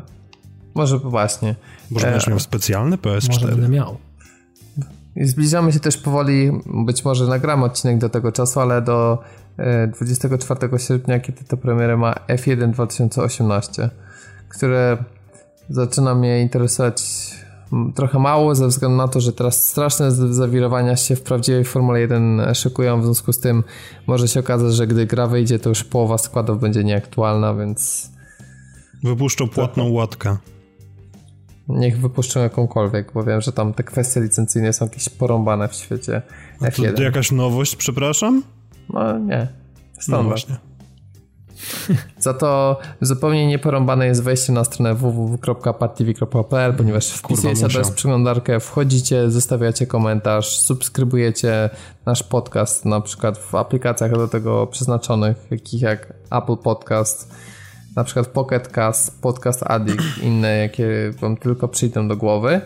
[0.76, 1.56] może właśnie.
[1.92, 3.28] Może będziesz e, miał specjalny PS4?
[3.28, 3.98] Może będę miał.
[5.16, 9.24] I zbliżamy się też powoli, być może nagramy odcinek do tego czasu, ale do
[9.94, 13.90] 24 e, sierpnia, kiedy to premierę ma F1 2018,
[14.50, 14.98] które
[15.70, 17.02] zaczyna mnie interesować
[17.96, 22.42] trochę mało ze względu na to, że teraz straszne zawirowania się w prawdziwej Formule 1
[22.54, 23.64] szykują, w związku z tym
[24.08, 28.10] może się okazać, że gdy gra wyjdzie, to już połowa składów będzie nieaktualna, więc...
[29.04, 29.92] Wypuszczą płatną to...
[29.92, 30.38] łatkę.
[31.68, 36.22] Niech wypuszczą jakąkolwiek, bo wiem, że tam te kwestie licencyjne są jakieś porąbane w świecie
[36.62, 36.94] F1.
[36.94, 38.44] To, jakaś nowość, przepraszam?
[38.94, 39.48] No nie,
[40.00, 40.24] standard.
[40.24, 40.72] No właśnie.
[42.20, 49.88] Za to zupełnie nieporąbane jest wejście na stronę www.padtv.pl, ponieważ wpisujecie adres przeglądarkę, wchodzicie, zostawiacie
[49.88, 51.70] komentarz, subskrybujecie
[52.06, 57.32] nasz podcast, na przykład w aplikacjach do tego przeznaczonych, takich jak Apple Podcast,
[57.96, 62.62] na przykład Pocket Cast, Podcast Addict, inne, jakie wam tylko przyjdą do głowy.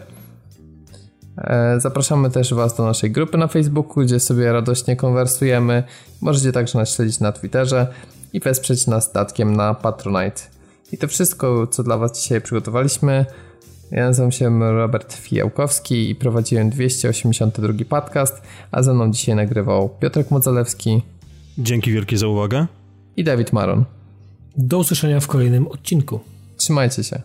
[1.38, 5.84] E, zapraszamy też Was do naszej grupy na Facebooku, gdzie sobie radośnie konwersujemy.
[6.22, 7.88] Możecie także nas śledzić na Twitterze
[8.34, 10.42] i wesprzeć nas datkiem na Patronite.
[10.92, 13.26] I to wszystko, co dla Was dzisiaj przygotowaliśmy.
[13.92, 18.42] Ja nazywam się Robert Fijałkowski i prowadziłem 282 podcast,
[18.72, 21.02] a ze mną dzisiaj nagrywał Piotrek Modzalewski.
[21.58, 22.68] Dzięki wielkie za uwagę.
[23.18, 23.86] I Dawid Maron.
[24.58, 26.20] Do usłyszenia w kolejnym odcinku.
[26.58, 27.22] Trzymajcie się.